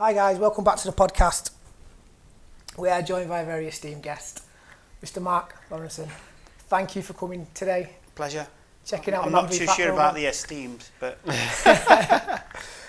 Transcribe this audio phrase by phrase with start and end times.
[0.00, 1.50] Hi guys, welcome back to the podcast.
[2.78, 4.42] We are joined by a very esteemed guest,
[5.04, 5.20] Mr.
[5.20, 6.08] Mark Lawrenson.
[6.68, 8.46] Thank you for coming today, Pleasure.
[8.86, 11.18] checking out I'm not too sure about the esteemed, but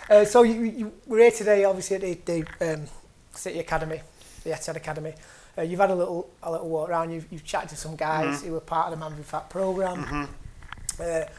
[0.10, 2.86] Uh, so you, you, we're here today, obviously at the, the um,
[3.34, 4.00] City Academy,
[4.46, 5.14] the Etihad Academy.
[5.57, 7.12] Uh, you've had a little a little walk around.
[7.12, 8.46] You've, you've chatted to some guys Mhm.
[8.46, 10.30] who were part of the Man Fat program.
[11.00, 11.25] Mhm.
[11.25, 11.30] Uh,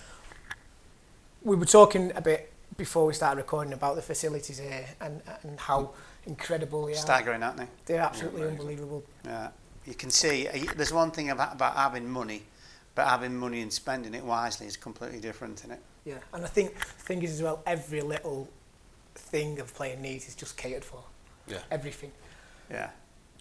[1.43, 5.59] we were talking a bit before we started recording about the facilities here and and
[5.61, 5.93] how
[6.27, 6.97] incredible they are.
[6.97, 7.67] staggering, aren't they?
[7.87, 8.59] They're absolutely amazing.
[8.61, 9.05] unbelievable.
[9.25, 9.49] Yeah.
[9.85, 12.43] You can see uh, there's one thing about, about having money,
[12.95, 15.81] but having money and spending it wisely is completely different, isn't it?
[16.05, 18.49] Yeah, and I think the thing is as well, every little
[19.15, 21.03] thing of playing needs is just catered for.
[21.49, 21.59] Yeah.
[21.71, 22.13] Everything.
[22.71, 22.91] Yeah.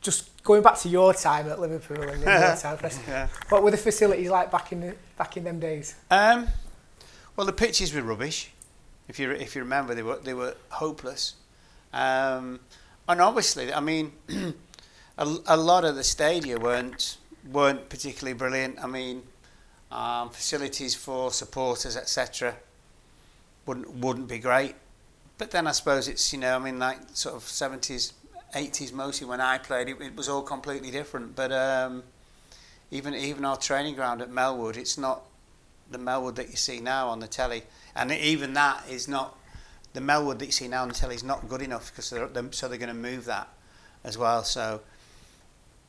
[0.01, 3.27] Just going back to your time at Liverpool and your time, Chris, Yeah.
[3.49, 5.95] what were the facilities like back in the, back in them days?
[6.09, 6.47] Um,
[7.35, 8.50] well, the pitches were rubbish.
[9.11, 11.35] If you if you remember, they were they were hopeless.
[11.91, 12.61] Um,
[13.09, 14.13] and obviously, I mean,
[15.17, 17.17] a, a lot of the stadia weren't
[17.51, 18.81] weren't particularly brilliant.
[18.81, 19.23] I mean,
[19.91, 22.55] um, facilities for supporters, etc.,
[23.65, 24.75] wouldn't wouldn't be great.
[25.37, 28.13] But then I suppose it's you know I mean like sort of seventies,
[28.55, 31.35] eighties mostly when I played it, it was all completely different.
[31.35, 32.03] But um,
[32.91, 35.23] even even our training ground at Melwood, it's not
[35.91, 37.63] the Melwood that you see now on the telly,
[37.95, 39.37] and even that is not
[39.93, 42.27] the Melwood that you see now on the telly is not good enough because they're,
[42.27, 43.49] they're, so they're going to move that
[44.03, 44.43] as well.
[44.43, 44.81] So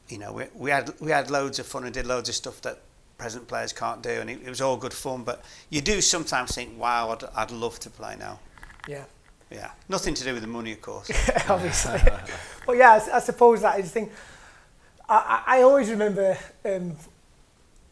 [0.08, 2.60] you know we, we had we had loads of fun and did loads of stuff
[2.62, 2.80] that
[3.22, 5.22] present players can't do, and it, it was all good fun.
[5.22, 8.40] But you do sometimes think, wow, I'd, I'd love to play now.
[8.88, 9.04] Yeah,
[9.50, 11.10] Yeah, nothing to do with the money, of course.
[11.48, 12.00] obviously.
[12.66, 14.10] but yeah, I suppose that is the thing.
[15.08, 16.96] I, I I always remember um,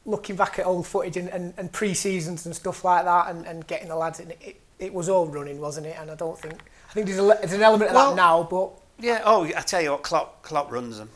[0.06, 3.66] looking back at old footage and, and, and pre-seasons and stuff like that and, and
[3.66, 4.30] getting the lads in.
[4.40, 5.96] It, it was all running, wasn't it?
[6.00, 6.54] And I don't think...
[6.88, 9.22] I think there's, a, there's an element of Well- that now, but Yeah.
[9.24, 11.10] Oh, I tell you what, Klopp, Klopp runs them.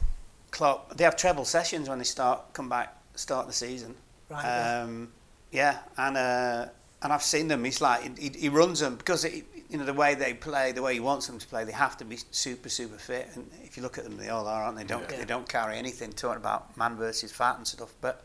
[0.51, 0.97] Klopp.
[0.97, 3.95] They have treble sessions when they start come back start the season.
[4.31, 4.83] Right, yeah.
[4.83, 5.13] Um,
[5.51, 6.67] yeah, and uh,
[7.03, 7.65] and I've seen them.
[7.65, 10.81] He's like he, he runs them because it, you know the way they play, the
[10.81, 11.65] way he wants them to play.
[11.65, 13.31] They have to be super super fit.
[13.35, 14.85] And if you look at them, they all are, aren't they?
[14.85, 15.19] Don't Yeah.
[15.19, 17.93] they don't carry anything talking about man versus fat and stuff.
[18.01, 18.25] But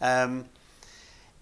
[0.00, 0.46] um,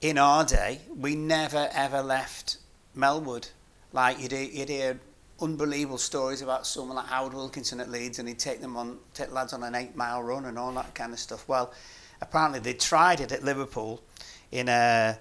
[0.01, 2.59] in our day, we never ever left
[2.97, 3.51] Melwood.
[3.93, 5.01] Like you'd you'd hear
[5.41, 9.33] unbelievable stories about someone like Howard Wilkinson at Leeds, and he'd take them on, take
[9.33, 11.49] lads on an eight mile run and all that kind of stuff.
[11.49, 11.73] Well,
[12.21, 14.03] apparently they tried it at Liverpool
[14.51, 15.17] in uh,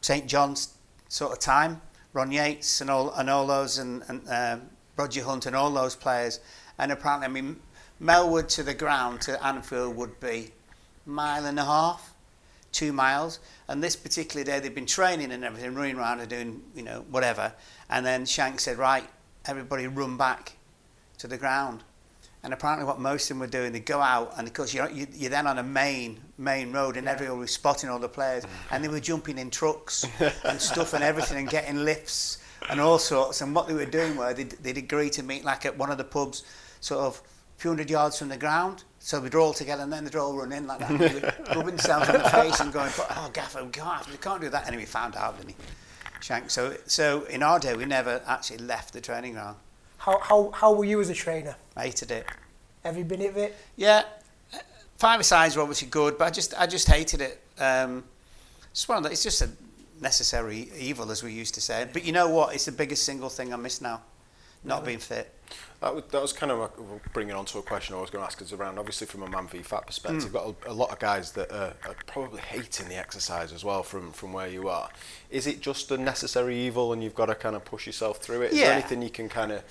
[0.00, 0.74] St John's
[1.08, 1.80] sort of time.
[2.12, 4.62] Ron Yeats and all and all those and, and um,
[4.96, 6.40] Roger Hunt and all those players.
[6.78, 7.56] And apparently, I mean,
[8.00, 10.52] Melwood to the ground to Anfield would be
[11.06, 12.13] mile and a half
[12.74, 13.38] two miles.
[13.68, 17.04] And this particular day, they'd been training and everything, running around and doing, you know,
[17.10, 17.54] whatever.
[17.88, 19.08] And then Shank said, right,
[19.46, 20.56] everybody run back
[21.18, 21.82] to the ground.
[22.42, 24.90] And apparently what most of them were doing, they'd go out, and of course you're,
[24.90, 28.44] you- you're then on a main main road, and everyone was spotting all the players,
[28.70, 30.04] and they were jumping in trucks
[30.44, 33.40] and stuff and everything, and getting lifts and all sorts.
[33.40, 35.96] And what they were doing were they'd, they'd agree to meet like at one of
[35.96, 36.42] the pubs,
[36.80, 37.22] sort of
[37.56, 38.84] a few hundred yards from the ground.
[39.04, 42.14] So we'd all together, and then they'd all run in like that, rubbing themselves in
[42.14, 45.14] the face and going, "Oh, Gaffer, we can't, we can't do that." And we found
[45.14, 45.56] out, didn't he?
[46.22, 46.48] Shank.
[46.48, 49.58] So, so in our day, we never actually left the training ground.
[49.98, 51.54] how, how, how were you as a trainer?
[51.76, 52.26] I hated it.
[52.82, 53.54] Have you been at it?
[53.76, 54.04] Yeah,
[54.96, 57.42] five sides were obviously good, but I just I just hated it.
[57.58, 58.04] Um,
[58.70, 59.50] it's one of the, it's just a
[60.00, 61.86] necessary evil, as we used to say.
[61.92, 62.54] But you know what?
[62.54, 64.00] It's the biggest single thing I miss now,
[64.64, 65.30] not being fit.
[65.80, 66.70] That was, that was kind of a,
[67.12, 68.78] bringing on to a question I was going to ask us around.
[68.78, 70.32] Obviously, from a man v fat perspective, mm.
[70.32, 73.82] got a, a lot of guys that are, are probably hating the exercise as well
[73.82, 74.88] from, from where you are.
[75.30, 78.42] Is it just a necessary evil and you've got to kind of push yourself through
[78.42, 78.52] it?
[78.52, 78.66] Is Yeah.
[78.66, 79.62] there anything you can kind of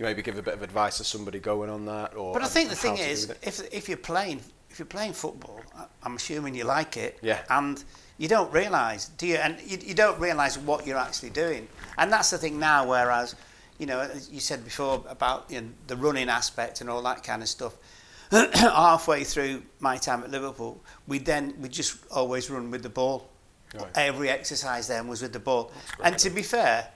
[0.00, 2.16] maybe give a bit of advice to somebody going on that?
[2.16, 4.40] Or But I think the thing is, if if you're playing
[4.70, 5.60] if you're playing football,
[6.02, 7.18] I'm assuming you like it.
[7.22, 7.42] Yeah.
[7.50, 7.82] And
[8.18, 9.36] you don't realise, do you?
[9.36, 11.66] And you, you don't realise what you're actually doing.
[11.98, 12.86] And that's the thing now.
[12.86, 13.34] Whereas,
[13.80, 17.24] you know, as you said before about you know, the running aspect and all that
[17.24, 17.74] kind of stuff.
[18.30, 23.28] Halfway through my time at Liverpool, we then we just always run with the ball.
[23.74, 23.86] Right.
[23.96, 25.72] Every exercise then was with the ball.
[26.04, 26.88] And to be fair,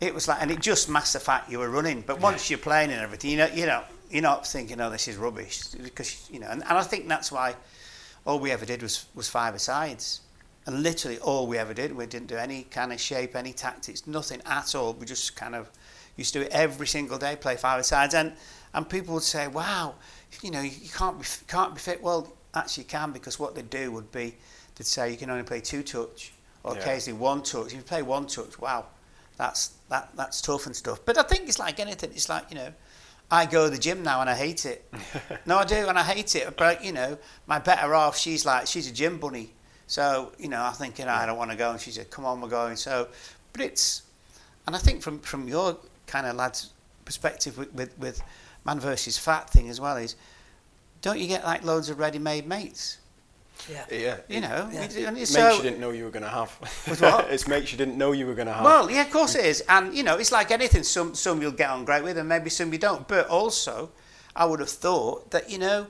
[0.00, 2.02] it was like, and it just masked the fact you were running.
[2.06, 5.08] But once you're playing and everything, you know, you know, you're not thinking, oh, this
[5.08, 6.48] is rubbish, because you know.
[6.48, 7.56] And, and I think that's why
[8.24, 10.20] all we ever did was was five sides,
[10.66, 11.94] and literally all we ever did.
[11.94, 14.92] We didn't do any kind of shape, any tactics, nothing at all.
[14.94, 15.70] We just kind of
[16.16, 18.32] used to do it every single day, play five sides, and
[18.72, 19.94] and people would say, wow,
[20.42, 22.02] you know, you can't be can't be fit.
[22.02, 24.34] Well, actually, you can because what they'd do would be
[24.76, 26.32] they'd say you can only play two touch
[26.62, 26.80] or Yeah.
[26.80, 27.66] occasionally one touch.
[27.68, 28.86] If you play one touch, wow,
[29.36, 31.00] that's that that's tough and stuff.
[31.04, 32.10] But I think it's like anything.
[32.10, 32.72] It's like you know,
[33.30, 34.90] I go to the gym now and I hate it.
[35.46, 36.56] no, I do, and I hate it.
[36.56, 39.50] But you know, my better half, she's like, she's a gym bunny.
[39.86, 42.24] So you know, I'm thinking ah, I don't want to go, and she said, "Come
[42.24, 43.08] on, we're going." So,
[43.52, 44.02] but it's,
[44.66, 46.70] and I think from from your kind of lads'
[47.04, 48.22] perspective with with, with
[48.64, 50.16] man versus fat thing as well is,
[51.02, 52.98] don't you get like loads of ready-made mates?
[53.68, 53.84] Yeah.
[53.90, 54.16] Yeah.
[54.28, 54.90] You know, Yeah.
[54.90, 56.58] you- and Mates so, you didn't know you were going to have.
[56.88, 57.26] With what?
[57.30, 58.64] it's mates you didn't know you were going to have.
[58.64, 60.82] Well, yeah, of course it is, and you know, it's like anything.
[60.82, 63.06] Some some you'll get on great with, and maybe some you don't.
[63.06, 63.90] But also,
[64.34, 65.86] I would have thought that you know,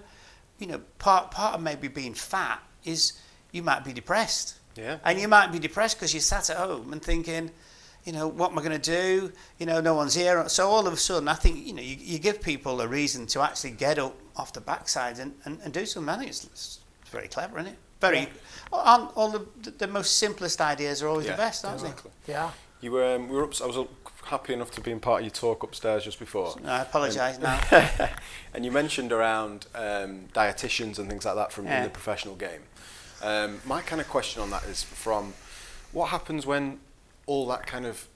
[0.58, 3.14] you know, part part of maybe being fat is
[3.50, 4.98] you might be depressed, yeah.
[5.04, 7.50] and you might be depressed because you sat at home and thinking,
[8.04, 9.32] you know, what am I going to do?
[9.58, 10.46] You know, no one's here.
[10.48, 13.26] So all of a sudden, I think you know, you, you give people a reason
[13.28, 16.08] to actually get up off the backside and, and, and do something.
[16.14, 16.80] I think it's, it's
[17.10, 17.78] very clever, isn't it?
[18.00, 18.18] Very.
[18.20, 18.26] Yeah.
[18.72, 22.10] On all the, the most simplest ideas are always Yeah, the best, aren't exactly.
[22.26, 22.50] Yeah.
[22.80, 23.86] You were, um, we were up, I was
[24.24, 26.54] happy enough to be in part of your talk upstairs just before.
[26.62, 27.60] No, I apologise now.
[28.54, 31.84] and you mentioned around um, dietitians and things like that from in Yeah.
[31.84, 32.62] the professional game.
[33.22, 35.32] Um, my kind of question on that is from
[35.92, 36.80] what happens when
[37.26, 38.08] all that kind of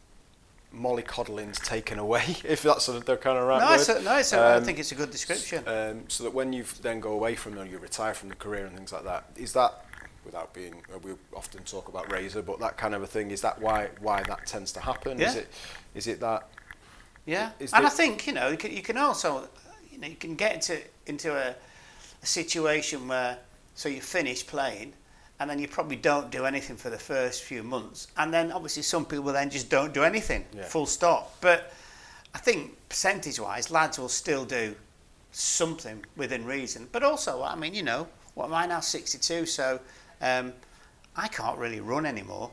[0.75, 3.75] mollycoddling's taken away, if that's the kind of right No, word.
[3.81, 5.67] it's a, no, it's a, I Um, think it's a good description.
[5.67, 8.67] Um, so that when you then go away from them, you retire from the career
[8.67, 9.25] and things like that.
[9.37, 9.85] Is that,
[10.25, 13.31] without being, uh, we often talk about razor, but that kind of a thing.
[13.31, 15.21] Is that why why that tends to happen?
[15.21, 15.41] Is Yeah.
[15.41, 15.49] it
[15.95, 16.49] is it that?
[17.25, 19.49] yeah, and the- I think you know you can, you can also
[19.91, 21.55] you know you can get into into a,
[22.23, 23.39] a situation where
[23.75, 24.93] so you finish playing.
[25.41, 28.83] And then you probably don't do anything for the first few months, and then obviously
[28.83, 30.65] some people then just don't do anything, Yeah.
[30.65, 31.37] full stop.
[31.41, 31.73] But
[32.35, 34.75] I think percentage-wise, lads will still do
[35.31, 36.89] something within reason.
[36.91, 38.81] But also, I mean, you know, what am I now?
[38.81, 39.79] 62, so
[40.21, 40.53] um,
[41.17, 42.51] I can't really run anymore.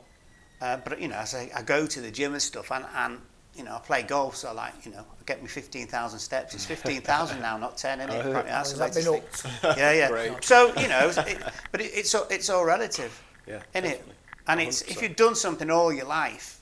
[0.61, 3.19] Uh, but you know, as I, I go to the gym and stuff, and, and
[3.55, 6.53] you know, I play golf, so I like, you know, I get me 15,000 steps.
[6.53, 8.25] It's 15,000 now, not 10, isn't it?
[8.25, 9.77] Oh, Has that's the that been think.
[9.77, 10.35] Yeah, yeah.
[10.41, 11.37] So you know, it,
[11.71, 14.07] but it, it's all, it's all relative, Yeah, isn't it?
[14.47, 16.59] And it's if you've done something all your life,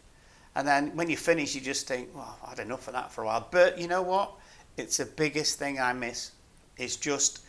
[0.56, 3.24] and then when you finish, you just think, well, I had enough of that for
[3.24, 3.48] a while.
[3.50, 4.32] But you know what?
[4.78, 6.32] It's the biggest thing I miss.
[6.78, 7.44] It's just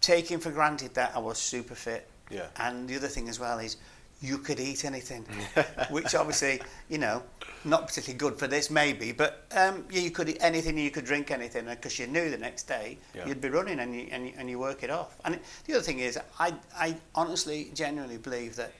[0.00, 2.08] taking for granted that I was super fit.
[2.30, 2.46] Yeah.
[2.56, 3.76] And the other thing as well is
[4.22, 5.24] you could eat anything,
[5.90, 7.22] which obviously, you know,
[7.64, 11.04] not particularly good for this maybe, but um, yeah, you could eat anything, you could
[11.04, 13.26] drink anything, because you knew the next day Yeah.
[13.26, 15.16] you'd be running and you, and, you, and you work it off.
[15.24, 18.72] And the other thing is, I, I honestly, genuinely believe that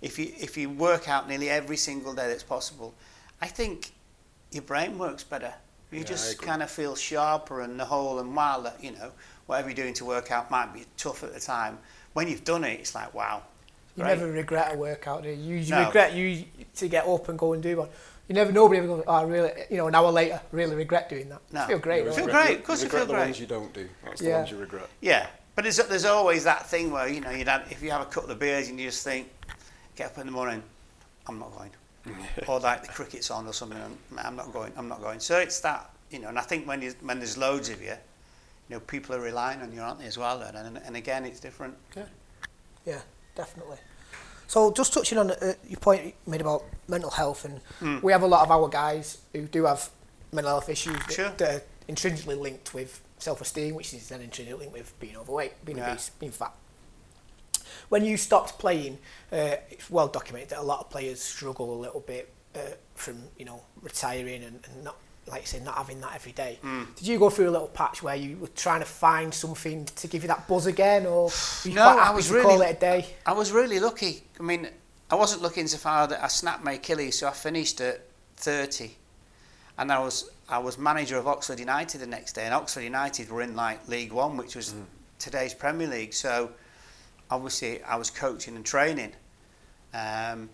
[0.00, 2.94] if you, if you work out nearly every single day that's possible,
[3.42, 3.92] I think
[4.50, 5.52] your brain works better.
[5.90, 9.12] You Yeah, just kind of feel sharper and the whole, and while, you know,
[9.46, 11.78] whatever you're doing to work out might be tough at the time,
[12.14, 13.42] when you've done it, it's like, wow.
[13.98, 14.18] You great.
[14.18, 15.34] never regret a workout, do you?
[15.34, 15.86] You, you No.
[15.86, 16.44] regret you
[16.76, 17.88] to get up and go and do one.
[18.28, 21.08] You never, nobody ever goes, oh, I really, you know, an hour later, really regret
[21.08, 21.40] doing that.
[21.50, 21.62] No.
[21.62, 23.72] You feel great, You feel great, of course you regret feel the ones you don't
[23.72, 23.88] do.
[24.04, 24.88] That's the ones you regret.
[25.00, 28.02] Yeah, but there's, there's always that thing where, you know, you'd have, if you have
[28.02, 29.28] a couple of beers and you just think,
[29.96, 30.62] get up in the morning,
[31.26, 31.70] I'm not going.
[32.46, 33.78] or like the cricket's on or something,
[34.16, 35.18] I'm not going, I'm not going.
[35.18, 37.88] So it's that, you know, and I think when, you, when there's loads of you,
[38.68, 40.38] you know, people are relying on you, aren't they, as well?
[40.38, 40.54] then?
[40.54, 41.74] And, and again, it's different.
[41.96, 42.04] Yeah,
[42.86, 43.00] yeah,
[43.34, 43.78] definitely.
[44.48, 47.98] So just touching on uh, your point you made about mental health, and Hmm.
[48.02, 49.90] we have a lot of our guys who do have
[50.32, 51.30] mental health issues that, Sure.
[51.36, 55.78] that are intrinsically linked with self-esteem, which is then intrinsically linked with being overweight, being
[55.78, 55.90] Yeah.
[55.92, 56.54] obese, being fat.
[57.90, 58.98] When you stopped playing,
[59.30, 62.60] uh, it's well documented that a lot of players struggle a little bit uh,
[62.94, 64.96] from you know retiring and, and not
[65.30, 66.58] like you say not having that every day.
[66.62, 66.84] Hmm.
[66.96, 70.06] Did you go through a little patch where you were trying to find something to
[70.06, 71.24] give you that buzz again, or
[71.64, 73.06] were you No, quite I happy was to really- call it a day?
[73.26, 74.22] I was really lucky.
[74.38, 74.68] I mean,
[75.10, 78.02] I wasn't lucky insofar that I snapped my Achilles, so I finished at
[78.36, 78.96] 30.
[79.78, 83.30] And I was I was manager of Oxford United the next day, and Oxford United
[83.30, 84.74] were in like League One, which was
[85.18, 86.14] today's Premier League.
[86.14, 86.50] So
[87.30, 89.12] obviously I was coaching and training.
[89.94, 90.50] Um,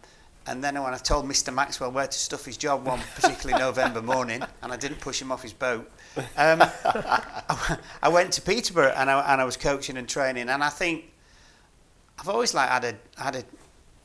[0.46, 1.52] and then when I told Mr.
[1.52, 5.32] Maxwell where to stuff his job one particularly November morning, and I didn't push him
[5.32, 5.90] off his boat,
[6.36, 10.48] um, I, I went to Peterborough and I, and I was coaching and training.
[10.48, 11.10] And I think
[12.18, 13.44] I've always like had a had a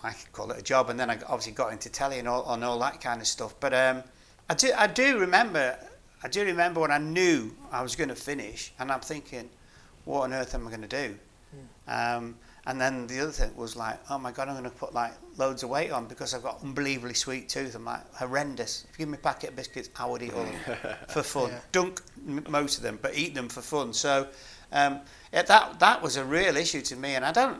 [0.01, 2.53] I could call it a job, and then I obviously got into telly and all
[2.53, 3.53] and all that kind of stuff.
[3.59, 4.03] But um,
[4.49, 5.77] I do I do remember
[6.23, 9.49] I do remember when I knew I was going to finish, and I'm thinking,
[10.05, 11.15] what on earth am I going to do?
[11.87, 12.35] Um,
[12.69, 15.13] and then the other thing was like, oh my god, I'm going to put like
[15.37, 17.73] loads of weight on because I've got unbelievably sweet tooth.
[17.73, 18.85] I'm like horrendous.
[18.87, 21.23] If you give me a packet of biscuits, I would eat all of them for
[21.23, 21.49] fun.
[21.49, 21.59] Yeah.
[21.71, 23.91] Dunk m- most of them, but eat them for fun.
[23.91, 24.27] So
[24.71, 24.99] um,
[25.33, 27.59] yeah, that that was a real issue to me, and I don't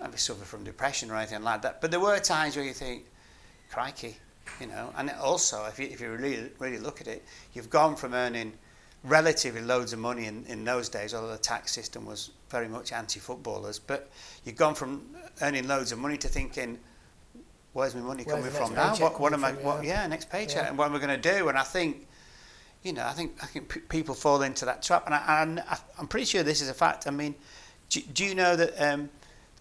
[0.00, 1.80] maybe suffer from depression or anything like that.
[1.80, 3.04] But there were times where you think,
[3.70, 4.16] crikey,
[4.60, 4.92] you know.
[4.96, 8.54] And also, if you if you really really look at it, you've gone from earning
[9.04, 12.92] relatively loads of money in, in those days, although the tax system was very much
[12.92, 13.78] anti-footballers.
[13.78, 14.10] But
[14.44, 15.02] you've gone from
[15.40, 16.78] earning loads of money to thinking,
[17.72, 18.94] where's my money Where's coming from now?
[18.96, 19.52] What, what am I?
[19.52, 20.06] What, yeah.
[20.06, 20.68] next paycheck, Yeah.
[20.68, 21.48] and what am I going to do?
[21.48, 22.06] And I think,
[22.82, 25.60] you know, I think I think p- people fall into that trap, and, I, and
[25.60, 27.06] I, I'm pretty sure this is a fact.
[27.06, 27.34] I mean,
[27.88, 28.80] do, do you know that?
[28.80, 29.08] Um,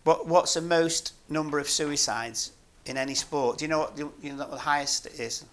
[0.04, 2.54] what what's the most number of suicides
[2.86, 3.60] in any sport?
[3.60, 5.46] Do you know what the, you know what the highest is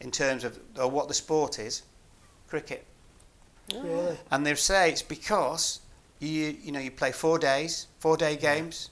[0.00, 1.82] in terms of or what the sport is?
[2.48, 2.86] Cricket.
[3.72, 4.16] Really?
[4.30, 5.80] And they say it's because
[6.20, 8.90] you you know you play four days, four day games,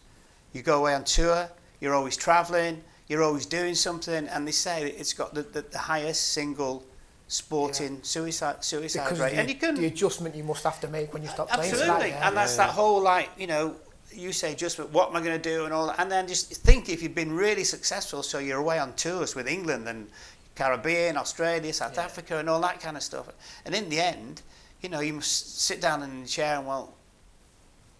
[0.52, 1.50] you go away on tour,
[1.80, 5.78] you're always travelling, you're always doing something, and they say it's got the, the, the
[5.78, 6.84] highest single
[7.28, 10.88] sporting suicide suicide Because rate, the, and you can the adjustment you must have to
[10.88, 11.70] make when you stop playing.
[11.70, 12.28] for that, absolutely, yeah.
[12.28, 13.76] and that's that whole like you know.
[14.14, 16.52] You say just what am I going to do and all that, and then just
[16.52, 20.06] think if you've been really successful, so you're away on tours with England and
[20.54, 22.04] Caribbean, Australia, South Yeah.
[22.04, 23.26] Africa, and all that kind of stuff.
[23.64, 24.42] And in the end,
[24.82, 26.92] you know, you must sit down in the chair and well,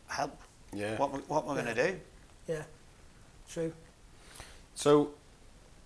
[0.08, 0.36] help.
[0.72, 0.96] Yeah.
[0.96, 2.00] What we- what we're going to do?
[2.48, 2.62] yeah,
[3.48, 3.72] true.
[4.74, 5.12] So,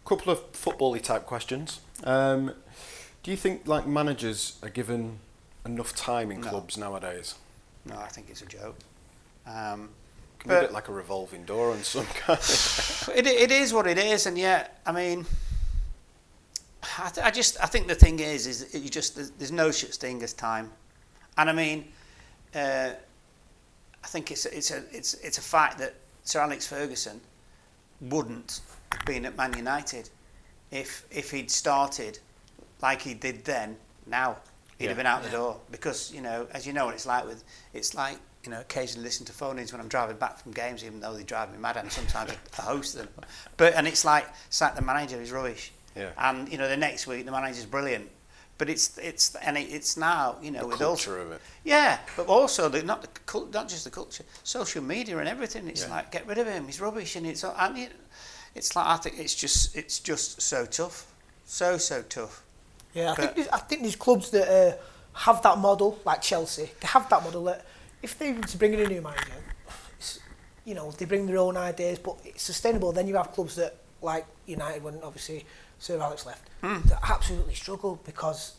[0.04, 1.80] a couple of football-y type questions.
[2.04, 2.54] Um,
[3.22, 5.18] do you think like managers are given
[5.66, 6.48] enough time in No.
[6.48, 7.34] clubs nowadays?
[7.84, 8.76] No, I think it's a joke.
[9.46, 9.90] Um,
[10.38, 12.38] Can be a bit like a revolving door on some kind.
[13.14, 15.26] it, it is what it is, and yet, I mean,
[16.98, 19.70] I, th- I just I think the thing is, is you just there's, there's no
[19.72, 20.70] such thing as time,
[21.38, 21.84] and I mean,
[22.54, 22.90] uh,
[24.04, 27.20] I think it's a, it's a it's it's a fact that Sir Alex Ferguson
[28.00, 28.60] wouldn't
[28.92, 30.10] have been at Man United
[30.70, 32.18] if if he'd started
[32.82, 33.76] like he did then.
[34.06, 34.36] Now
[34.78, 34.90] he'd Yeah.
[34.90, 37.42] have been out the door because you know, as you know, what it's like with
[37.72, 41.00] it's like you know, occasionally listen to phone-ins when I'm driving back from games, even
[41.00, 43.08] though they drive me mad, and sometimes I host them.
[43.56, 46.10] But and it's like it's like the manager is rubbish, Yeah.
[46.16, 48.08] and you know the next week the manager's brilliant.
[48.58, 51.40] But it's it's and it, it's now you know the with culture also of it.
[51.64, 55.68] yeah, but also the, not the cul- not just the culture, social media and everything.
[55.68, 55.90] It's Yeah.
[55.96, 56.64] like get rid of him.
[56.66, 57.92] He's rubbish, and it's and it,
[58.54, 61.06] it's like I think it's just it's just so tough,
[61.44, 62.42] so so tough.
[62.94, 64.76] Yeah, I think there's, I think there's clubs that uh,
[65.12, 66.70] have that model, like Chelsea.
[66.80, 67.66] They have that model that
[68.02, 69.34] if they were to bring in a new manager,
[69.98, 70.18] it's,
[70.64, 72.92] you know, they bring their own ideas, but it's sustainable.
[72.92, 75.44] Then you have clubs that, like United, when obviously
[75.78, 76.80] Sir Alex left, Hmm.
[76.88, 78.54] that absolutely struggle because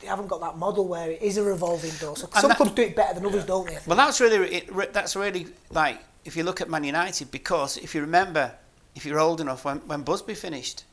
[0.00, 2.16] they haven't got that model where it is a revolving door.
[2.16, 3.78] So And some that- clubs do it better than others, don't they?
[3.86, 7.94] Well, that's really it, that's really like if you look at Man United because if
[7.94, 8.52] you remember,
[8.94, 10.84] if you're old enough, when when Busby finished,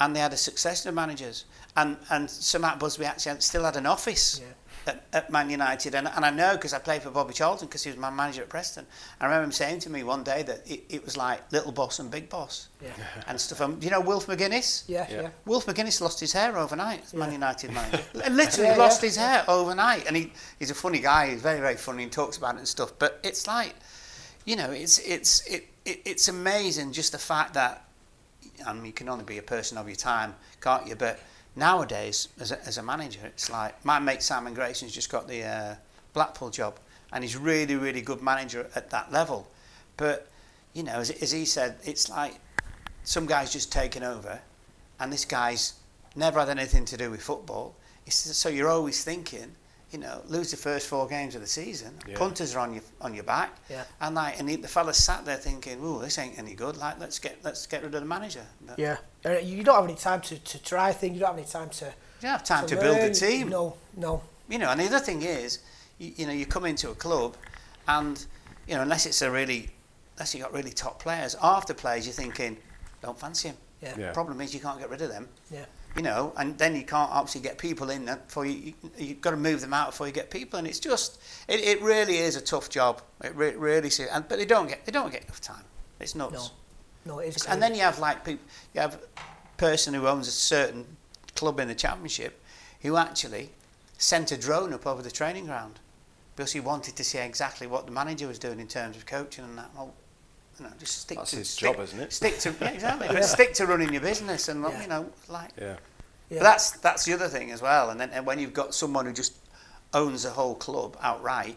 [0.00, 1.44] and they had a succession of managers,
[1.76, 4.38] and and Sir Matt Busby actually had- still had an office.
[4.40, 4.46] Yeah.
[4.88, 7.84] At, at Man United, and, and I know because I played for Bobby Charlton because
[7.84, 8.86] he was my manager at Preston.
[9.20, 11.98] I remember him saying to me one day that it, it was like little boss
[11.98, 12.90] and big boss Yeah.
[13.26, 13.58] and stuff.
[13.58, 14.84] Do you know Wilf McGuinness?
[14.88, 15.20] Yeah, Yeah.
[15.22, 15.28] yeah.
[15.44, 18.02] Wilf McGuinness lost his hair overnight as Man United manager.
[18.30, 19.06] Literally Yeah, lost yeah.
[19.08, 20.06] his hair overnight.
[20.06, 21.30] And he, he's a funny guy.
[21.32, 22.92] He's very, very funny and talks about it and stuff.
[22.98, 23.74] But it's like,
[24.46, 27.84] you know, it's it's it, it it's amazing just the fact that,
[28.66, 30.94] I mean, you can only be a person of your time, can't you?
[30.96, 31.20] But
[31.58, 35.42] nowadays, as a, as a manager, it's like my mate Simon Grayson's just got the
[35.42, 35.74] uh,
[36.12, 36.78] Blackpool job,
[37.12, 39.48] and he's really, really good manager at that level.
[39.96, 40.28] But
[40.72, 42.34] you know, as, as he said, it's like
[43.04, 44.40] some guy's just taken over,
[45.00, 45.74] and this guy's
[46.14, 47.74] never had anything to do with football.
[48.06, 49.54] It's, so you're always thinking,
[49.90, 52.18] you know, lose the first four games of the season, Yeah.
[52.18, 53.84] punters are on your on your back, Yeah.
[54.00, 56.76] and like, and the the fellas sat there thinking, "Ooh, this ain't any good.
[56.76, 58.98] Like, let's get let's get rid of the manager." But Yeah.
[59.24, 61.14] Uh, You don't have any time to, to try things.
[61.14, 61.86] You don't have any time to.
[61.86, 61.92] You
[62.22, 63.48] don't have time to, build a team.
[63.48, 64.22] No, no.
[64.48, 65.60] You know, and the other thing is,
[65.98, 67.36] you, you know, you come into a club,
[67.86, 68.24] and
[68.66, 69.70] you know, unless it's a really,
[70.16, 72.56] unless you got really top players, after players you're thinking,
[73.00, 73.56] don't fancy him.
[73.80, 73.94] Yeah.
[73.96, 74.12] Yeah.
[74.12, 75.28] Problem is, you can't get rid of them.
[75.50, 75.64] Yeah.
[75.96, 79.20] You know, and then you can't obviously get people in that before you, you you've
[79.20, 82.18] got to move them out before you get people, and it's just, it, it really
[82.18, 83.02] is a tough job.
[83.24, 85.64] It re- really is, and but they don't get they don't get enough time.
[85.98, 86.50] It's nuts.
[87.04, 87.14] No.
[87.14, 87.36] No, it is.
[87.36, 90.84] It's- and then you have like people, you have a person who owns a certain
[91.34, 92.40] club in the championship
[92.82, 93.50] who actually
[93.96, 95.80] sent a drone up over the training ground
[96.36, 99.44] because he wanted to see exactly what the manager was doing in terms of coaching
[99.44, 99.70] and that.
[99.74, 99.94] Well,
[100.58, 102.12] you know, just stick That's to his stick, job, isn't it?
[102.12, 103.08] Stick to yeah, exactly.
[103.12, 103.20] Yeah.
[103.22, 104.82] Stick to running your business and Yeah.
[104.82, 105.50] you know like.
[105.58, 105.76] Yeah.
[106.30, 106.38] Yeah.
[106.38, 107.90] But that's that's the other thing as well.
[107.90, 109.34] And then and when you've got someone who just
[109.94, 111.56] owns a whole club outright,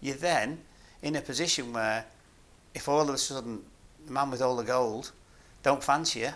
[0.00, 0.60] you're then
[1.02, 2.04] in a position where
[2.74, 3.62] if all of a sudden
[4.06, 5.12] the man with all the gold
[5.62, 6.30] don't fancy you,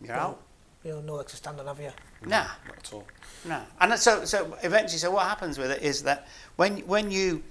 [0.00, 0.20] you're No.
[0.22, 0.42] out.
[0.84, 1.90] You know, no leg to stand on, have you?
[2.22, 3.06] Nah, Not at all.
[3.44, 3.60] no.
[3.80, 6.26] And so so eventually, so what happens with it is that
[6.56, 7.42] when when you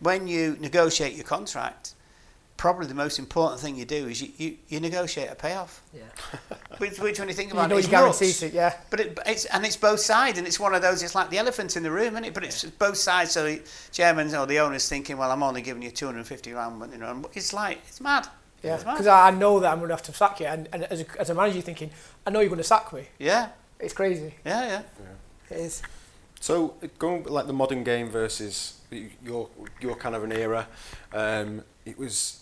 [0.00, 1.91] when you negotiate your contract,
[2.62, 5.82] probably the most important thing you do is you, you, you negotiate a payoff.
[5.92, 6.02] Yeah.
[6.78, 8.42] Which, which when you think You about know it, you is guarantee nuts.
[8.44, 8.72] it, yeah.
[8.88, 11.02] But it, it's and it's both sides, and it's one of those.
[11.02, 12.34] It's like the elephant in the room, isn't it?
[12.34, 13.32] But it's both sides.
[13.32, 16.98] So the chairman or the owner's thinking, well, I'm only giving you 250 grand, you
[16.98, 18.28] know, and it's like it's mad.
[18.62, 20.84] Yeah, because I I know that I'm going to have to sack you, and, and
[20.84, 21.90] as, a, as a manager, you're thinking,
[22.24, 23.08] I know you're going to sack me.
[23.18, 23.48] yeah,
[23.80, 24.34] It's crazy.
[24.46, 25.56] yeah, yeah.
[25.56, 25.82] It is.
[26.40, 28.78] So going like the modern game versus
[29.24, 29.48] your
[29.80, 30.68] your kind of an era,
[31.12, 32.41] um, it was.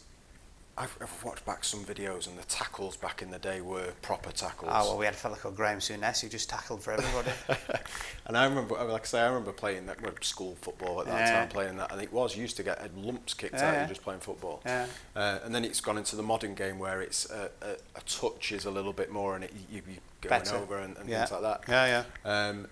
[0.81, 4.33] I've, I've watched back some videos and the tackles back in the day were proper
[4.33, 4.73] tackles.
[4.75, 7.31] Oh well, we had a fellow called Graham Souness who just tackled for everybody.
[8.27, 11.29] and I remember, like I say, I remember playing that well, school football at that
[11.29, 11.41] Yeah.
[11.41, 14.03] time, playing that, and it was used to get lumps kicked Yeah, out you just
[14.03, 14.63] playing football.
[14.65, 14.87] Yeah.
[15.15, 18.51] Uh, and then it's gone into the modern game where it's uh, a, a touch
[18.53, 20.57] is a little bit more, and it, you, you going Better.
[20.57, 21.27] over and, and Yeah.
[21.27, 21.65] things like that.
[21.69, 22.49] yeah, yeah.
[22.49, 22.69] Um,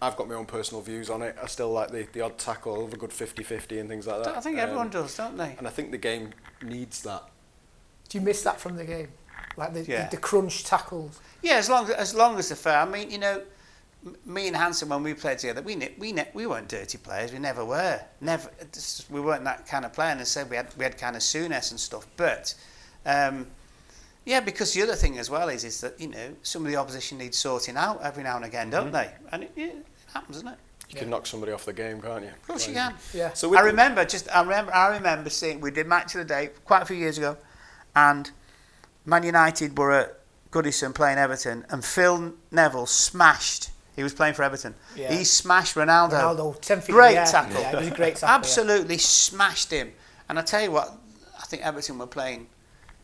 [0.00, 1.36] I've got my own personal views on it.
[1.42, 4.36] I still like the, the odd tackle, a good 50-50 and things like that.
[4.36, 5.54] I think Um, everyone does, don't they?
[5.58, 6.30] And I think the game
[6.62, 7.24] needs that.
[8.08, 9.08] Do you miss that from the game?
[9.56, 10.04] Like the, Yeah.
[10.08, 11.18] the, the crunch tackles?
[11.42, 12.78] Yeah, as long as as long as they're fair.
[12.78, 13.42] I mean, you know,
[14.24, 17.32] me and Hansen when we played together, we ne- we ne- we weren't dirty players.
[17.32, 18.00] We never were.
[18.20, 18.48] Never.
[18.60, 20.10] it's- We weren't that kind of player.
[20.10, 22.06] And as I said we had we had kind of Souness and stuff.
[22.16, 22.54] But
[23.04, 23.48] um,
[24.28, 26.76] yeah, because the other thing as well is is that you know some of the
[26.76, 28.92] opposition needs sorting out every now and again, don't mm-hmm.
[28.92, 29.10] they?
[29.32, 30.58] And it, it happens, doesn't it?
[30.90, 32.28] You can knock somebody off the game, can't you?
[32.30, 32.94] Of course you can.
[33.14, 33.32] Yeah.
[33.32, 36.50] So I remember just I remember I remember seeing we did match of the day
[36.66, 37.38] quite a few years ago,
[37.96, 38.30] and
[39.06, 40.18] Man United were at
[40.50, 43.70] Goodison playing Everton, and Phil Neville smashed.
[43.96, 44.74] He was playing for Everton.
[44.94, 45.10] Yeah.
[45.10, 46.12] He smashed Ronaldo.
[46.12, 47.60] Ronaldo, 10 feet Great the tackle.
[47.60, 48.28] Yeah, it was a great tackle.
[48.28, 48.34] yeah.
[48.36, 49.92] Absolutely smashed him.
[50.28, 50.96] And I tell you what,
[51.36, 52.46] I think Everton were playing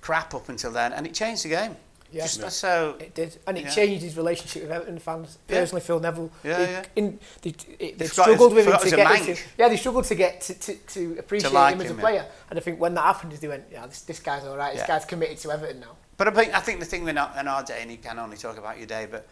[0.05, 1.75] crap up until then, and it changed the game.
[2.13, 2.27] Yeah.
[2.27, 3.71] Just so It did, and it Yeah.
[3.71, 5.39] changed his relationship with Everton fans.
[5.49, 5.61] Yeah.
[5.61, 6.31] Personally, Phil Neville.
[6.45, 6.85] Yeah, they, yeah.
[6.95, 9.43] In, they, they, they struggled his- with him to he was a get him to,
[9.59, 12.03] Yeah, they struggled to get to, to, to appreciate like him as a him, yeah.
[12.03, 12.27] player.
[12.51, 14.75] And I think when that happened, they went, "Yeah, this, this guy's all right.
[14.75, 14.87] This Yeah.
[14.99, 17.49] guy's committed to Everton now." But I think I think the thing in our, in
[17.49, 19.27] our day, and you can only talk about your day, but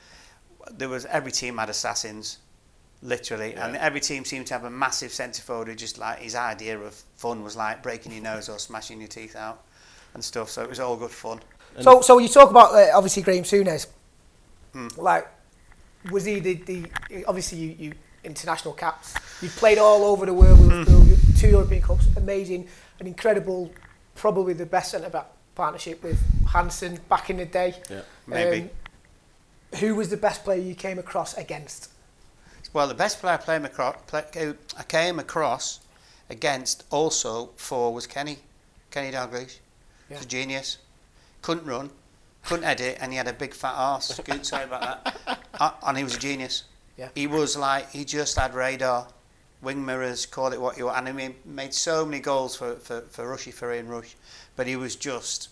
[0.78, 2.38] there was every team had assassins,
[3.02, 6.34] literally, and every team seemed to have a massive centre forward who just like his
[6.34, 9.62] idea of fun was like breaking your nose or smashing your teeth out
[10.14, 10.50] and stuff.
[10.50, 11.40] So it was all good fun.
[11.80, 13.86] So, so you talk about uh, obviously Graham Souness.
[14.72, 14.88] Hmm.
[14.96, 15.26] Like,
[16.10, 16.90] was he the, the
[17.26, 17.92] obviously you, you
[18.24, 19.14] international caps?
[19.40, 21.38] You've played all over the world with Hmm.
[21.38, 22.68] Two European Cups, amazing,
[23.00, 23.72] an incredible,
[24.14, 27.74] probably the best centre back partnership with Hansen back in the day.
[27.90, 28.02] Yeah.
[28.26, 28.70] Maybe.
[29.72, 31.90] Um, who was the best player you came across against?
[32.72, 34.24] Well, the best player I, played across, play,
[34.78, 35.80] I came across
[36.30, 38.38] against also for was Kenny,
[38.90, 39.58] Kenny Dalglish.
[40.12, 40.18] Yeah.
[40.18, 40.78] He's a genius.
[41.40, 41.90] Couldn't run,
[42.44, 44.20] couldn't edit, and he had a big fat arse.
[44.24, 45.38] Good, sorry about that.
[45.58, 46.64] Uh, and he was a genius.
[46.96, 47.08] Yeah.
[47.14, 49.08] He was like he just had radar,
[49.62, 51.08] wing mirrors, call it what you want.
[51.08, 54.14] And mean, made so many goals for for for Rushy for Ian Rush,
[54.54, 55.48] but he was just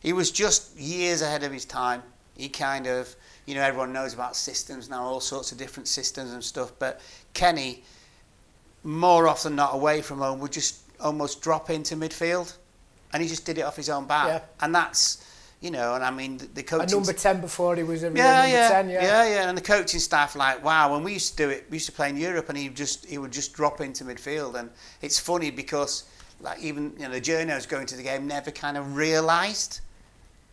[0.00, 2.02] he was just years ahead of his time.
[2.36, 3.14] He kind of,
[3.46, 6.72] you know, everyone knows about systems now, all sorts of different systems and stuff.
[6.78, 7.00] But
[7.34, 7.82] Kenny,
[8.84, 12.56] more often than not, away from home, would just almost drop into midfield,
[13.12, 14.26] and he just did it off his own bat.
[14.26, 14.40] Yeah.
[14.64, 15.24] And that's,
[15.60, 18.12] you know, and I mean, the, the A number ten before he was a yeah,
[18.12, 18.88] number yeah, ten.
[18.88, 20.92] Yeah, yeah, yeah, and the coaching staff like, wow.
[20.92, 23.06] When we used to do it, we used to play in Europe, and he just
[23.06, 24.70] he would just drop into midfield, and
[25.02, 26.04] it's funny because
[26.40, 29.80] like even you know the journos going to the game never kind of realised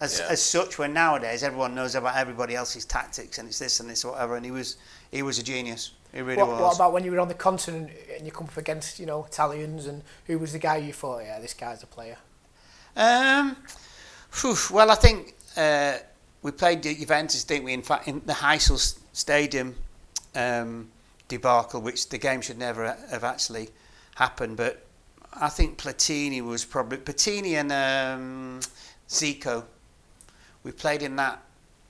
[0.02, 0.28] as Yeah.
[0.32, 0.80] as such.
[0.80, 4.36] When nowadays everyone knows about everybody else's tactics and it's this and this or whatever,
[4.38, 4.78] and he was
[5.12, 5.92] he was a genius.
[6.14, 6.62] He really What, was.
[6.62, 9.24] what about when you were on the continent and you come up against you know
[9.26, 12.18] Italians and who was the guy you thought, yeah, this guy's a player?
[12.96, 13.58] Um,
[14.30, 15.98] phew, well, I think uh,
[16.42, 17.74] we played the Juventus, didn't we?
[17.74, 19.76] In fact, in the Heysel Stadium
[20.36, 20.90] um,
[21.28, 23.70] debacle, which the game should never have actually
[24.16, 24.58] happened.
[24.58, 24.86] But
[25.34, 28.60] I think Platini was probably Platini and um,
[29.10, 29.66] Zico.
[30.64, 31.42] We played in that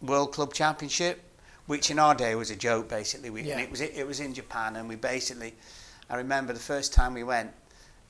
[0.01, 1.21] World Club Championship,
[1.67, 2.89] which in our day was a joke.
[2.89, 3.53] Basically, we, Yeah.
[3.53, 5.53] and it was it was in Japan, and we basically.
[6.07, 7.51] I remember the first time we went,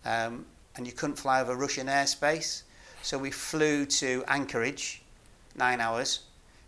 [0.03, 2.63] um, and you couldn't fly over Russian airspace.
[3.05, 5.03] So we flew to Anchorage,
[5.55, 6.21] nine hours.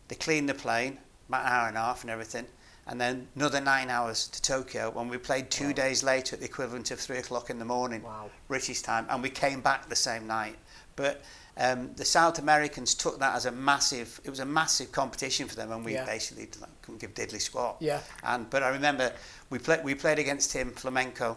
[0.07, 2.45] They cleaned the plane, about an hour and a half and everything.
[2.85, 6.45] And then another nine hours to Tokyo when we played two days later at the
[6.45, 8.29] equivalent of three o'clock in the morning, Wow.
[8.47, 9.07] British time.
[9.09, 10.57] And we came back the same night.
[10.95, 11.21] But
[11.57, 15.55] um, the South Americans took that as a massive, it was a massive competition for
[15.55, 15.71] them.
[15.71, 16.05] And we Yeah.
[16.05, 17.77] basically like, couldn't give diddly squat.
[17.79, 18.01] Yeah.
[18.23, 19.11] And but I remember
[19.49, 21.35] we played we played against him Flamengo,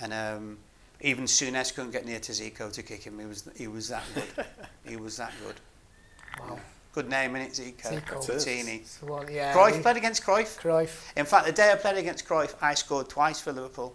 [0.00, 0.58] and um,
[1.00, 3.18] even Souness couldn't get near to Zico to kick him.
[3.18, 4.46] He was he was that good.
[4.86, 5.56] he was that good.
[6.40, 6.58] Wow.
[6.92, 8.00] Good name, innit, Zico?
[8.00, 8.28] Zico.
[8.28, 8.46] It is.
[8.46, 9.00] Platini.
[9.00, 9.52] The one, yeah.
[9.52, 10.58] Cruyff he- played against Cruyff.
[10.58, 11.12] Cruyff.
[11.16, 13.94] In fact, the day I played against Cruyff, I scored twice for Liverpool.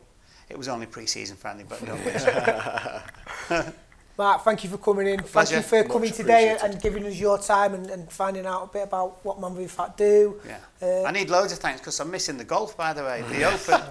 [0.49, 2.23] It was only pre-season friendly, but don't wish.
[4.21, 5.19] Well, Mark, thank you for coming in.
[5.19, 8.65] Thank you for Much coming today and giving us your time and, and finding out
[8.65, 10.39] a bit about what Man v Fat do.
[10.45, 10.59] Yeah.
[10.79, 13.23] Uh, I need loads of thanks because I'm missing the golf, by the way.
[13.31, 13.81] The Open.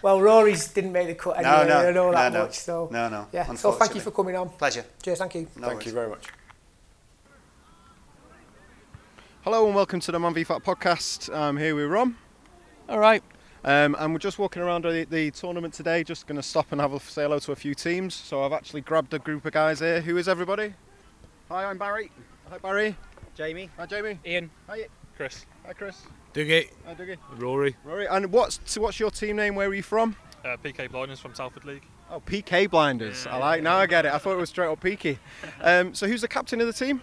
[0.00, 1.68] Well, Rory's didn't make the cut No, anyway.
[1.68, 2.44] no, I know that no, no.
[2.44, 2.58] much.
[2.60, 3.52] So No, no, Yeah.
[3.54, 4.50] So thank you for coming on.
[4.50, 4.84] Pleasure.
[5.02, 5.18] Cheers.
[5.18, 5.48] Thank you.
[5.56, 5.86] No Thank worries.
[5.86, 6.24] you very much.
[9.42, 11.34] Hello and welcome to the Man v Fat podcast.
[11.34, 12.16] I'm here with Rom.
[12.88, 13.24] All right.
[13.62, 16.80] Um, and we're just walking around the, the tournament today, just going to stop and
[16.80, 18.14] have a say hello to a few teams.
[18.14, 20.00] So I've actually grabbed a group of guys here.
[20.00, 20.72] Who is everybody?
[21.50, 22.10] Hi, I'm Barry.
[22.48, 22.96] Hi, Barry.
[23.34, 23.68] Jamie.
[23.76, 24.18] Hi, Jamie.
[24.26, 24.50] Ian.
[24.68, 25.44] Hi, Chris.
[25.66, 26.02] Hi, Chris.
[26.32, 27.16] Dougie, Hi, Dougie.
[27.36, 28.06] Rory, Rory.
[28.06, 29.54] And what's so what's your team name?
[29.56, 30.16] Where are you from?
[30.44, 31.82] uh, PK Blinders from Salford League.
[32.10, 33.26] Oh, PK Blinders.
[33.26, 33.62] I like.
[33.62, 34.12] Now I get it.
[34.14, 35.18] I thought it was straight up Peaky.
[35.60, 37.02] Um, so who's the captain of the team?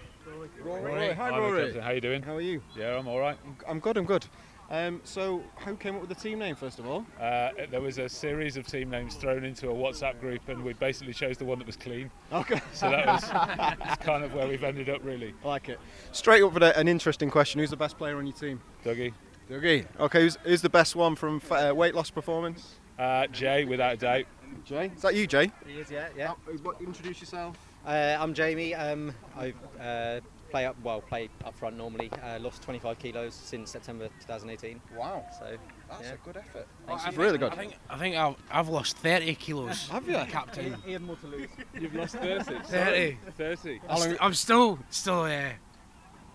[0.64, 1.14] Rory.
[1.14, 1.64] Hi, I'm the Rory.
[1.66, 1.82] captain.
[1.84, 2.24] How you doing?
[2.24, 2.62] How are you?
[2.76, 3.38] Yeah, I'm all right.
[3.68, 3.98] I'm good.
[3.98, 4.26] I'm good.
[4.70, 7.06] Um, so who came up with the team name first of all?
[7.20, 10.74] Uh, there was a series of team names thrown into a WhatsApp group, and we
[10.74, 12.12] basically chose the one that was clean.
[12.34, 12.60] Okay.
[12.74, 15.34] So that was that's kind of where we've ended up, really.
[15.44, 15.80] I like it.
[16.12, 17.60] Straight up with a, an interesting question.
[17.62, 18.62] Who's the best player on your team?
[18.84, 19.14] Dougie,
[19.50, 19.86] Dougie.
[20.00, 22.76] Okay, who's, who's the best one from fa- uh, weight loss performance?
[23.00, 24.26] uh, Jay, without a doubt.
[24.66, 24.92] Jay.
[24.96, 25.52] Is that you, Jay?
[25.66, 26.32] He is, yeah, yeah.
[26.32, 27.56] Uh, what, introduce yourself.
[27.86, 28.74] Uh, I'm Jamie.
[28.76, 32.10] Um, I uh, play up, well, play up front normally.
[32.24, 34.82] Uh, lost 25 kilos since September 2018.
[34.96, 35.58] Wow, So,
[35.90, 36.14] that's Yeah.
[36.14, 36.68] a good effort.
[36.86, 37.04] Thanks.
[37.04, 37.52] That's really good.
[37.54, 39.88] I think I think I've, I've lost 30 kilos.
[39.92, 40.18] Have you?
[40.30, 40.76] Captain.
[40.86, 41.50] he had more to lose.
[41.80, 42.44] You've lost 30.
[42.66, 43.18] 30.
[43.38, 43.82] 30.
[43.88, 45.50] How long, I'm still still uh,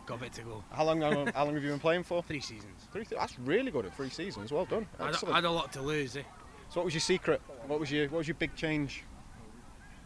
[0.07, 0.65] got a bit to go.
[0.73, 1.01] how long?
[1.01, 2.23] How long have you been playing for?
[2.23, 2.89] Three seasons.
[2.93, 3.05] Three.
[3.11, 4.53] That's really good at three seasons.
[4.53, 4.87] Well done.
[4.99, 6.17] I had, I had a lot to lose.
[6.17, 6.23] Eh?
[6.69, 7.41] So what was your secret?
[7.67, 9.05] What was your What was your big change?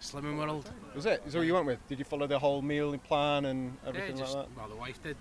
[0.01, 0.71] Slimming world.
[0.95, 1.23] Was it?
[1.27, 1.87] Is that what you went with?
[1.89, 5.03] Did you follow the whole meal plan and Yeah, everything just like well, the wife
[5.03, 5.17] did.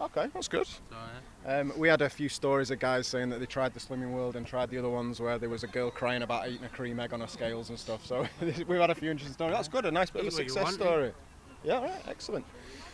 [0.00, 0.66] Okay, that's good.
[0.66, 3.80] So, uh, Um, we had a few stories of guys saying that they tried the
[3.80, 6.64] Slimming World and tried the other ones where there was a girl crying about eating
[6.64, 8.06] a cream egg on her scales and stuff.
[8.06, 9.56] So we've had a few interesting stories.
[9.56, 11.12] That's good, a nice bit of a Eat what you success story.
[11.64, 12.46] Yeah, right, excellent.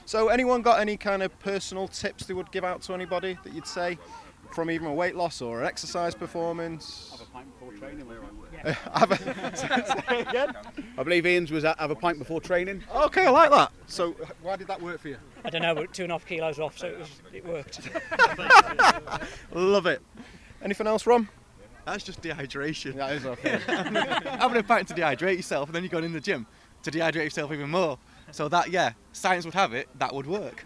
[0.06, 3.52] So anyone got any kind of personal tips they would give out to anybody that
[3.52, 3.98] you'd say
[4.52, 7.10] from even a weight loss or an exercise performance?
[7.12, 8.06] Have a pint before training.
[8.94, 10.54] have a, say again?
[10.96, 12.82] I believe Ian's was at, have a pint before training.
[12.94, 13.72] Okay, I like that.
[13.86, 15.16] So why did that work for you?
[15.44, 17.80] I don't know, but two and a half kilos off, so it was it worked.
[19.52, 20.00] Love it.
[20.62, 21.28] Anything else, Rom?
[21.84, 22.94] That's just dehydration.
[22.96, 23.60] That is okay.
[23.66, 26.46] Having a pint to dehydrate yourself, and then you're going in the gym
[26.82, 27.98] to dehydrate yourself even more.
[28.30, 30.64] So that, yeah, science would have it, that would work.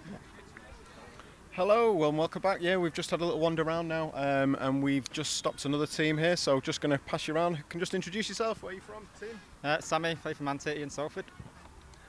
[1.58, 2.58] Hello, well, welcome back.
[2.62, 5.88] Yeah, we've just had a little wander around now, um, and we've just stopped another
[5.88, 6.36] team here.
[6.36, 7.56] So, just going to pass you around.
[7.56, 8.62] You can just introduce yourself.
[8.62, 9.40] Where are you from, team?
[9.64, 11.24] Uh, Sammy, play for Man City in Salford.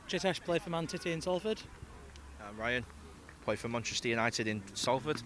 [0.08, 1.60] Jitesh play for Man City in Salford.
[2.48, 2.86] I'm Ryan,
[3.44, 5.20] play for Manchester United in Salford.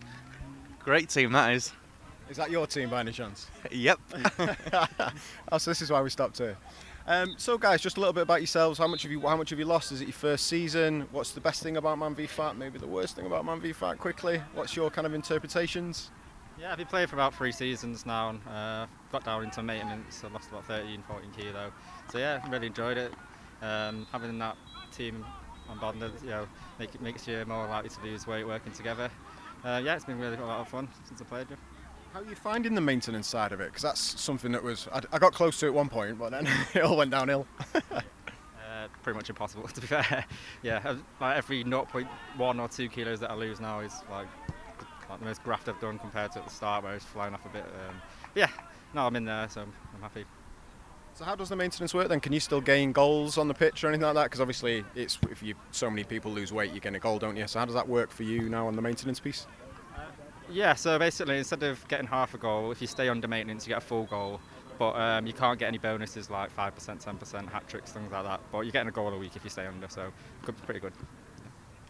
[0.79, 1.73] Great team that is.
[2.29, 3.47] Is that your team by any chance?
[3.71, 3.99] Yep.
[5.51, 6.55] oh, so this is why we stopped here.
[7.05, 8.79] Um, so, guys, just a little bit about yourselves.
[8.79, 9.19] How much have you?
[9.21, 9.91] How much have you lost?
[9.91, 11.07] Is it your first season?
[11.11, 12.55] What's the best thing about Man v Fat?
[12.55, 13.97] Maybe the worst thing about Man v Fat?
[13.97, 16.11] Quickly, what's your kind of interpretations?
[16.57, 20.23] Yeah, I've been playing for about three seasons now and uh, got down into maintenance.
[20.23, 21.73] I lost about 13, 14 kilo.
[22.11, 23.11] So yeah, really enjoyed it.
[23.61, 24.55] Um, having that
[24.95, 25.25] team
[25.67, 26.47] on bonded, you know,
[26.79, 29.09] make, makes you more likely to lose weight working together.
[29.65, 31.47] Uh, yeah, it's been really a lot of fun since I played.
[32.13, 33.69] How are you finding the maintenance side of it?
[33.71, 36.47] Because that's something that was I, I got close to at one point, but then
[36.75, 37.47] it all went downhill.
[38.83, 40.25] Uh, pretty much impossible to be fair.
[40.63, 44.25] yeah, like every 0.1 or 2 kilos that I lose now is like,
[45.09, 47.35] like the most graft I've done compared to at the start where I was flying
[47.35, 47.63] off a bit.
[47.63, 48.01] Um,
[48.33, 48.49] yeah,
[48.95, 50.25] no, I'm in there, so I'm, I'm happy.
[51.13, 52.19] So how does the maintenance work then?
[52.19, 54.23] Can you still gain goals on the pitch or anything like that?
[54.23, 57.37] Because obviously, it's if you so many people lose weight, you gain a goal, don't
[57.37, 57.47] you?
[57.47, 59.45] So how does that work for you now on the maintenance piece?
[60.51, 63.69] Yeah, so basically, instead of getting half a goal, if you stay under maintenance, you
[63.69, 64.39] get a full goal.
[64.79, 68.41] But um, you can't get any bonuses like 5%, 10%, hat tricks, things like that.
[68.51, 70.11] But you're getting a goal a week if you stay under, so
[70.45, 70.93] good, pretty good.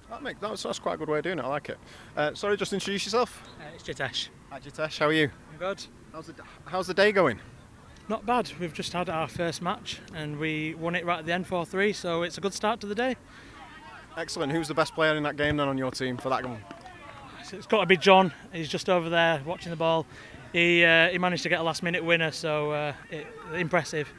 [0.09, 1.45] That make, that's, that's quite a good way of doing it.
[1.45, 1.79] I like it.
[2.15, 3.41] Uh, sorry, just introduce yourself.
[3.59, 4.29] Uh, it's Jitesh.
[4.51, 4.99] Hi, Jitesh.
[4.99, 5.31] How are you?
[5.51, 5.83] I'm good.
[6.11, 6.35] How's the,
[6.65, 7.39] how's the day going?
[8.09, 8.51] Not bad.
[8.59, 11.65] We've just had our first match and we won it right at the end 4
[11.65, 13.15] 3, so it's a good start to the day.
[14.17, 14.51] Excellent.
[14.51, 16.61] Who's the best player in that game then on your team for that one?
[17.53, 18.33] It's got to be John.
[18.51, 20.05] He's just over there watching the ball.
[20.51, 24.11] He, uh, he managed to get a last minute winner, so uh, it, impressive.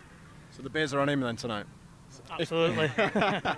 [0.51, 1.67] So the beers are on him then tonight.
[2.31, 2.91] Absolutely.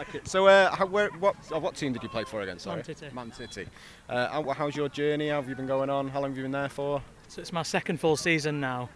[0.00, 0.28] Like it.
[0.28, 2.58] So uh, how, where, what uh, what team did you play for again?
[2.58, 2.76] Sorry.
[2.76, 3.06] Man City.
[3.12, 3.66] Man City.
[4.08, 5.28] Uh, how- how's your journey?
[5.28, 6.08] How have you been going on?
[6.08, 7.02] How long have you been there for?
[7.28, 8.88] So it's my second full season now.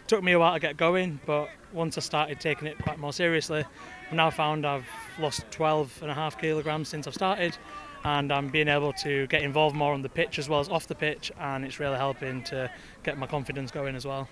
[0.00, 2.98] It Took me a while to get going, but once I started taking it quite
[2.98, 3.64] more seriously,
[4.08, 4.84] I've now found I've
[5.18, 7.56] lost 12 and a half kilograms since I've started,
[8.04, 10.86] and I'm being able to get involved more on the pitch as well as off
[10.86, 12.70] the pitch, and it's really helping to
[13.02, 14.28] get my confidence going as well.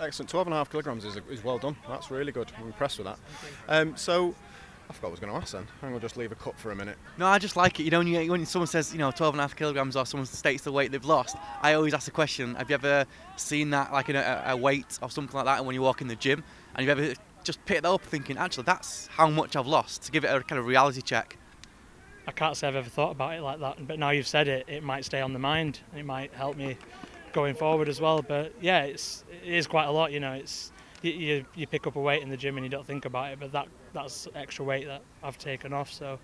[0.00, 0.30] Excellent.
[0.30, 1.76] 12 and a half kilograms is, is well done.
[1.88, 2.52] That's really good.
[2.58, 3.18] I'm impressed with that.
[3.68, 4.34] Um, so
[4.88, 5.66] I forgot what I was going to ask then.
[5.82, 6.98] I'm going to just leave a cut for a minute.
[7.18, 7.84] No, I just like it.
[7.84, 10.06] You know, when, you, when someone says, you know, 12 and a half kilograms or
[10.06, 13.70] someone states the weight they've lost, I always ask the question, have you ever seen
[13.70, 16.08] that, like in a, a weight or something like that, and when you walk in
[16.08, 16.44] the gym,
[16.74, 20.12] and you've ever just picked that up thinking, actually, that's how much I've lost, to
[20.12, 21.38] give it a kind of reality check?
[22.26, 24.64] I can't say I've ever thought about it like that, but now you've said it,
[24.68, 26.76] it might stay on the mind and it might help me
[27.32, 28.22] going forward as well.
[28.22, 30.12] But yeah, it's it is quite a lot.
[30.12, 32.86] You know, it's you, you, pick up a weight in the gym and you don't
[32.86, 36.18] think about it, but that that's extra weight that I've taken off, so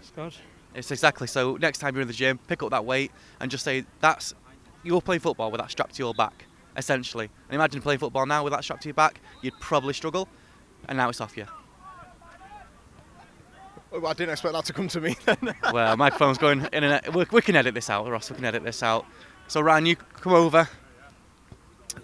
[0.00, 0.34] it's good.
[0.74, 1.56] It's exactly so.
[1.56, 4.34] Next time you're in the gym, pick up that weight and just say, that's
[4.82, 6.44] you're playing football with that strapped to your back,
[6.76, 7.30] essentially.
[7.48, 10.28] And imagine playing football now with that strapped to your back, you'd probably struggle,
[10.88, 11.46] and now it's off you.
[13.96, 15.16] Oh, I didn't expect that to come to me.
[15.24, 15.54] then.
[15.72, 17.14] well, my phone's going in and out.
[17.14, 18.30] We, we can edit this out, Ross.
[18.30, 19.06] We can edit this out.
[19.48, 20.68] So Ryan, you come over.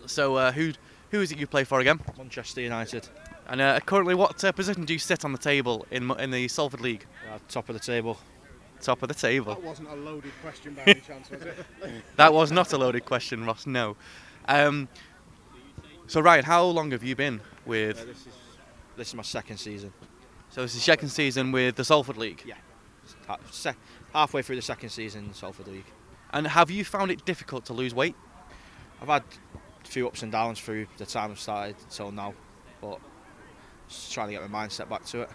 [0.06, 0.72] So uh, who
[1.10, 2.00] who is it you play for again?
[2.16, 3.08] Manchester United.
[3.46, 6.48] And uh, currently, what uh, position do you sit on the table in in the
[6.48, 7.04] Salford League?
[7.30, 8.18] Uh, top of the table.
[8.80, 9.54] Top of the table.
[9.54, 11.54] That wasn't a loaded question by any chance, was it?
[12.16, 13.66] that was not a loaded question, Ross.
[13.66, 13.96] No.
[14.48, 14.88] Um,
[16.08, 17.98] so Ryan, how long have you been with?
[17.98, 18.26] this, is,
[18.96, 19.92] this is my second season.
[20.52, 22.42] So this is second season with the Salford League.
[22.44, 22.56] Yeah.
[23.50, 23.72] Se-
[24.12, 25.86] halfway through the second season in Salford League.
[26.30, 28.14] And have you found it difficult to lose weight?
[29.00, 29.22] I've had
[29.82, 32.34] a few ups and downs through the time I've started till now,
[32.82, 33.00] but
[33.88, 35.30] just trying to get my mindset back to it.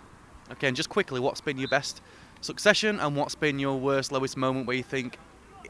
[0.52, 2.04] Okay, and just quickly, what's been your best
[2.42, 5.18] succession and what's been your worst, lowest moment where you think,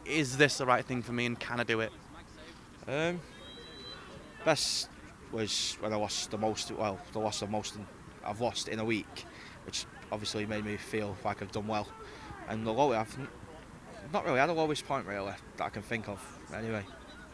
[0.04, 1.94] is this the right thing for me and can I do it?
[2.86, 3.22] Um,
[4.44, 4.90] best
[5.32, 6.70] was when I lost the most.
[6.70, 7.78] Well, the loss of most
[8.26, 9.24] I've lost in a week,
[9.68, 11.88] which obviously made me feel like I've done well.
[12.48, 13.16] And the low, I've
[14.14, 16.20] not really had a lowest point really that I can think of.
[16.56, 16.84] Anyway,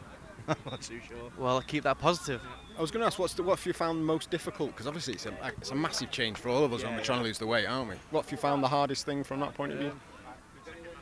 [0.48, 1.30] I'm not too sure.
[1.38, 2.42] Well, keep that positive.
[2.76, 4.72] I was going to ask, what's the, what have you found most difficult?
[4.72, 7.04] Because obviously it's a, it's a massive change for all of us when Yeah, we're
[7.04, 7.94] trying to lose the weight, aren't we?
[8.10, 9.92] What have you found the hardest thing from that point of view?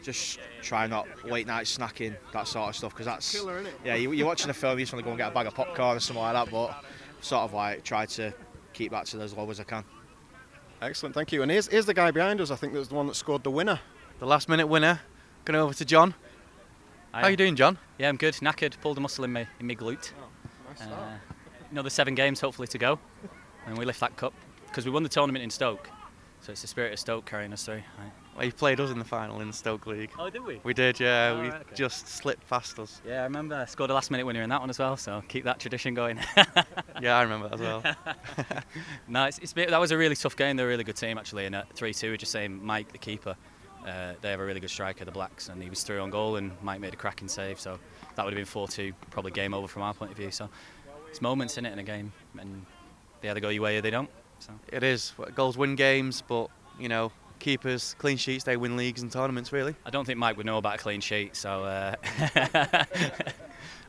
[0.03, 3.71] Just try not late night snacking, that sort of stuff, because that's Killer, innit?
[3.85, 3.95] yeah.
[3.95, 5.55] You, you're watching a film, you just want to go and get a bag of
[5.55, 6.85] popcorn or something like that, but
[7.23, 8.35] sort of like try to
[8.75, 9.85] keep that to as low as I can.
[10.83, 11.43] Excellent, thank you.
[11.43, 13.53] And here's, here's the guy behind us, I think that's the one that scored the
[13.53, 13.79] winner.
[14.19, 15.01] The last minute winner.
[15.45, 16.15] Going over to John.
[17.13, 17.79] How are you doing, John?
[17.99, 18.35] Yeah, I'm good.
[18.35, 18.81] Knackered.
[18.81, 20.13] Pulled a muscle in my in my glute.
[20.69, 21.19] Nice Uh,
[21.71, 22.99] another seven games hopefully to go,
[23.67, 24.33] and we lift that cup
[24.67, 25.91] because we won the tournament in Stoke.
[26.41, 27.83] So it's the spirit of Stoke carrying us through.
[27.99, 28.13] Right.
[28.35, 30.11] Well, you played us in the final in the Stoke League.
[30.19, 30.59] Oh, did we?
[30.65, 31.35] We did, yeah.
[31.37, 31.75] Oh, we right, okay.
[31.75, 33.03] just slipped past us.
[33.07, 33.57] Yeah, I remember.
[33.57, 34.97] I scored a last minute winner in that one as well.
[34.97, 36.19] So keep that tradition going.
[37.01, 37.83] Yeah, I remember that as well.
[39.09, 40.57] no, it's, that was a really tough game.
[40.57, 41.47] They're a really good team actually.
[41.47, 43.35] And at three-two, we're just saying Mike, the keeper.
[43.85, 46.37] Uh, they have a really good striker, the Blacks, and he was through on goal,
[46.37, 47.59] and Mike made a cracking save.
[47.59, 47.81] So
[48.15, 50.31] that would have been 4-2, probably game over from our point of view.
[50.31, 50.49] So
[51.09, 52.65] it's moments in it in a game, and
[53.21, 54.11] they either go your way or they don't.
[54.39, 55.13] So It is.
[55.35, 57.11] Goals win games, but, you know,
[57.43, 59.75] keepers, clean sheets, they win leagues and tournaments, really.
[59.85, 61.37] I don't think Mike would know about a clean sheet.
[61.37, 61.65] So.
[61.65, 61.95] Uh,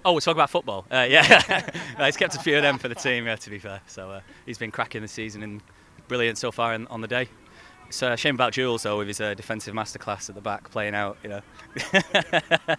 [0.04, 0.86] oh, we're talking about football.
[0.92, 3.26] Uh, yeah, no, he's kept a few of them for the team.
[3.26, 5.62] Yeah, to be fair, so uh, he's been cracking the season and
[6.08, 7.30] brilliant so far in, on the day.
[7.88, 10.96] It's a shame about Jules though, with his uh, defensive masterclass at the back playing
[10.96, 11.18] out.
[11.24, 11.42] You know.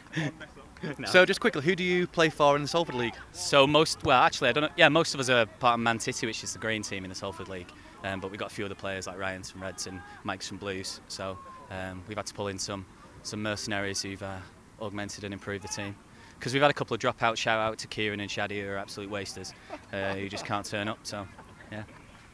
[0.99, 1.07] No.
[1.07, 3.15] So, just quickly, who do you play for in the Salford League?
[3.33, 4.71] So most, well, actually, I don't know.
[4.77, 7.09] Yeah, most of us are part of Man City, which is the green team in
[7.09, 7.69] the Salford League.
[8.05, 10.59] Um, but we've got a few other players like Ryan's from Reds and Mike's from
[10.59, 11.01] Blues.
[11.09, 11.38] So
[11.71, 12.87] um, we've had to pull in some
[13.23, 14.37] some mercenaries who've uh,
[14.81, 15.97] augmented and improved the team.
[16.38, 17.38] Because we've had a couple of dropouts.
[17.38, 19.55] Shout out to Kieran and Shadi, who are absolute wasters,
[19.93, 20.99] uh, who just can't turn up.
[21.03, 21.27] So
[21.73, 21.85] yeah.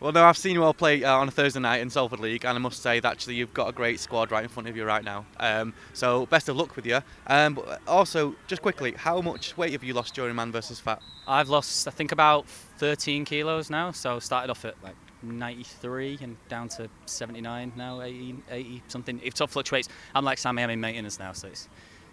[0.00, 2.46] Well, no, I've seen you all play uh, on a Thursday night in Salford League,
[2.46, 4.74] and I must say that actually you've got a great squad right in front of
[4.74, 5.26] you right now.
[5.38, 7.00] Um, so, best of luck with you.
[7.26, 11.02] Um, but also, just quickly, how much weight have you lost during Man versus Fat?
[11.28, 13.92] I've lost, I think, about 13 kilos now.
[13.92, 19.20] So started off at like 93 and down to 79 now, 80, 80 something.
[19.22, 19.88] It tough fluctuates.
[20.14, 21.68] I'm like Sam, I'm in maintenance now, so it's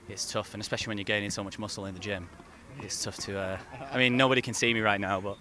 [0.09, 2.29] it's tough, and especially when you're gaining so much muscle in the gym,
[2.81, 3.37] it's tough to.
[3.37, 3.57] Uh,
[3.91, 5.37] I mean, nobody can see me right now, but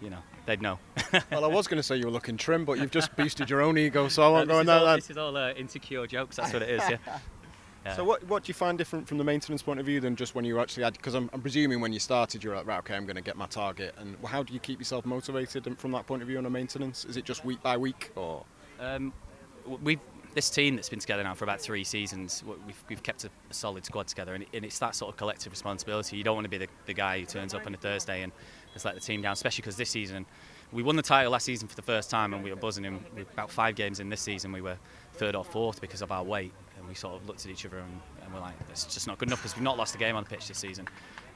[0.00, 0.78] you know, they'd know.
[1.30, 3.62] well, I was going to say you were looking trim, but you've just boosted your
[3.62, 4.96] own ego, so I won't go in all, there.
[4.96, 6.36] this is all uh, insecure jokes.
[6.36, 6.82] That's what it is.
[6.88, 6.98] Yeah.
[7.84, 7.96] Yeah.
[7.96, 10.34] So what, what do you find different from the maintenance point of view than just
[10.34, 10.94] when you actually had?
[10.94, 13.36] Because I'm, I'm presuming when you started, you're like, right, okay, I'm going to get
[13.36, 13.94] my target.
[13.98, 17.04] And how do you keep yourself motivated from that point of view on a maintenance?
[17.04, 18.44] Is it just week by week, or
[18.80, 19.12] Um,
[19.82, 20.00] we've
[20.34, 22.42] this team that's been together now for about three seasons.
[22.66, 25.16] We've, we've kept a, a solid squad together, and, it, and it's that sort of
[25.16, 26.16] collective responsibility.
[26.16, 28.32] You don't want to be the, the guy who turns up on a Thursday and
[28.72, 30.26] has let the team down, especially because this season
[30.72, 32.84] we won the title last season for the first time, and we were buzzing.
[32.84, 34.76] And we- about five games in this season, we were
[35.12, 36.52] third or fourth because of our weight,
[36.84, 39.16] and we sort of looked at each other and, and we're like, "It's just not
[39.18, 40.86] good enough," because we've not lost a game on the pitch this season.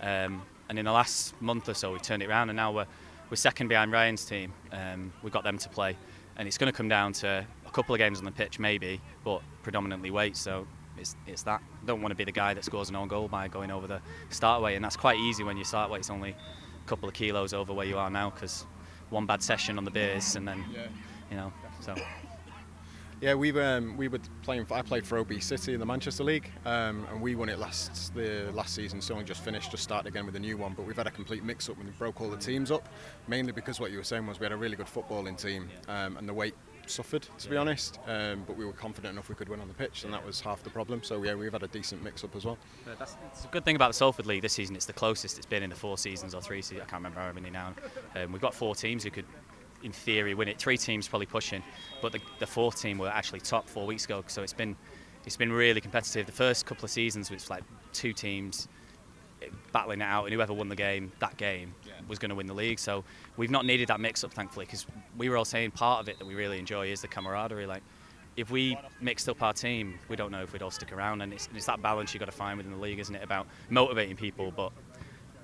[0.00, 2.86] Um, and in the last month or so, we've turned it around, and now we're
[3.30, 4.52] we're second behind Ryan's team.
[4.72, 5.96] Um, we've got them to play,
[6.36, 9.00] and it's going to come down to a couple of games on the pitch maybe,
[9.24, 10.36] but predominantly weight.
[10.36, 10.66] So
[10.98, 11.62] it's it's that.
[11.82, 13.86] I don't want to be the guy that scores an own goal by going over
[13.86, 17.14] the start weight, and that's quite easy when your start weight's only a couple of
[17.14, 18.66] kilos over where you are now because
[19.08, 20.62] one bad session on the beers and then
[21.30, 21.94] you know so.
[23.20, 24.64] Yeah, we um, we were playing.
[24.70, 28.14] I played for OB City in the Manchester League, um, and we won it last
[28.14, 29.00] the last season.
[29.00, 30.74] So only just finished, just started again with a new one.
[30.74, 32.88] But we've had a complete mix-up when we broke all the teams up,
[33.26, 36.16] mainly because what you were saying was we had a really good footballing team, um,
[36.16, 36.54] and the weight
[36.86, 37.98] suffered, to be honest.
[38.06, 40.40] Um, but we were confident enough we could win on the pitch, and that was
[40.40, 41.02] half the problem.
[41.02, 42.56] So yeah, we've had a decent mix-up as well.
[42.86, 44.76] That's, that's a good thing about the Salford League this season.
[44.76, 46.82] It's the closest it's been in the four seasons or three seasons.
[46.82, 47.74] I can't remember how many now.
[48.14, 49.26] Um, we've got four teams who could
[49.82, 50.58] in theory win it.
[50.58, 51.62] Three teams probably pushing,
[52.02, 54.24] but the, the fourth team were actually top four weeks ago.
[54.26, 54.76] So it's been
[55.24, 56.26] it's been really competitive.
[56.26, 58.68] The first couple of seasons was like two teams
[59.72, 61.74] battling it out, and whoever won the game that game
[62.08, 62.78] was going to win the league.
[62.78, 63.04] So
[63.36, 64.86] we've not needed that mix up, thankfully, because
[65.16, 67.66] we were all saying part of it that we really enjoy is the camaraderie.
[67.66, 67.82] Like
[68.36, 71.32] if we mixed up our team, we don't know if we'd all stick around, and
[71.32, 73.22] it's, it's that balance you've got to find within the league, isn't it?
[73.22, 74.72] About motivating people, but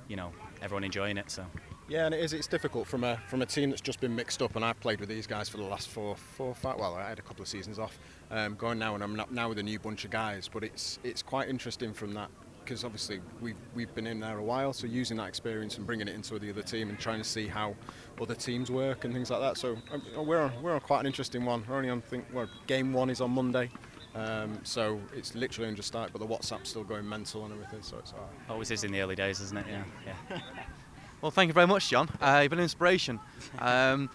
[0.09, 1.31] you know everyone enjoying it.
[1.31, 1.45] So.
[1.89, 2.33] Yeah, and it is.
[2.33, 5.01] It's difficult from a from a team that's just been mixed up, and I've played
[5.01, 6.79] with these guys for the last four, four, five.
[6.79, 7.99] Well, I had a couple of seasons off,
[8.31, 10.49] um, going now, and I'm not, now with a new bunch of guys.
[10.49, 12.31] But it's it's quite interesting from that
[12.65, 16.09] because obviously we've we've been in there a while, so using that experience and bringing
[16.09, 17.77] it into the other team and trying to see how
[18.19, 19.59] other teams work and things like that.
[19.59, 21.65] So um, we're on, we're on quite an interesting one.
[21.69, 23.69] We're only on think well, game one is on Monday.
[24.15, 27.83] Um, so it's literally only just started, but the WhatsApp's still going mental and everything.
[27.83, 28.51] So it's all right.
[28.51, 29.67] Always is in the early days, isn't it?
[29.69, 29.83] Yeah.
[30.31, 30.41] yeah.
[31.25, 32.11] Well, thank you very much, John.
[32.21, 33.19] Uh, you've been an inspiration.
[33.59, 34.11] Um,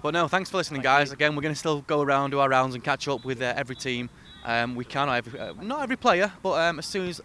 [0.00, 1.12] but no, thanks for listening, guys.
[1.12, 3.52] Again, we're going to still go around, do our rounds, and catch up with uh,
[3.54, 4.08] every team
[4.46, 5.08] um, we can.
[5.08, 7.20] Not every, uh, not every player, but um, as soon as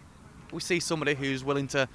[0.52, 1.88] we see somebody who's willing to,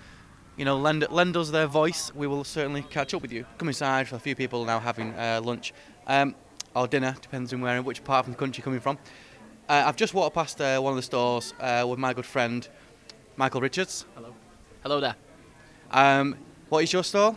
[0.57, 3.45] you know, lend lend us their voice, we will certainly catch up with you.
[3.59, 5.75] Come inside for a few people now having uh, lunch
[6.07, 6.35] um,
[6.75, 8.97] or dinner, depends on where, which part of the country you're coming from.
[9.69, 12.67] Uh, I've just walked past uh, one of the stores uh, with my good friend
[13.37, 14.07] Michael Richards.
[14.15, 14.35] Hello.
[14.83, 15.17] Hello there.
[15.91, 16.37] Um,
[16.69, 17.37] what is your store?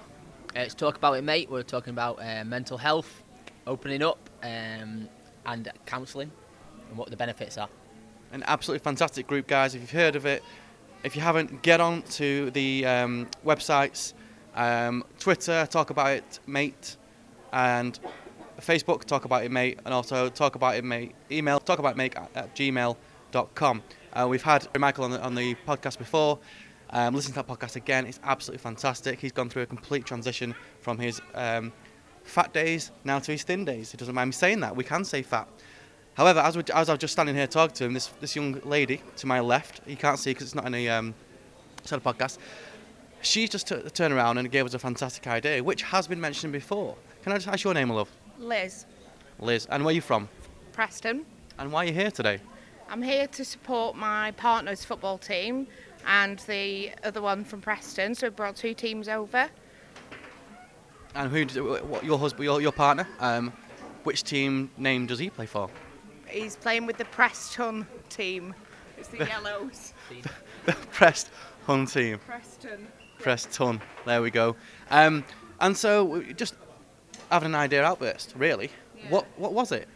[0.56, 1.50] Uh, it's Talk About It Mate.
[1.50, 3.24] We're talking about uh, mental health,
[3.66, 5.10] opening up, um,
[5.46, 6.32] and counselling,
[6.90, 7.70] and what the benefits are.
[8.32, 9.76] An absolutely fantastic group, guys.
[9.76, 10.44] If you've heard of it,
[11.04, 14.14] if you haven't, get on to the um, websites,
[14.56, 16.98] um, Twitter, Talk About It Mate,
[17.54, 18.00] and
[18.60, 22.16] Facebook, Talk About It Mate, and also Talk About It Mate, email, Talk About Mate
[22.16, 23.84] at, at gmail.com.
[24.14, 26.40] Uh, we've had Michael on the, on the podcast before.
[26.92, 28.06] Um, listen to that podcast again.
[28.06, 29.20] It's absolutely fantastic.
[29.20, 31.74] He's gone through a complete transition from his um,
[32.24, 33.92] fat days now to his thin days.
[33.92, 34.76] He doesn't mind me saying that.
[34.76, 35.48] We can say fat.
[36.14, 38.60] However, as, we, as I was just standing here talking to him, this, this young
[38.64, 41.14] lady to my left, you can't see because it's not in a um,
[41.84, 42.40] sort of podcast,
[43.22, 46.54] she just t- turned around and gave us a fantastic idea, which has been mentioned
[46.54, 46.96] before.
[47.24, 48.12] Can I just ask your name, of love?
[48.40, 48.86] Liz,
[49.40, 49.68] Liz.
[49.70, 50.28] And where are you from?
[50.72, 51.26] Preston.
[51.60, 52.40] And why are you here today?
[52.90, 55.68] I'm here to support my partner's football team
[56.08, 58.16] and the other one from Preston.
[58.16, 59.48] So we brought two teams over.
[61.14, 61.46] And who?
[61.46, 62.46] d- What your husband?
[62.46, 63.08] Your, your partner?
[63.20, 63.52] Um,
[64.04, 65.70] which team name does he play for?
[66.28, 68.54] He's playing with the Preston team.
[68.98, 69.94] It's the Yellows.
[70.66, 71.30] the Prest
[71.66, 72.20] Hun team.
[72.20, 72.88] Preston.
[73.20, 73.82] Preston.
[74.06, 74.56] There we go.
[74.92, 75.24] Um,
[75.60, 76.56] and so just
[77.32, 78.34] having an idea outburst.
[78.38, 78.70] Really.
[79.10, 79.88] What What was it?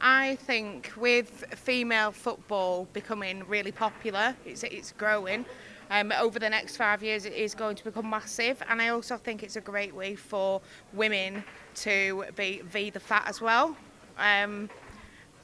[0.00, 5.44] I think with female football becoming really popular, it's, it's growing.
[5.90, 9.16] Um, over the next five years, it is going to become massive, and I also
[9.16, 10.60] think it's a great way for
[10.92, 11.42] women
[11.76, 13.76] to be v the fat as well.
[14.16, 14.70] Um,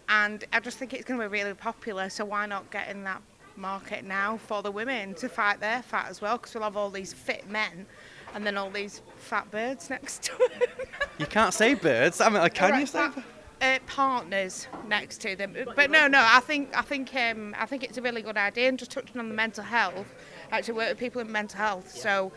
[0.09, 2.09] and I just think it's going to be really popular.
[2.09, 3.21] So why not get in that
[3.57, 6.37] market now for the women to fight their fat as well?
[6.39, 7.85] Because we'll have all these fit men,
[8.33, 10.69] and then all these fat birds next to them.
[11.19, 12.21] You can't say birds.
[12.21, 12.99] I mean, like, can Right, you say?
[12.99, 13.25] that-
[13.61, 15.57] uh, partners next to them.
[15.75, 18.69] But no, no, I think I think um, I think it's a really good idea.
[18.69, 20.15] And just touching on the mental health,
[20.51, 21.91] I actually work with people in mental health.
[21.91, 22.33] So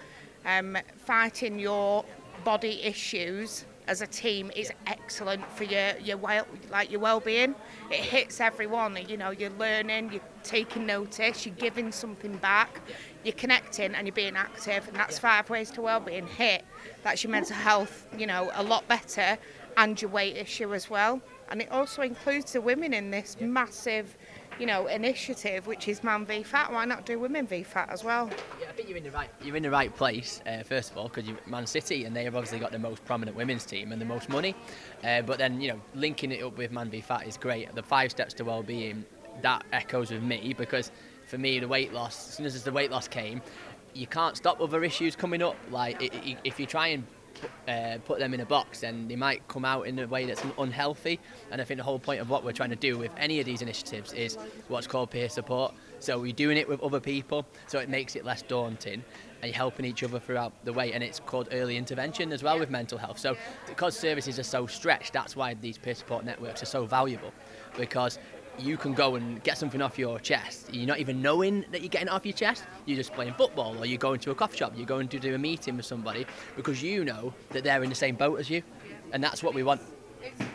[0.45, 2.05] um, fighting your
[2.43, 7.55] body issues as a team is excellent for your your well like your well-being.
[7.89, 8.97] It hits everyone.
[9.08, 12.82] You know, you're learning, you're taking notice, you're giving something back,
[13.24, 14.88] you're connecting, and you're being active.
[14.88, 16.28] And that's five ways to well-being.
[16.28, 16.63] Hit.
[17.03, 18.07] That's your mental health.
[18.17, 19.38] You know, a lot better
[19.80, 21.21] and your weight issue as well.
[21.49, 24.17] And it also includes the women in this massive,
[24.59, 26.71] you know, initiative, which is Man v Fat.
[26.71, 28.30] Why not do Women v Fat as well?
[28.59, 30.41] Yeah, I think you're in the right you're in the right place.
[30.45, 33.03] Uh, first of all, because you're Man City, and they have obviously got the most
[33.05, 34.53] prominent women's team and the most money.
[35.03, 37.73] Uh, but then you know, linking it up with Man v Fat is great.
[37.73, 39.05] The five steps to well-being
[39.41, 40.91] that echoes with me because
[41.25, 42.27] for me, the weight loss.
[42.27, 43.41] As soon as the weight loss came,
[43.93, 45.55] you can't stop other issues coming up.
[45.71, 47.03] Like i i if you try and
[47.67, 50.43] uh, put them in a box, then they might come out in a way that's
[50.57, 51.19] unhealthy.
[51.51, 53.45] And I think the whole point of what we're trying to do with any of
[53.45, 54.37] these initiatives is
[54.67, 55.73] what's called peer support.
[55.99, 59.03] So we're doing it with other people, so it makes it less daunting.
[59.41, 62.59] And you're helping each other throughout the way, and it's called early intervention as well
[62.59, 63.19] with mental health.
[63.19, 63.37] So,
[63.67, 67.33] because services are so stretched, that's why these peer support networks are so valuable,
[67.77, 68.19] because
[68.62, 70.74] you can go and get something off your chest.
[70.74, 72.64] You're not even knowing that you're getting it off your chest.
[72.86, 74.74] You're just playing football, or you're going to a coffee shop.
[74.76, 77.95] You're going to do a meeting with somebody because you know that they're in the
[77.95, 78.62] same boat as you,
[79.12, 79.82] and that's what we want.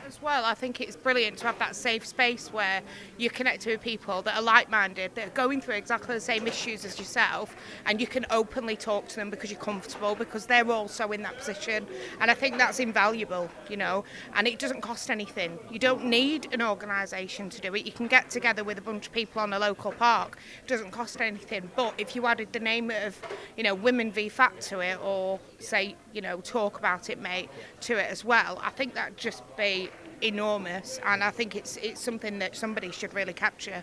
[0.06, 2.82] As well, I think it's brilliant to have that safe space where
[3.16, 6.84] you connect with people that are like-minded, that are going through exactly the same issues
[6.84, 7.56] as yourself,
[7.86, 11.36] and you can openly talk to them because you're comfortable, because they're also in that
[11.36, 11.86] position.
[12.20, 14.04] And I think that's invaluable, you know.
[14.34, 15.58] And it doesn't cost anything.
[15.70, 17.86] You don't need an organisation to do it.
[17.86, 20.38] You can get together with a bunch of people on a local park.
[20.62, 21.70] It doesn't cost anything.
[21.74, 23.20] But if you added the name of,
[23.56, 27.48] you know, Women v Fat to it, or say, you know, talk about it, mate,
[27.80, 29.90] to it as well, I think that'd just be
[30.22, 33.82] enormous, and I think it's it's something that somebody should really capture.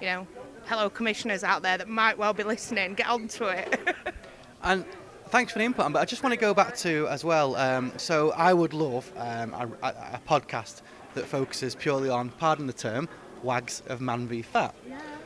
[0.00, 0.26] You know,
[0.66, 3.96] hello commissioners out there that might well be listening, get onto it.
[4.62, 4.84] And
[5.28, 7.56] thanks for the input, but I just want to go back to as well.
[7.56, 10.82] Um, so I would love um, a, a, a podcast
[11.14, 13.08] that focuses purely on, pardon the term,
[13.42, 14.74] wags of man v fat,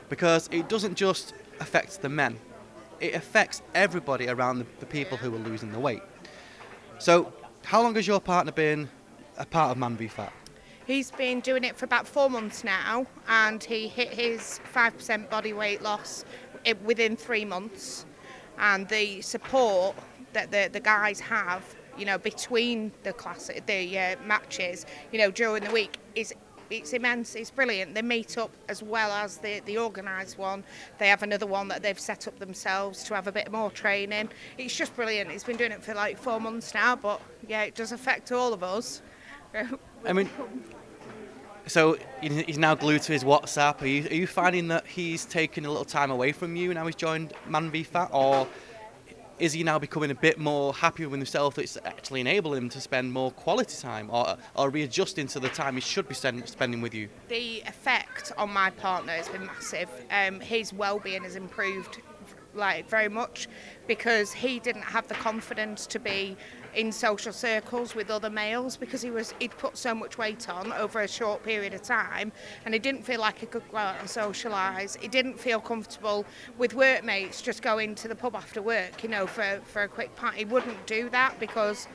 [0.08, 2.38] because it doesn't just affect the men;
[3.00, 6.02] it affects everybody around the, the people who are losing the weight.
[6.98, 7.32] So,
[7.64, 8.88] how long has your partner been
[9.36, 10.32] a part of Man v Fat?
[10.86, 15.30] He's been doing it for about four months now, and he hit his five percent
[15.30, 16.24] body weight loss
[16.84, 18.06] within three months.
[18.58, 19.96] And the support
[20.32, 21.62] that the the guys have,
[21.98, 26.34] you know, between the class the uh, matches, you know, during the week is.
[26.70, 27.34] It's immense.
[27.34, 27.94] It's brilliant.
[27.94, 30.64] They meet up as well as the, the organised one.
[30.98, 34.30] They have another one that they've set up themselves to have a bit more training.
[34.56, 35.30] It's just brilliant.
[35.30, 38.54] He's been doing it for like four months now, but yeah, it does affect all
[38.54, 39.02] of us.
[40.06, 40.28] I mean,
[41.66, 43.82] so he's now glued to his WhatsApp.
[43.82, 46.86] Are you, are you finding that he's taken a little time away from you now
[46.86, 48.46] he's joined Man v Fat, or
[49.38, 52.68] is he now becoming a bit more happy with himself that it's actually enabling him
[52.70, 56.48] to spend more quality time, or, or readjusting to the time he should be spend,
[56.48, 57.08] spending with you?
[57.28, 59.88] the effect on my partner has been massive.
[60.10, 62.00] Um, his well-being has improved
[62.54, 63.48] like very much
[63.88, 66.36] because he didn't have the confidence to be
[66.76, 70.72] in social circles with other males because he was he'd put so much weight on
[70.72, 72.32] over a short period of time
[72.64, 74.98] and he didn't feel like he could go out and socialise.
[75.00, 76.24] He didn't feel comfortable
[76.58, 80.14] with workmates just going to the pub after work, you know, for, for a quick
[80.16, 80.36] pint.
[80.36, 81.86] He wouldn't do that because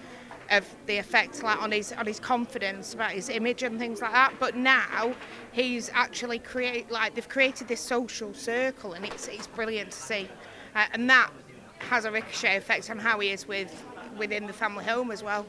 [0.50, 4.12] of the effect like on his on his confidence about his image and things like
[4.12, 4.34] that.
[4.40, 5.14] But now
[5.52, 10.28] he's actually create like they've created this social circle and it's it's brilliant to see,
[10.76, 11.32] uh, and that
[11.80, 13.86] has a ricochet effect on how he is with
[14.20, 15.46] within the family home as well.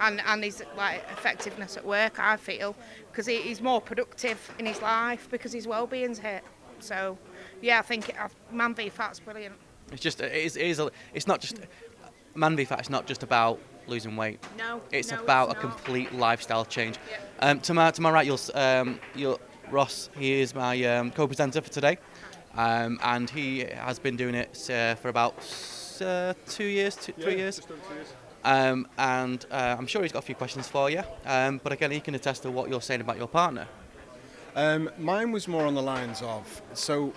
[0.00, 2.74] And, and his like effectiveness at work, I feel,
[3.10, 6.42] because he, he's more productive in his life because his well-being's hit.
[6.80, 7.16] So,
[7.60, 8.16] yeah, I think it,
[8.50, 9.54] Man v Fat's brilliant.
[9.92, 11.60] It's just it is, it is a, it's not just
[12.34, 12.80] Man v Fat.
[12.80, 14.40] It's not just about losing weight.
[14.58, 16.98] No, It's no, about it's a complete lifestyle change.
[17.40, 20.10] Um, to my to my right, you'll um, you'll Ross.
[20.18, 21.98] He is my um, co-presenter for today,
[22.56, 25.34] um, and he has been doing it uh, for about
[26.02, 27.60] uh, two years, two, three years.
[28.44, 31.02] Um, and uh, I'm sure he's got a few questions for you.
[31.24, 33.66] Um, but again, he can attest to what you're saying about your partner.
[34.54, 37.12] Um, mine was more on the lines of so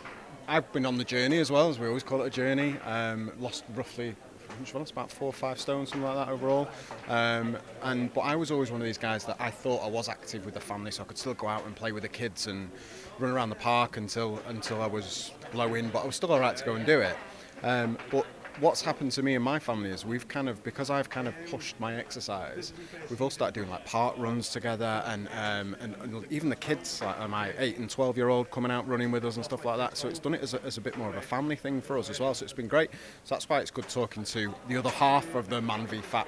[0.48, 2.78] I've been on the journey as well, as we always call it a journey.
[2.86, 4.16] Um, lost roughly,
[4.60, 4.92] much have I lost?
[4.92, 6.68] about four or five stones, something like that overall.
[7.08, 10.10] Um, and but I was always one of these guys that I thought I was
[10.10, 12.48] active with the family, so I could still go out and play with the kids
[12.48, 12.72] and
[13.20, 15.90] run around the park until until I was blowing.
[15.90, 17.16] But I was still alright to go and do it.
[17.64, 18.26] Um, but
[18.60, 21.36] what's happened to me and my family is we've kind of because I've kind of
[21.50, 22.74] pushed my exercise.
[23.10, 27.02] We've all started doing like park runs together, and um, and, and even the kids,
[27.02, 29.78] like my eight and twelve year old, coming out running with us and stuff like
[29.78, 29.98] that.
[29.98, 31.98] So it's done it as a, as a bit more of a family thing for
[31.98, 32.34] us as well.
[32.34, 32.92] So it's been great.
[33.24, 36.28] So that's why it's good talking to the other half of the Man v Fat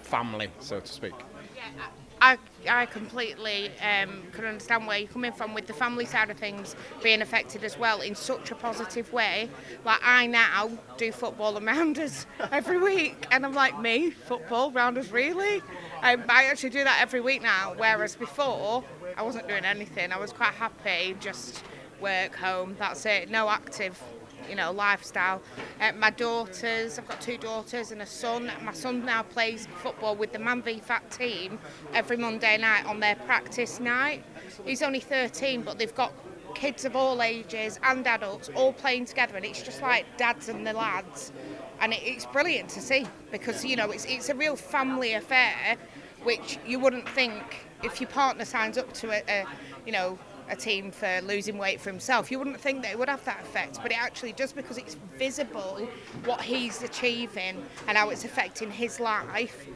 [0.00, 1.14] family, so to speak.
[2.20, 2.38] I,
[2.68, 6.74] I completely um, can understand where you're coming from with the family side of things
[7.02, 9.50] being affected as well in such a positive way.
[9.84, 15.12] Like I now do football and rounders every week, and I'm like, me football rounders
[15.12, 15.58] really?
[16.02, 17.74] Um, I actually do that every week now.
[17.76, 18.84] Whereas before,
[19.16, 20.12] I wasn't doing anything.
[20.12, 21.62] I was quite happy just
[22.00, 22.76] work home.
[22.78, 23.30] That's it.
[23.30, 24.00] No active
[24.48, 25.42] you know, lifestyle.
[25.80, 28.50] Uh, my daughters, I've got two daughters and a son.
[28.62, 31.58] My son now plays football with the Man v Fat team
[31.94, 34.24] every Monday night on their practice night.
[34.64, 36.12] He's only 13, but they've got
[36.54, 40.66] kids of all ages and adults all playing together, and it's just like dads and
[40.66, 41.32] the lads
[41.80, 45.76] and it, it's brilliant to see because you know it's it's a real family affair,
[46.22, 49.46] which you wouldn't think if your partner signs up to a, a
[49.84, 50.18] you know
[50.48, 53.40] a team for losing weight for himself, you wouldn't think that it would have that
[53.42, 55.88] effect, but it actually does because it's visible
[56.24, 59.66] what he's achieving and how it's affecting his life,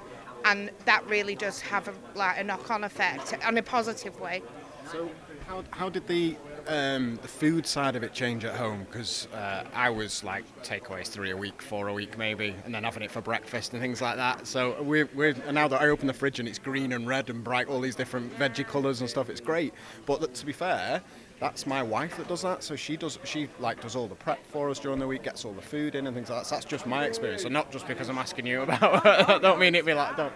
[0.44, 4.42] and that really does have a, like a knock-on effect in a positive way.
[4.90, 5.10] So,
[5.46, 6.36] how, how did the
[6.68, 8.86] um, the food side of it change at home?
[8.90, 12.84] Because uh, I was like takeaways three a week, four a week maybe, and then
[12.84, 14.46] having it for breakfast and things like that.
[14.46, 17.42] So we're, we're now that I open the fridge and it's green and red and
[17.42, 19.74] bright, all these different veggie colours and stuff, it's great.
[20.06, 21.02] But to be fair,
[21.40, 22.62] that's my wife that does that.
[22.62, 25.44] So she does she like does all the prep for us during the week, gets
[25.46, 26.46] all the food in and things like that.
[26.46, 27.44] So that's just my experience.
[27.44, 29.06] and not just because I'm asking you about.
[29.06, 30.32] I don't mean it be like don't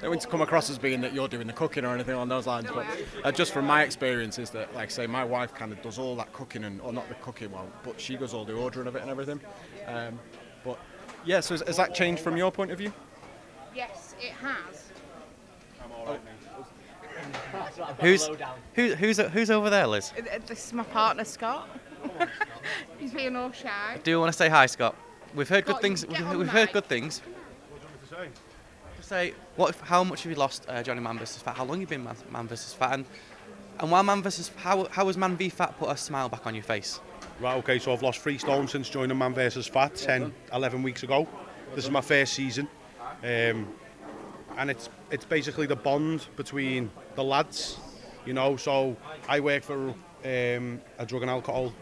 [0.00, 2.28] don't mean to come across as being that you're doing the cooking or anything on
[2.28, 2.68] those lines.
[2.74, 2.86] But
[3.22, 6.16] uh, just from my experience is that like say my wife kind of does all
[6.16, 8.96] that cooking and or not the cooking well, but she does all the ordering of
[8.96, 9.40] it and everything.
[9.86, 10.18] Um,
[10.64, 10.78] but
[11.24, 12.92] yeah, so has, has that changed from your point of view?
[13.74, 14.88] Yes, it has.
[18.00, 18.28] Who's
[18.74, 20.12] who, who's who's over there, Liz?
[20.46, 21.68] This is my partner Scott.
[22.98, 23.98] He's being all shy.
[24.02, 24.94] Do you want to say hi, Scott?
[25.34, 26.06] We've heard good things.
[26.06, 27.20] We've, we've heard good things.
[27.70, 29.74] What do you want me to say Say what?
[29.76, 31.56] How much have you lost, uh, Johnny Man versus Fat?
[31.56, 32.92] How long have you been Man, Man versus Fat?
[32.94, 33.06] And
[33.80, 36.54] and while Man versus how how has Man v Fat put a smile back on
[36.54, 37.00] your face?
[37.40, 41.04] Right, okay, so I've lost three stone since joining Man vs Fat 10, 11 weeks
[41.04, 41.28] ago.
[41.72, 42.68] This is my first season.
[43.22, 43.68] Um,
[44.56, 47.78] and it's it's basically the bond between the lads,
[48.26, 48.56] you know.
[48.56, 48.96] So
[49.28, 49.94] I work for
[50.24, 51.72] um, a drug and alcohol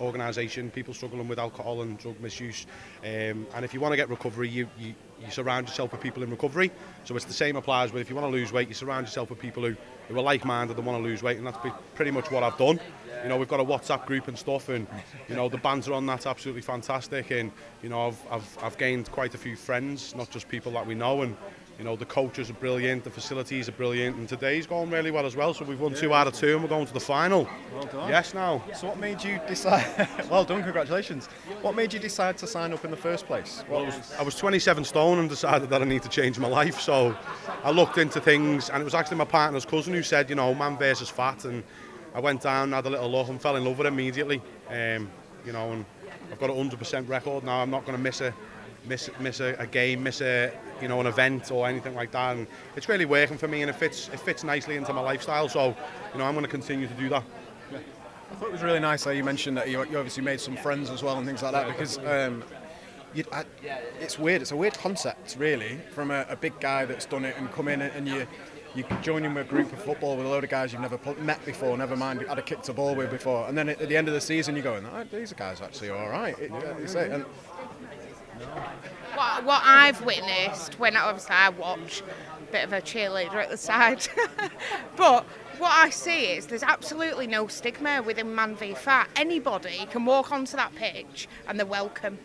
[0.00, 2.66] organisation, people struggling with alcohol and drug misuse.
[3.02, 6.22] Um, and if you want to get recovery, you, you, you surround yourself with people
[6.22, 6.70] in recovery.
[7.04, 9.30] So it's the same applies with if you want to lose weight, you surround yourself
[9.30, 9.76] with people who,
[10.08, 11.58] who are like-minded and want to lose weight, and that's
[11.94, 12.80] pretty much what I've done.
[13.22, 14.86] You know, we've got a WhatsApp group and stuff, and
[15.28, 17.30] you know the banter on that's absolutely fantastic.
[17.30, 20.86] And you know, I've, I've, I've gained quite a few friends, not just people that
[20.86, 21.36] we know, and
[21.80, 25.24] You know, the coaches are brilliant, the facilities are brilliant, and today's going really well
[25.24, 25.54] as well.
[25.54, 27.48] So we've won two out of two and we're going to the final.
[27.72, 28.10] Well done.
[28.10, 28.62] Yes, now.
[28.74, 30.06] So what made you decide?
[30.30, 31.28] well done, congratulations.
[31.62, 33.64] What made you decide to sign up in the first place?
[33.66, 36.48] Well, I was, I was 27 stone and decided that I need to change my
[36.48, 36.78] life.
[36.82, 37.16] So
[37.64, 40.54] I looked into things, and it was actually my partner's cousin who said, you know,
[40.54, 41.46] man versus fat.
[41.46, 41.64] And
[42.14, 44.42] I went down, had a little look, and fell in love with it immediately.
[44.68, 45.10] Um,
[45.46, 45.86] you know, and
[46.30, 47.62] I've got a 100% record now.
[47.62, 48.34] I'm not going to miss a
[48.86, 52.36] miss miss a, a game, miss a you know an event or anything like that.
[52.36, 55.48] And it's really working for me, and it fits it fits nicely into my lifestyle.
[55.48, 55.76] So
[56.12, 57.24] you know, I'm going to continue to do that.
[58.30, 60.56] I thought it was really nice how you mentioned that you, you obviously made some
[60.56, 62.44] friends as well and things like that because um,
[63.12, 63.44] you, I,
[64.00, 64.40] it's weird.
[64.40, 67.66] It's a weird concept, really, from a, a big guy that's done it and come
[67.68, 68.26] in and you
[68.74, 70.98] you join in with a group of football with a load of guys you've never
[71.18, 73.96] met before, never mind had a kick to ball with before, and then at the
[73.96, 76.38] end of the season you're going, oh, these guys actually all right.
[76.38, 77.24] It, say, and
[79.14, 83.56] What, what I've witnessed when obviously I watch, a bit of a cheerleader at the
[83.56, 84.08] side,
[84.96, 85.24] but
[85.58, 89.10] what I see is there's absolutely no stigma within Man v Fat.
[89.14, 92.18] Anybody can walk onto that pitch and they're welcome.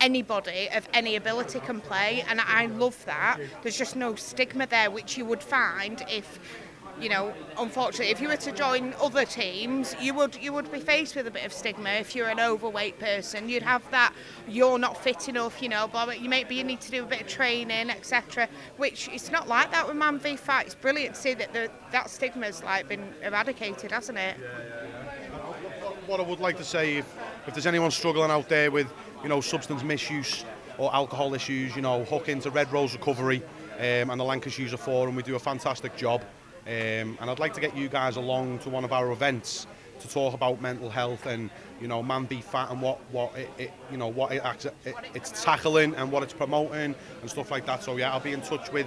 [0.00, 3.40] Anybody of any ability can play, and I love that.
[3.62, 6.38] There's just no stigma there, which you would find if
[7.00, 10.80] you know, unfortunately, if you were to join other teams, you would you would be
[10.80, 11.90] faced with a bit of stigma.
[11.90, 14.12] If you're an overweight person, you'd have that
[14.46, 16.14] you're not fit enough, you know, blah, blah.
[16.14, 18.48] You maybe you need to do a bit of training, etc.
[18.76, 20.66] Which it's not like that with Man v Fat.
[20.66, 24.36] It's brilliant to see that the, that stigma's like been eradicated, hasn't it?
[26.08, 28.90] what I would like to say, if, if there's anyone struggling out there with,
[29.22, 30.44] you know, substance misuse
[30.78, 33.42] or alcohol issues, you know, hook into Red Rose Recovery
[33.76, 35.14] um, and the Lancashire User Forum.
[35.14, 36.24] We do a fantastic job.
[36.68, 39.66] Um, and I'd like to get you guys along to one of our events
[40.00, 41.48] to talk about mental health and,
[41.80, 44.42] you know, man v fat and what, what it, it you know, what it,
[44.84, 47.82] it, it's tackling and what it's promoting and stuff like that.
[47.82, 48.86] So yeah, I'll be in touch with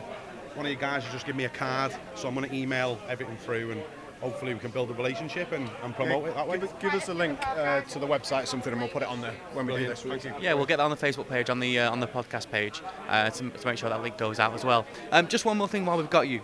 [0.53, 1.03] one of you guys.
[1.03, 1.91] You just give me a card.
[2.15, 3.81] So I'm going to email everything through and
[4.21, 6.59] hopefully we can build a relationship and, and promote it that way.
[6.59, 9.01] Give, us- give us a link uh, to the website or something and we'll put
[9.01, 10.03] it on there when we do this.
[10.03, 10.33] Thank you.
[10.39, 12.81] Yeah, we'll get that on the Facebook page, on the uh, on the podcast page,
[13.09, 14.85] uh, to, to make sure that link goes out as well.
[15.11, 16.41] Um, just one more thing while we've got you.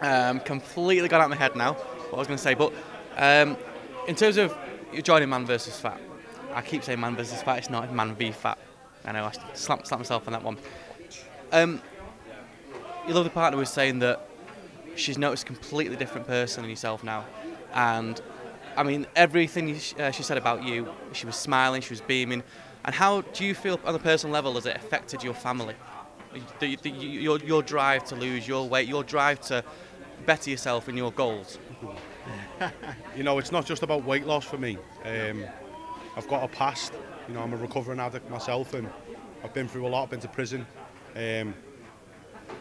[0.00, 1.72] Um, completely gone out of my head now
[2.10, 2.72] what I was going to say, but
[3.16, 3.56] um,
[4.06, 4.56] in terms of
[5.02, 6.00] joining Man versus Fat,
[6.54, 7.58] I keep saying Man versus Fat.
[7.58, 8.58] It's not Man v Fat.
[9.04, 10.56] I know I slapped, slapped myself on that one.
[11.52, 11.80] Um,
[13.06, 14.28] your lovely partner was saying that
[14.94, 17.24] she's noticed a completely different person in yourself now,
[17.72, 18.20] and
[18.76, 22.42] I mean everything you, uh, she said about you, she was smiling, she was beaming.
[22.84, 25.74] And how do you feel on a personal level has it affected your family?
[26.60, 29.64] the, the, your, your drive to lose, your weight, your drive to
[30.24, 31.58] better yourself in your goals?
[33.16, 34.78] you know, it's not just about weight loss for me.
[35.04, 35.44] Um,
[36.16, 36.92] I've got a past.
[37.28, 38.88] You know, I'm a recovering addict myself, and
[39.44, 40.04] I've been through a lot.
[40.04, 40.66] I've been to prison,
[41.14, 41.54] um, and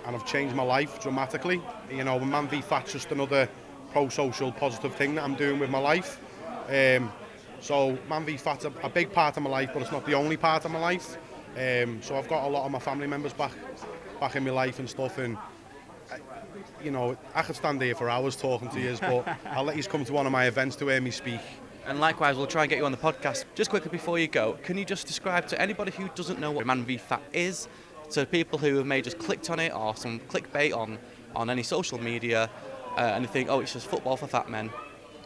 [0.05, 1.61] I've changed my life dramatically.
[1.89, 3.47] You know, Man v Fat's just another
[3.91, 6.19] pro-social, positive thing that I'm doing with my life.
[6.67, 7.11] Um,
[7.61, 10.13] so Man v Fat's a, a big part of my life, but it's not the
[10.13, 11.17] only part of my life.
[11.57, 13.51] Um, so I've got a lot of my family members back,
[14.19, 15.37] back in my life and stuff, and
[16.11, 16.17] uh,
[16.83, 19.83] you know, I could stand here for hours talking to you, but I'll let you
[19.83, 21.39] come to one of my events to hear me speak.
[21.87, 23.45] And likewise, we'll try and get you on the podcast.
[23.53, 26.65] Just quickly before you go, can you just describe to anybody who doesn't know what
[26.65, 27.67] Man v Fat is,
[28.11, 30.97] to people who have maybe just clicked on it or some clickbait on,
[31.35, 32.49] on any social media,
[32.97, 34.69] uh, and they think, oh, it's just football for fat men.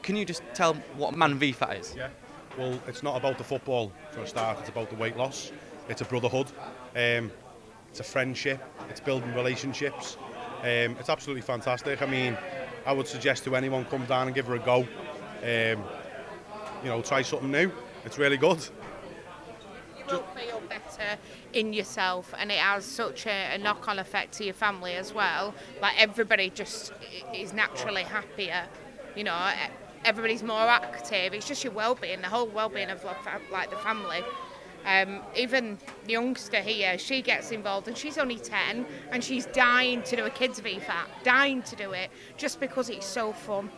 [0.01, 1.95] Can you just tell what Man v Fat is?
[1.95, 2.09] Yeah.
[2.57, 4.59] Well, it's not about the football for a start.
[4.59, 5.51] It's about the weight loss.
[5.89, 6.47] It's a brotherhood.
[6.95, 7.31] Um,
[7.89, 8.63] it's a friendship.
[8.89, 10.17] It's building relationships.
[10.61, 12.01] Um, it's absolutely fantastic.
[12.01, 12.37] I mean,
[12.85, 14.81] I would suggest to anyone come down and give her a go.
[15.41, 15.83] Um,
[16.83, 17.71] you know, try something new.
[18.05, 18.59] It's really good.
[19.97, 21.17] You will feel better
[21.53, 25.55] in yourself, and it has such a, a knock-on effect to your family as well.
[25.81, 26.93] Like everybody just
[27.33, 28.65] is naturally happier.
[29.15, 29.51] You know,
[30.05, 31.33] everybody's more active.
[31.33, 33.03] It's just your well-being, the whole well-being of
[33.51, 34.21] like the family.
[34.85, 40.01] Um, even the youngster here, she gets involved and she's only 10 and she's dying
[40.03, 43.69] to do a kids VFAT, dying to do it just because it's so fun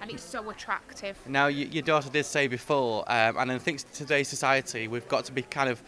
[0.00, 1.16] and it's so attractive.
[1.26, 5.24] Now, y- your daughter did say before, um, and I think today's society, we've got
[5.26, 5.82] to be kind of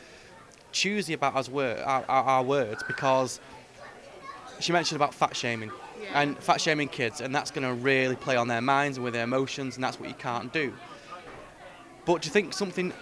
[0.73, 3.41] choosy about our, our, our, our words because
[4.61, 5.71] she mentioned about fat shaming
[6.15, 9.15] and fat shaming kids, and that's going to really play on their minds and with
[9.15, 10.73] their emotions, and that's what you can't do.
[12.07, 12.93] But do you think something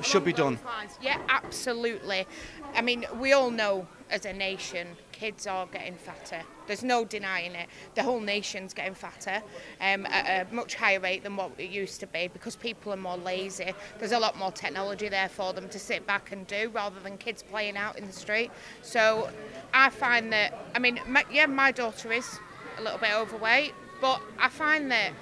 [0.00, 0.58] should be done?
[1.00, 2.26] Yeah, absolutely.
[2.74, 6.42] I mean, we all know as a nation, kids are getting fatter.
[6.66, 7.68] There's no denying it.
[7.94, 9.42] The whole nation's getting fatter
[9.80, 12.96] um, at a much higher rate than what it used to be because people are
[12.96, 13.72] more lazy.
[13.98, 17.16] There's a lot more technology there for them to sit back and do rather than
[17.16, 18.50] kids playing out in the street.
[18.82, 19.30] So
[19.72, 22.38] I find that, I mean, my, yeah, my daughter is
[22.78, 25.12] a little bit overweight, but I find that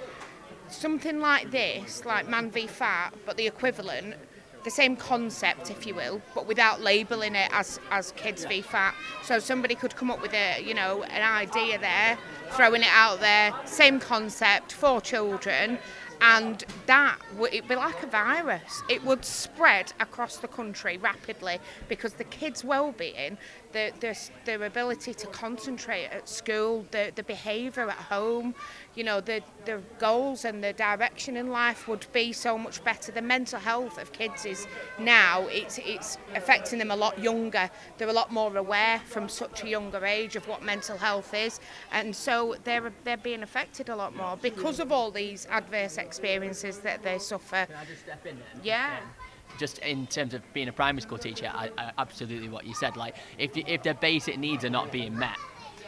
[0.69, 4.15] something like this, like Man v Fat, but the equivalent,
[4.63, 8.93] the same concept, if you will, but without labelling it as, as Kids v Fat.
[9.23, 12.17] So somebody could come up with a, you know, an idea there,
[12.51, 15.79] throwing it out there, same concept for children,
[16.21, 18.83] and that would it'd be like a virus.
[18.87, 21.59] It would spread across the country rapidly
[21.89, 23.37] because the kids' well-being,
[23.71, 24.15] their, their,
[24.45, 28.55] their ability to concentrate at school, their, their behaviour at home,
[28.95, 33.11] you know, their, their goals and their direction in life would be so much better.
[33.11, 34.67] The mental health of kids is
[34.99, 37.69] now, it's, it's affecting them a lot younger.
[37.97, 41.59] They're a lot more aware from such a younger age of what mental health is.
[41.91, 46.79] And so they're, they're being affected a lot more because of all these adverse experiences
[46.79, 47.65] that they suffer.
[47.65, 48.61] Can I just step in there?
[48.63, 48.97] Yeah.
[49.01, 49.20] Um,
[49.61, 52.97] Just in terms of being a primary school teacher, I, I, absolutely what you said.
[52.97, 55.37] Like, if if their basic needs are not being met,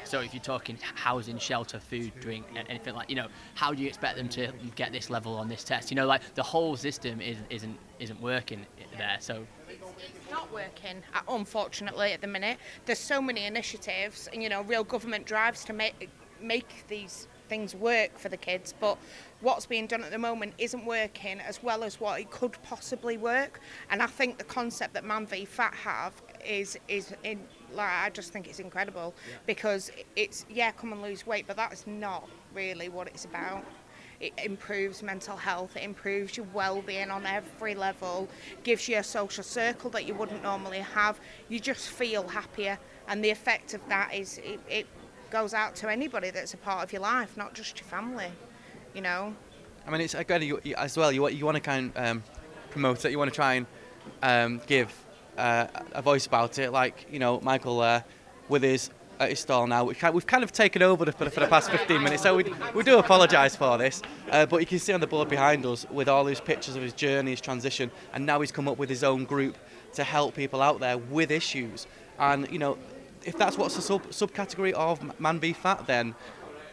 [0.04, 3.88] so if you're talking housing, shelter, food, drink, anything like, you know, how do you
[3.88, 5.90] expect them to get this level on this test?
[5.90, 8.64] You know, like the whole system isn't isn't isn't working
[8.96, 9.18] there.
[9.20, 12.60] So It's not working, uh, unfortunately, at the minute.
[12.86, 17.76] There's so many initiatives and, you know, real government drives to make make these things
[17.76, 18.98] work for the kids, but
[19.42, 23.18] what's being done at the moment isn't working as well as what it could possibly
[23.18, 23.60] work.
[23.90, 26.14] And I think the concept that Man v Fat have
[26.46, 27.40] is is in
[27.74, 29.14] like I just think it's incredible
[29.46, 33.66] because it's yeah, come and lose weight, but that's not really what it's about.
[34.20, 38.30] It improves mental health, it improves your well-being on every level,
[38.64, 41.20] gives you a social circle that you wouldn't normally have.
[41.50, 42.80] You just feel happier,
[43.10, 44.88] and the effect of that is it, it
[45.34, 48.32] goes out to anybody that's a part of your life, not just your family.
[48.94, 49.36] You know.
[49.86, 51.12] I mean, it's again you, as well.
[51.12, 52.24] You you want to kind of um,
[52.70, 53.12] promote it.
[53.12, 53.66] You want to try and
[54.22, 54.94] um, give
[55.38, 58.02] uh, a voice about it, like you know Michael uh,
[58.48, 59.92] with his at his stall now.
[59.92, 62.46] Kind, we've kind of taken over for, the, for the past 15 minutes, so we,
[62.74, 64.02] we do apologise for this.
[64.32, 66.82] Uh, but you can see on the board behind us with all his pictures of
[66.82, 69.58] his journey, his transition, and now he's come up with his own group
[69.94, 71.88] to help people out there with issues.
[72.20, 72.78] And you know,
[73.26, 76.16] if that's what's the sub subcategory of Man v Fat, then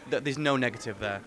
[0.09, 1.21] th- there's no negative there.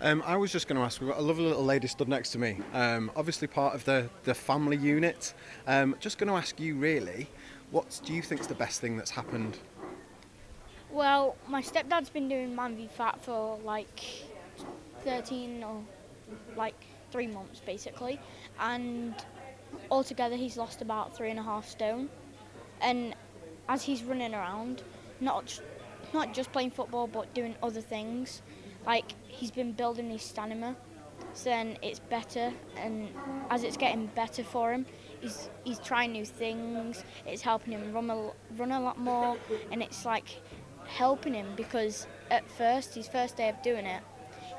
[0.00, 2.30] Um, I was just going to ask, we've got a lovely little lady stood next
[2.32, 5.32] to me, um, obviously part of the, the family unit.
[5.66, 7.28] Um, just going to ask you really,
[7.70, 9.58] what do you think is the best thing that's happened?
[10.90, 14.00] Well, my stepdad's been doing Man v Fat for like
[15.04, 15.82] 13 or
[16.56, 16.76] like
[17.10, 18.20] three months basically,
[18.60, 19.14] and
[19.90, 22.10] altogether he's lost about three and a half stone.
[22.82, 23.14] And
[23.68, 24.82] as he's running around,
[25.20, 25.60] not
[26.12, 28.42] not just playing football but doing other things,
[28.86, 30.76] like he's been building his stamina.
[31.32, 33.08] So then it's better, and
[33.50, 34.86] as it's getting better for him,
[35.20, 37.04] he's he's trying new things.
[37.26, 39.36] It's helping him run a, run a lot more,
[39.70, 40.40] and it's like
[40.86, 44.02] helping him because at first, his first day of doing it,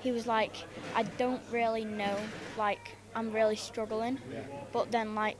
[0.01, 0.55] he was like,
[0.95, 2.17] I don't really know,
[2.57, 4.19] like I'm really struggling.
[4.71, 5.37] But then like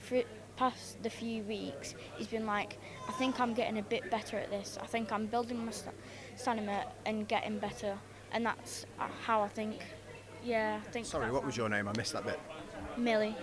[0.00, 0.24] through
[0.60, 2.76] past the few weeks, he's been like,
[3.08, 4.76] I think I'm getting a bit better at this.
[4.82, 5.98] I think I'm building my sta-
[6.36, 7.96] stamina and getting better,
[8.30, 9.78] and that's uh, how I think.
[10.44, 11.06] Yeah, I think.
[11.06, 11.88] Sorry, what was your name?
[11.88, 12.38] I missed that bit.
[12.98, 13.34] Millie.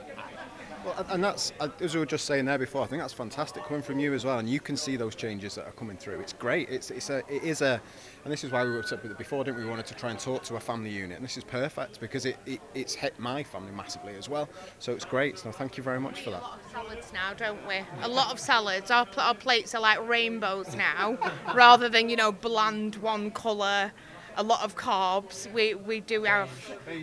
[0.86, 2.84] Well, and that's uh, as we were just saying there before.
[2.84, 5.56] I think that's fantastic coming from you as well, and you can see those changes
[5.56, 6.20] that are coming through.
[6.20, 6.70] It's great.
[6.70, 7.82] It's it's a it is a,
[8.24, 8.84] and this is why we were
[9.18, 9.64] before, didn't we?
[9.64, 12.26] We wanted to try and talk to a family unit, and this is perfect because
[12.26, 14.50] it, it it's hit my family massively as well.
[14.80, 15.40] So it's great.
[15.40, 16.44] So thank you very much for that.
[16.72, 17.82] Salads now, don't we?
[18.02, 18.92] A lot of salads.
[18.92, 21.18] Our, our plates are like rainbows now,
[21.54, 23.92] rather than you know bland one colour.
[24.40, 25.52] A lot of carbs.
[25.52, 26.50] We we do have.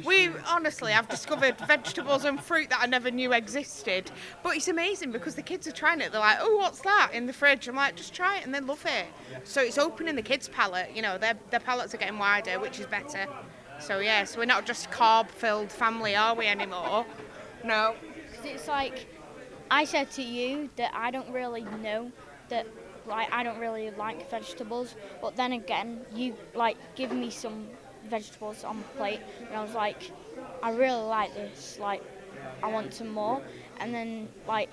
[0.04, 4.10] We honestly, I've discovered vegetables and fruit that I never knew existed.
[4.42, 6.12] But it's amazing because the kids are trying it.
[6.12, 7.66] They're like, oh, what's that in the fridge?
[7.66, 9.06] I'm like, just try it, and they love it.
[9.44, 10.94] So it's opening the kids' palate.
[10.94, 13.26] You know, their their palates are getting wider, which is better.
[13.80, 17.04] So yeah, so we're not just carb-filled family, are we anymore?
[17.64, 17.94] No.
[18.44, 19.06] it's like
[19.70, 22.12] I said to you that I don't really know
[22.48, 22.66] that
[23.06, 27.66] like I don't really like vegetables, but then again you like give me some
[28.08, 29.96] vegetables on the plate and I was like
[30.62, 32.02] I really like this like
[32.62, 33.40] I want some more
[33.80, 34.70] and then like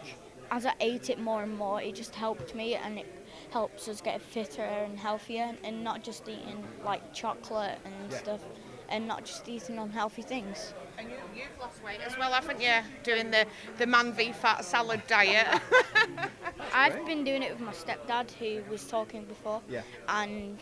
[0.49, 3.05] as I ate it more and more it just helped me and it
[3.51, 8.17] helps us get fitter and healthier and not just eating like chocolate and Yeah.
[8.17, 8.41] stuff
[8.89, 10.73] and not just eating unhealthy things.
[10.97, 12.75] And you, you've lost weight as well, haven't you?
[13.03, 13.45] Doing the,
[13.77, 15.47] the man v fat salad diet.
[16.73, 19.81] I've been doing it with my stepdad, who was talking before, Yeah.
[20.07, 20.57] and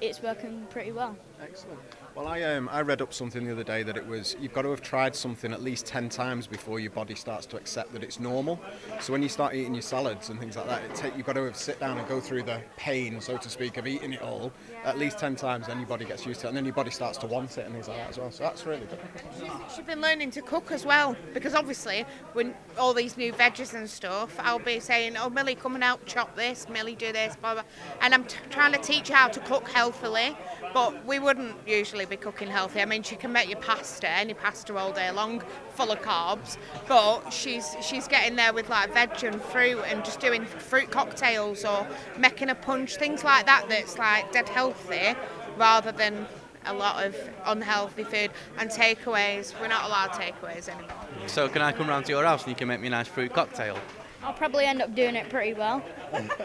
[0.00, 1.16] it's working pretty well.
[1.40, 1.78] Excellent.
[2.14, 4.62] Well, I um, I read up something the other day that it was you've got
[4.62, 8.02] to have tried something at least ten times before your body starts to accept that
[8.02, 8.60] it's normal.
[9.00, 11.36] So when you start eating your salads and things like that, it take, you've got
[11.36, 14.20] to have sit down and go through the pain, so to speak, of eating it
[14.20, 14.52] all
[14.84, 15.68] at least ten times.
[15.68, 17.64] Then your body gets used to it, and then your body starts to want it
[17.64, 18.30] and things like that as well.
[18.30, 18.98] So that's really good.
[19.74, 22.04] She's been learning to cook as well because obviously
[22.34, 26.04] when all these new veggies and stuff, I'll be saying, "Oh, Millie, come and help
[26.04, 26.68] chop this.
[26.68, 27.62] Millie, do this." Blah blah.
[28.02, 30.36] And I'm t- trying to teach her how to cook healthily,
[30.74, 32.80] but we wouldn't usually be cooking healthy.
[32.80, 35.42] I mean, she can make you pasta, any pasta all day long,
[35.74, 36.56] full of carbs.
[36.88, 41.64] But she's she's getting there with like veg and fruit and just doing fruit cocktails
[41.64, 41.86] or
[42.18, 43.66] making a punch, things like that.
[43.68, 45.14] That's like dead healthy,
[45.56, 46.26] rather than
[46.66, 49.58] a lot of unhealthy food and takeaways.
[49.60, 50.96] We're not allowed takeaways anymore.
[51.26, 53.08] So can I come round to your house and you can make me a nice
[53.08, 53.78] fruit cocktail?
[54.22, 55.82] I'll probably end up doing it pretty well.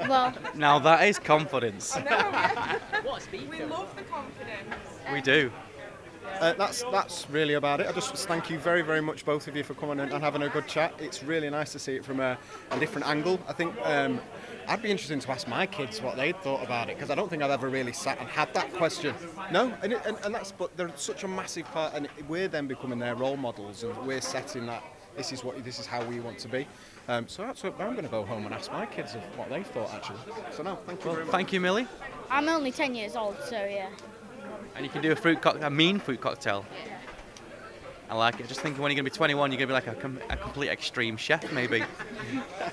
[0.08, 1.96] well, Now that is confidence.
[1.96, 2.02] We
[3.64, 4.76] love the confidence.
[5.12, 5.52] We do.
[6.40, 7.88] Uh, that's that's really about it.
[7.88, 10.44] I just thank you very very much both of you for coming and, and having
[10.44, 10.94] a good chat.
[11.00, 12.38] It's really nice to see it from a,
[12.72, 13.40] a different angle.
[13.48, 14.20] I think um,
[14.68, 17.30] I'd be interested to ask my kids what they thought about it because I don't
[17.30, 19.16] think I've ever really sat and had that question.
[19.52, 22.68] No, and, it, and, and that's but they're such a massive part, and we're then
[22.68, 24.84] becoming their role models, and we're setting that.
[25.16, 26.68] This is what this is how we want to be.
[27.10, 29.50] Um, so that's what I'm going to go home and ask my kids of what
[29.50, 30.20] they thought actually.
[30.52, 31.32] So no, thank you Well, very much.
[31.32, 31.88] thank you, Millie.
[32.30, 33.88] I'm only 10 years old, so yeah.
[34.76, 36.66] And you can do a fruit cock- a mean fruit cocktail.
[38.10, 38.48] I like it.
[38.48, 40.20] Just thinking when you're going to be 21, you're going to be like a, com-
[40.30, 41.84] a complete extreme chef, maybe.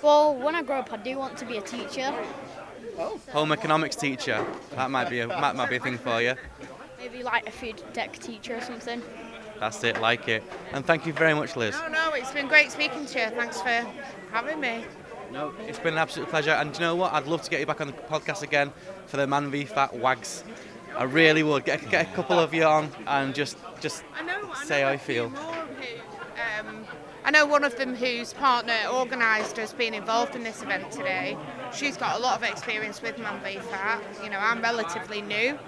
[0.03, 2.13] Well, when I grow up, I do want to be a teacher.
[3.33, 4.45] Home economics teacher.
[4.77, 6.35] That might be a that might be a thing for you.
[6.99, 9.03] Maybe like a food tech teacher or something.
[9.65, 9.99] That's it.
[9.99, 10.43] Like it.
[10.75, 11.75] And thank you very much, Liz.
[11.81, 13.27] No, no, it's been great speaking to you.
[13.31, 13.87] Thanks for
[14.31, 14.85] having me.
[15.33, 16.51] No, it's been an absolute pleasure.
[16.51, 17.15] And do you know what?
[17.15, 18.75] I'd love to get you back on the podcast again
[19.07, 20.45] for the Man v Fat Wags.
[20.95, 24.51] I really would get get a couple of you on and just just I know,
[24.55, 25.29] I say know how a you feel.
[25.31, 26.85] who, um,
[27.25, 31.39] I know one of them whose partner organised has been involved in this event today.
[31.73, 34.03] She's got a lot of experience with Man v Fat.
[34.23, 35.59] You know, I'm relatively new,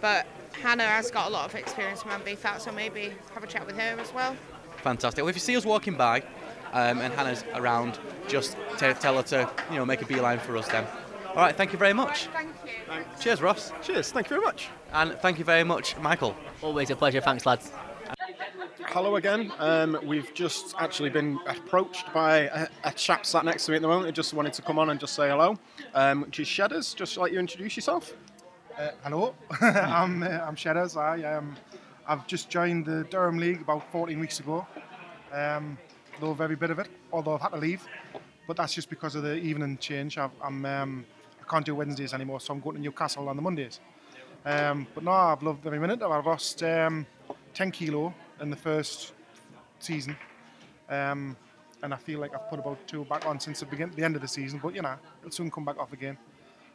[0.00, 0.26] but
[0.62, 3.46] Hannah has got a lot of experience with Man v Fat, so maybe have a
[3.46, 4.36] chat with her as well.
[4.78, 5.22] Fantastic.
[5.22, 6.22] Well, if you see us walking by
[6.72, 7.98] um, and Hannah's around,
[8.28, 10.86] just t- tell her to you know make a beeline for us then.
[11.28, 11.56] All right.
[11.56, 12.26] Thank you very much.
[12.26, 13.04] Thank you.
[13.20, 13.72] Cheers, Ross.
[13.82, 14.12] Cheers.
[14.12, 14.68] Thank you very much.
[14.92, 16.36] And thank you very much, Michael.
[16.62, 17.20] Always a pleasure.
[17.20, 17.72] Thanks, lads.
[18.86, 19.52] Hello again.
[19.58, 23.82] Um, we've just actually been approached by a, a chap sat next to me at
[23.82, 25.58] the moment who just wanted to come on and just say hello,
[25.94, 26.94] um, which is Shedders.
[26.94, 28.14] Just let you introduce yourself.
[28.76, 30.96] Uh, hello, I'm uh, I'm Shedders.
[30.96, 31.54] I um,
[32.08, 34.66] I've just joined the Durham League about 14 weeks ago.
[35.32, 35.78] Um,
[36.20, 37.86] love every bit of it, although I've had to leave,
[38.48, 40.18] but that's just because of the evening change.
[40.18, 41.06] I've, I'm um,
[41.40, 43.78] I can't do Wednesdays anymore, so I'm going to Newcastle on the Mondays.
[44.44, 46.02] Um, but no, I've loved every minute.
[46.02, 47.06] I've lost um,
[47.54, 49.12] 10 kilo in the first
[49.78, 50.16] season,
[50.88, 51.36] um,
[51.84, 54.16] and I feel like I've put about two back on since the begin, the end
[54.16, 54.58] of the season.
[54.60, 56.18] But you know, it'll soon come back off again.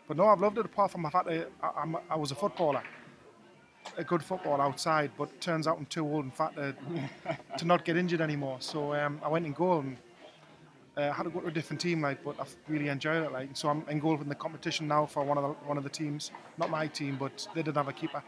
[0.10, 0.66] But no, I've loved it.
[0.66, 2.82] Apart from the fact that I, I'm, I was a footballer,
[3.96, 6.76] a good footballer outside, but turns out I'm too old and fat to,
[7.60, 8.58] to not get injured anymore.
[8.60, 9.98] So um, I went in goal and
[10.98, 13.32] uh, had to go to a different team, like, but I've really enjoyed it.
[13.32, 15.84] Like, so I'm in goal in the competition now for one of the one of
[15.84, 18.24] the teams, not my team, but they didn't have a keeper.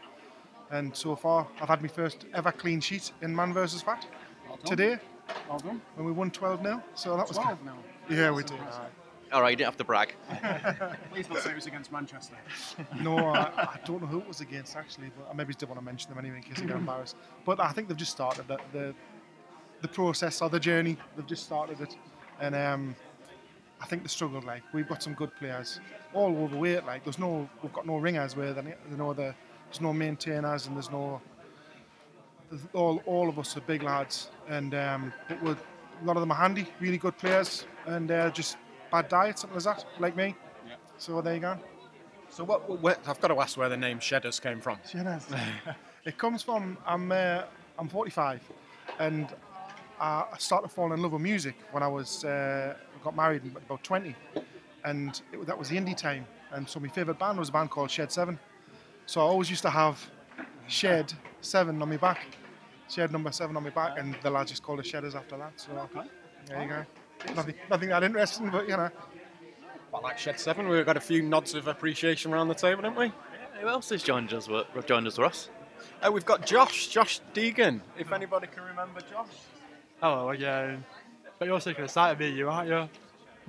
[0.70, 4.06] And so far, I've had my first ever clean sheet in man versus fat
[4.48, 4.58] done.
[4.64, 4.98] today
[5.48, 5.58] Well
[5.96, 7.66] when we won 12 0 So that was 12 good.
[7.66, 8.18] nil?
[8.18, 8.58] Yeah, we did.
[9.32, 10.14] All right, you didn't have to brag.
[11.10, 12.36] Please don't say it was against Manchester.
[13.00, 15.70] no, I, I don't know who it was against actually, but I maybe just didn't
[15.70, 17.16] want to mention them anyway in case they get embarrassed.
[17.44, 18.94] But I think they've just started the the,
[19.80, 20.98] the process or the journey.
[21.16, 21.96] They've just started it,
[22.40, 22.94] and um,
[23.80, 24.44] I think they struggled.
[24.44, 25.80] Like we've got some good players,
[26.12, 26.84] all overweight.
[26.84, 29.34] Like there's no, we've got no ringers where they, you know the,
[29.66, 31.22] there's no maintainers and there's no.
[32.50, 36.20] there's All, all of us are big lads, and um, but we're, a lot of
[36.20, 38.56] them are handy, really good players, and uh, just
[38.92, 40.36] bad diet, something like that, like me.
[40.66, 40.74] Yeah.
[40.98, 41.58] So there you go.
[42.28, 43.00] So what, what?
[43.08, 44.78] I've got to ask where the name Shedders came from.
[44.88, 45.26] Shedders.
[46.04, 47.42] it comes from I'm uh,
[47.78, 48.40] I'm 45,
[48.98, 49.28] and
[50.00, 54.14] I started falling in love with music when I was uh, got married about 20,
[54.84, 56.26] and it, that was the indie time.
[56.52, 58.38] And so my favourite band was a band called Shed Seven.
[59.06, 59.98] So I always used to have
[60.68, 62.26] Shed Seven on my back,
[62.88, 65.52] Shed number seven on my back, and the lads just called us Shedders after that.
[65.56, 65.88] So
[66.46, 66.84] there you go.
[67.34, 68.90] Nothing, nothing that interesting, but you know.
[69.92, 72.98] Well, like Shed Seven, we've got a few nods of appreciation around the table, haven't
[72.98, 73.06] we?
[73.06, 74.48] Yeah, Who else has joined us?
[74.48, 75.50] wo- Joined us, Ross?
[76.02, 77.80] Uh, we've got Josh, Josh Deegan.
[77.98, 79.28] If anybody can remember Josh.
[80.00, 80.84] Hello again.
[81.38, 82.88] But you're sick of the sight of me, you aren't you?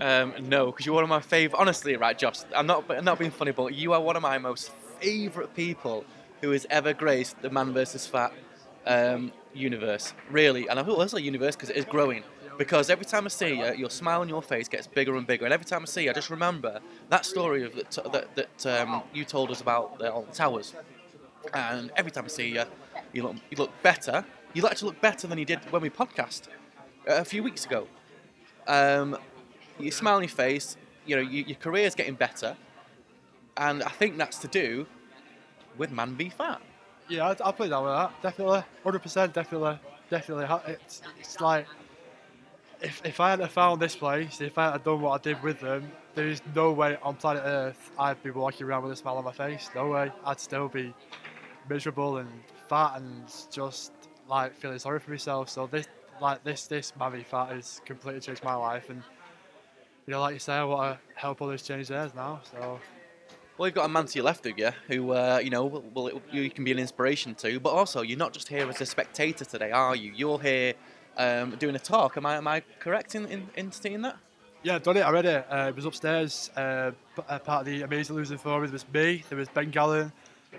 [0.06, 1.60] Um, no, because you're one of my favourite.
[1.62, 2.40] Honestly, right, Josh.
[2.56, 2.90] I'm not.
[2.92, 6.04] I'm not being funny, but you are one of my most favourite people
[6.42, 8.34] who has ever graced the man versus fat
[8.86, 10.14] um, universe.
[10.30, 12.24] Really, and I will say universe because it is growing.
[12.58, 15.46] Because every time I see you, your smile on your face gets bigger and bigger,
[15.46, 16.80] and every time I see you, I just remember
[17.10, 20.74] that story of that, that, that um, you told us about the, the towers.
[21.54, 22.64] And every time I see you,
[23.12, 24.24] you look, you look better.
[24.54, 26.48] You actually look better than you did when we podcast
[27.10, 27.88] uh, a few weeks ago.
[28.68, 29.18] Um,
[29.80, 30.78] you smile on your face.
[31.06, 32.56] You know, you, your career's getting better,
[33.58, 34.86] and I think that's to do
[35.78, 36.62] with man v fat.
[37.10, 38.22] Yeah, I'd, I'll put it down with that.
[38.22, 38.64] Definitely.
[38.86, 39.78] 100%, definitely.
[40.10, 40.46] Definitely.
[40.68, 41.66] It's, it's like,
[42.84, 45.60] if, if I hadn't found this place, if I hadn't done what I did with
[45.62, 49.18] them, there is no way on planet Earth I'd be walking around with a smile
[49.18, 49.70] on my face.
[49.74, 50.12] No way.
[50.26, 50.94] I'd still be
[51.70, 52.30] miserable and
[52.68, 53.94] fat and just
[54.28, 55.50] like feeling sorry for myself.
[55.50, 55.88] So this,
[56.22, 58.90] like this, this Man v fat has completely changed my life.
[58.90, 59.02] And
[60.06, 62.42] you know, like you say, I want to help others change theirs now.
[62.52, 62.80] So
[63.58, 65.84] Well, you've got a man to your left of you who, uh, you know, will,
[65.94, 67.60] will, you can be an inspiration to.
[67.60, 70.12] But also, you're not just here as a spectator today, are you?
[70.14, 70.74] You're here
[71.18, 72.18] um, doing a talk.
[72.18, 74.18] Am I, am I correct in, in, in stating that?
[74.64, 75.30] Yeah, done it already.
[75.30, 76.50] Uh, it It was upstairs.
[76.56, 76.92] Uh,
[77.28, 78.72] uh, part of the Amazing Losing Forum.
[78.72, 80.12] Was me, there was Ben Gallen,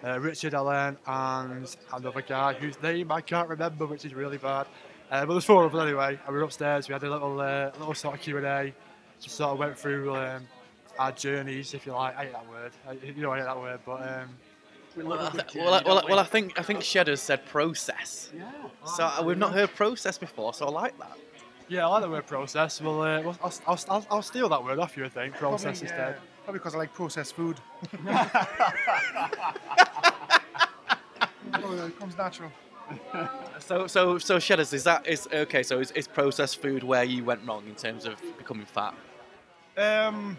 [0.05, 4.67] uh, Richard Allen, and another guy whose name I can't remember, which is really bad.
[5.11, 6.19] Uh, but there's four of us anyway.
[6.27, 6.89] And we were upstairs.
[6.89, 8.75] We had a little, uh, little sort of Q and A.
[9.21, 10.47] Just sort of went through um,
[10.99, 12.17] our journeys, if you like.
[12.17, 12.73] I hate that word.
[12.89, 14.03] I, you know, I hate that word, but.
[14.03, 14.29] Um,
[14.97, 18.31] Well, I, th- well, I, well, I- well, I think I think Shedders said process.
[18.37, 18.51] Yeah.
[18.97, 21.17] So uh, we've not heard process before, so I like that.
[21.69, 22.81] Yeah, I like the word process.
[22.81, 25.35] Well, uh, well I'll, I'll, I'll, I'll steal that word off you, I think.
[25.35, 26.15] Process Probably, instead.
[26.15, 27.57] uh, probably because I like processed food.
[31.67, 32.51] Oh, it comes natural.
[33.61, 35.63] So so so Shedders, is that is okay?
[35.63, 38.95] So is, is processed food where you went wrong in terms of becoming fat?
[39.77, 40.39] Um,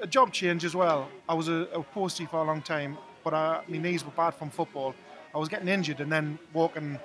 [0.00, 1.08] a job change as well.
[1.28, 4.34] I was a, a postie for a long time, but I, my knees were bad
[4.34, 4.94] from football.
[5.34, 6.98] I was getting injured and then walking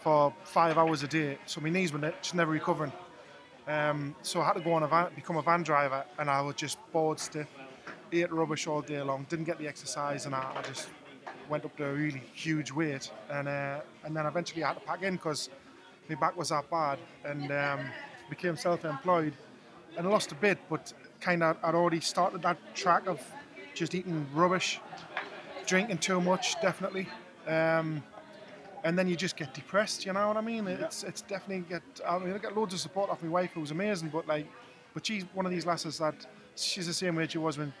[0.00, 2.92] for five hours a day, so my knees were just never recovering.
[3.66, 6.40] Um, so I had to go on a van, become a van driver, and I
[6.40, 7.48] was just bored stiff,
[8.12, 10.88] ate rubbish all day long, didn't get the exercise, and I, I just
[11.48, 14.80] went up to a really huge weight, and uh, and then eventually I had to
[14.80, 15.50] pack in because
[16.08, 17.80] my back was that bad, and um,
[18.30, 19.34] became self-employed,
[19.96, 23.20] and I lost a bit, but kind of I'd already started that track of
[23.74, 24.80] just eating rubbish,
[25.68, 27.06] drinking too much, definitely.
[27.46, 28.02] Um,
[28.84, 30.66] and then you just get depressed, you know what I mean?
[30.66, 31.82] It's it's definitely get.
[32.06, 34.46] I mean, I get loads of support off my wife, who was amazing, but like,
[34.94, 37.72] but she's one of these lasses that she's the same age she was when,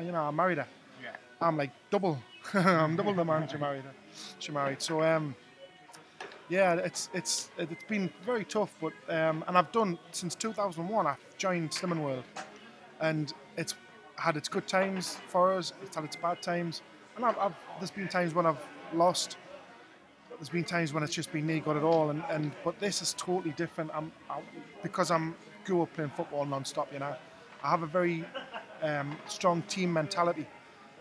[0.00, 0.66] you know, I married her.
[1.02, 1.16] Yeah.
[1.40, 2.18] I'm like double.
[2.54, 3.94] I'm double the man she married her.
[4.38, 4.80] She married.
[4.80, 5.34] So um,
[6.48, 11.06] yeah, it's it's it's been very tough, but um, and I've done since 2001.
[11.06, 12.24] I've joined Slimming World,
[13.00, 13.74] and it's
[14.16, 15.72] had its good times for us.
[15.82, 16.82] It's had its bad times,
[17.16, 18.60] and I've, I've there's been times when I've
[18.94, 19.36] lost
[20.28, 22.78] But there's been times when it's just been near got it all, and, and but
[22.78, 23.90] this is totally different.
[23.94, 24.40] I'm, I,
[24.82, 26.92] because I'm grew up playing football non-stop.
[26.92, 27.14] You know,
[27.62, 28.24] I have a very
[28.82, 30.46] um, strong team mentality,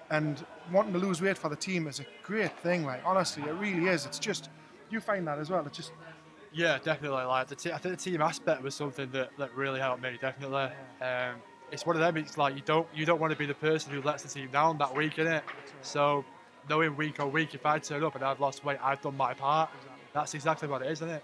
[0.10, 2.86] and wanting to lose weight for the team is a great thing.
[2.86, 4.06] Like honestly, it really is.
[4.06, 4.50] It's just
[4.90, 5.66] you find that as well.
[5.66, 5.92] It's just
[6.54, 7.24] Yeah, definitely.
[7.24, 10.18] Like the te- I think the team aspect was something that, that really helped me.
[10.20, 10.70] Definitely.
[11.02, 11.36] Um,
[11.72, 12.18] it's one of them.
[12.18, 14.50] It's like you don't you don't want to be the person who lets the team
[14.52, 15.42] down that week, innit?
[15.82, 16.24] So
[16.70, 19.34] knowing week on week, if I turn up and I've lost weight, I've done my
[19.34, 19.70] part.
[20.14, 21.24] That's exactly what it is, isn't it?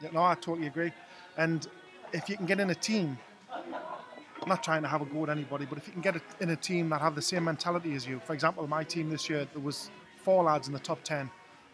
[0.00, 0.92] Yeah, no, I totally agree.
[1.36, 1.66] And
[2.12, 3.18] if you can get in a team,
[3.52, 6.50] I'm not trying to have a go at anybody, but if you can get in
[6.50, 9.46] a team that have the same mentality as you, for example, my team this year,
[9.52, 9.90] there was
[10.22, 11.30] four lads in the top 10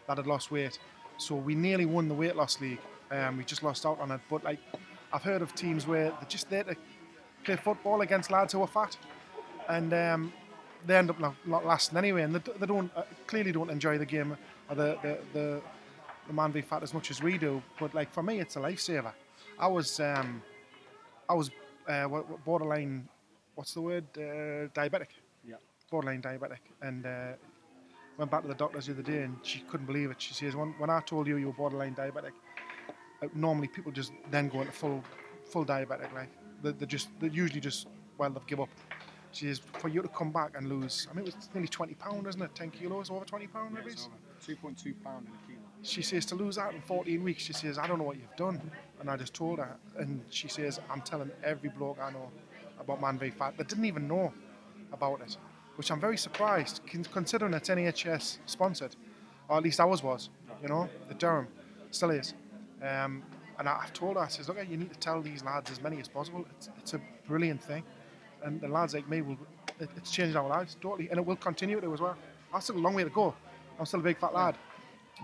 [0.07, 0.77] that had lost weight.
[1.17, 2.79] So we nearly won the weight loss league.
[3.09, 4.19] Um, we just lost out on it.
[4.29, 4.59] But like,
[5.13, 6.75] I've heard of teams where they're just there to
[7.47, 8.97] play football against lads who are fat,
[9.69, 10.33] and um,
[10.85, 12.23] they end up not, not lasting anyway.
[12.23, 14.37] And they, they don't uh, clearly don't enjoy the game
[14.69, 15.61] or the the, the
[16.27, 17.61] the man v fat as much as we do.
[17.79, 19.13] But like for me, it's a lifesaver.
[19.57, 20.41] I was um,
[21.29, 21.49] I was
[21.87, 22.07] uh,
[22.45, 23.07] borderline,
[23.55, 24.05] what's the word?
[24.15, 25.11] Uh, diabetic.
[25.51, 25.55] Yeah.
[25.89, 27.33] Borderline diabetic, and uh,
[28.17, 30.21] went back to the doctors the other day, and she couldn't believe it.
[30.21, 32.33] She says, "When, when I told you you were borderline diabetic,
[33.23, 35.01] uh, normally people just then go into full
[35.51, 36.11] full diabetic.
[36.13, 36.31] Like
[36.61, 37.87] they, they just they usually just
[38.17, 38.69] well they've give up."
[39.31, 41.93] She says, "For you to come back and lose, I mean, it was nearly 20
[41.95, 42.55] pound, isn't it?
[42.55, 43.91] 10 kilos, over 20 pound, maybe."
[44.45, 45.67] Two point two pound in a kilo.
[45.81, 47.43] She says to lose out in 14 weeks.
[47.43, 48.59] She says, I don't know what you've done.
[48.99, 49.75] And I just told her.
[49.97, 52.29] And she says, I'm telling every bloke I know
[52.79, 54.31] about Man v Fat that didn't even know
[54.93, 55.37] about it,
[55.75, 56.81] which I'm very surprised
[57.11, 58.95] considering it's NHS sponsored,
[59.49, 60.29] or at least ours was,
[60.61, 61.47] you know, the Durham
[61.91, 62.33] still is.
[62.81, 63.23] Um,
[63.59, 65.81] and I- I've told her, I says, look, you need to tell these lads as
[65.81, 66.45] many as possible.
[66.51, 67.83] It's, it's a brilliant thing.
[68.43, 69.37] And the lads like me will,
[69.79, 71.09] it, it's changed our lives totally.
[71.09, 72.15] And it will continue to as well.
[72.53, 73.33] I've still a long way to go.
[73.79, 74.55] I'm still a big fat lad.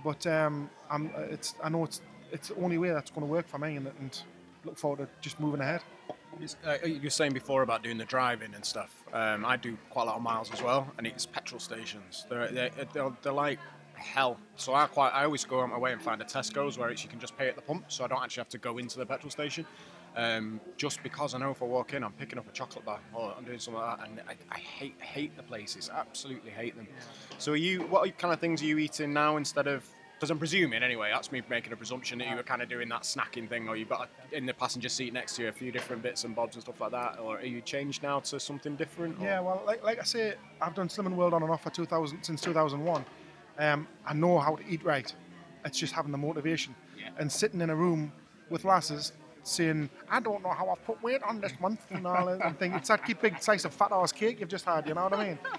[0.03, 3.47] But um, I'm, it's, I know it's, it's the only way that's going to work
[3.47, 4.21] for me and, and
[4.65, 5.81] look forward to just moving ahead.
[6.65, 9.03] Uh, you were saying before about doing the driving and stuff.
[9.13, 12.25] Um, I do quite a lot of miles as well, and it's petrol stations.
[12.27, 13.59] They're, they're, they're, they're like
[14.04, 14.38] hell.
[14.56, 17.08] So I quite I always go on my way and find a Tesco's where you
[17.10, 19.06] can just pay at the pump, so I don't actually have to go into the
[19.06, 19.66] petrol station.
[20.16, 22.99] Um, just because I know if I walk in, I'm picking up a chocolate bar
[23.16, 25.89] or I'm doing something like that, and I, I hate hate the places.
[25.91, 26.88] Absolutely hate them.
[27.39, 29.84] So are you what kind of things are you eating now instead of?
[30.20, 31.10] Because I'm presuming anyway.
[31.12, 33.76] That's me making a presumption that you were kind of doing that snacking thing, or
[33.76, 36.34] you've got a, in the passenger seat next to you a few different bits and
[36.34, 37.20] bobs and stuff like that.
[37.20, 39.20] Or are you changed now to something different?
[39.20, 41.72] or- Yeah, well, like, like I say, I've done Slimming World on and off for
[41.72, 43.04] 2000 since 2001.
[43.58, 45.14] Um, I know how to eat right.
[45.66, 46.76] It's just having the motivation
[47.18, 48.12] and sitting in a room
[48.49, 52.26] with lasses saying, "I don't know how I've put weight on this month," and all
[52.26, 54.88] that, and think it's that keep big slice of fat ass cake you've just had.
[54.88, 55.39] You know what I mean?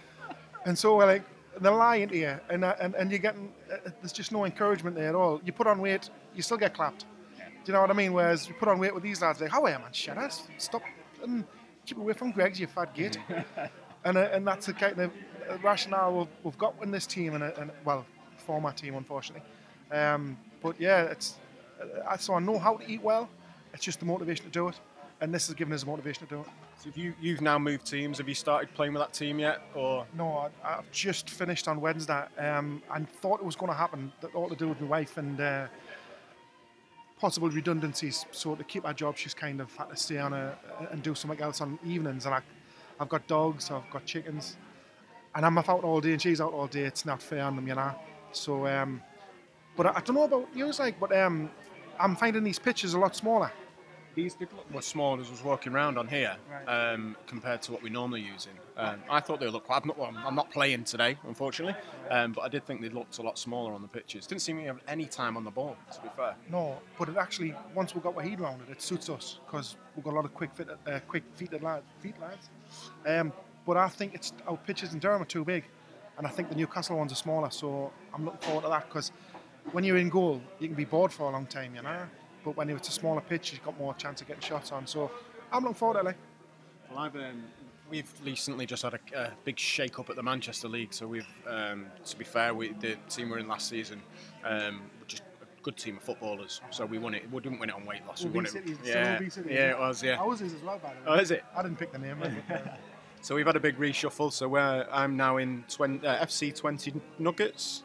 [0.66, 1.24] And so we're like,
[1.60, 4.96] they're lying to you, and uh, and and you're getting uh, there's just no encouragement
[4.96, 5.42] there at all.
[5.44, 7.04] You put on weight, you still get clapped.
[7.36, 8.14] Do you know what I mean?
[8.14, 9.92] Whereas you put on weight with these lads, like, how are you, man?
[9.92, 10.82] Shut up, stop,
[11.22, 11.44] and
[11.84, 13.18] keep away from Greggs, you fat git.
[14.04, 15.12] and uh, and that's the kind of
[15.62, 18.04] rationale we've, we've got in this team, and, and well,
[18.36, 19.46] former team, unfortunately.
[19.90, 21.36] Um, but yeah, it's
[22.06, 23.28] uh, so I know how to eat well.
[23.72, 24.78] It's just the motivation to do it,
[25.20, 26.46] and this has given us the motivation to do it.
[26.78, 28.18] So have you you've now moved teams.
[28.18, 31.80] Have you started playing with that team yet, or No, I, I've just finished on
[31.80, 34.12] Wednesday um, and thought it was going to happen.
[34.20, 35.66] That all to do with my wife and uh,
[37.20, 38.26] possible redundancies.
[38.32, 40.56] So to keep our job, she's kind of had to stay on a,
[40.90, 42.26] and do something else on evenings.
[42.26, 42.40] And I,
[43.00, 44.56] I've got dogs, I've got chickens,
[45.34, 46.82] and I'm out all day and she's out all day.
[46.82, 47.94] It's not fair on them, you know.
[48.32, 49.02] So, um,
[49.76, 51.50] but I, I don't know about you, like, but um,
[51.98, 53.50] I'm finding these pitches a lot smaller.
[54.14, 56.36] These did look more small as I was walking around on here
[56.68, 58.52] um, compared to what we normally use in.
[58.80, 59.82] Um, I thought they looked quite.
[59.82, 61.74] I'm not, well, I'm not playing today, unfortunately,
[62.10, 64.26] um, but I did think they looked a lot smaller on the pitches.
[64.28, 66.36] Didn't seem to have any time on the ball, to be fair.
[66.48, 69.76] No, but it actually once we got our head around it, it suits us because
[69.96, 72.50] we've got a lot of quick fit, uh, quick feeted lads, feet lads.
[73.66, 75.64] But I think it's our pitches in Durham are too big,
[76.18, 77.50] and I think the Newcastle ones are smaller.
[77.50, 79.10] So I'm looking forward to that because
[79.72, 82.02] when you're in goal, you can be bored for a long time, you know.
[82.44, 84.86] But when it's a smaller pitch, you've got more chance of getting shots on.
[84.86, 85.10] So
[85.50, 86.16] I'm looking forward to it.
[86.90, 87.44] Well, I've, um,
[87.88, 90.92] we've recently just had a, a big shake up at the Manchester League.
[90.92, 94.02] So we've, um, to be fair, we, the team we were in last season,
[94.44, 96.60] um, just a good team of footballers.
[96.70, 97.30] So we won it.
[97.32, 98.22] We didn't win it on weight loss.
[98.22, 98.54] We won it.
[98.84, 100.02] Yeah, yeah, it was.
[100.02, 100.20] Yeah.
[100.20, 101.16] Ours is as well, by the way.
[101.16, 101.44] Oh, is it?
[101.56, 102.18] I didn't pick the name.
[103.24, 104.30] So we've had a big reshuffle.
[104.30, 107.82] So we're, I'm now in 20, uh, FC 20 Nuggets,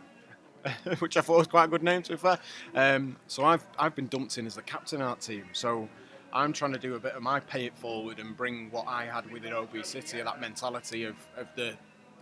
[1.00, 2.38] which I thought was quite a good name to be fair.
[2.76, 5.46] Um, so I've I've been dumped in as the captain of that team.
[5.54, 5.88] So
[6.34, 9.06] I'm trying to do a bit of my pay it forward and bring what I
[9.06, 11.74] had within OB City, of that mentality of, of the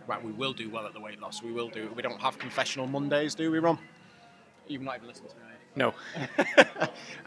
[0.06, 1.42] right, we will do well at the weight loss.
[1.42, 1.90] We will do.
[1.96, 3.80] We don't have confessional Mondays, do we, Ron?
[4.68, 5.42] You've not even listened to me.
[5.74, 5.92] No.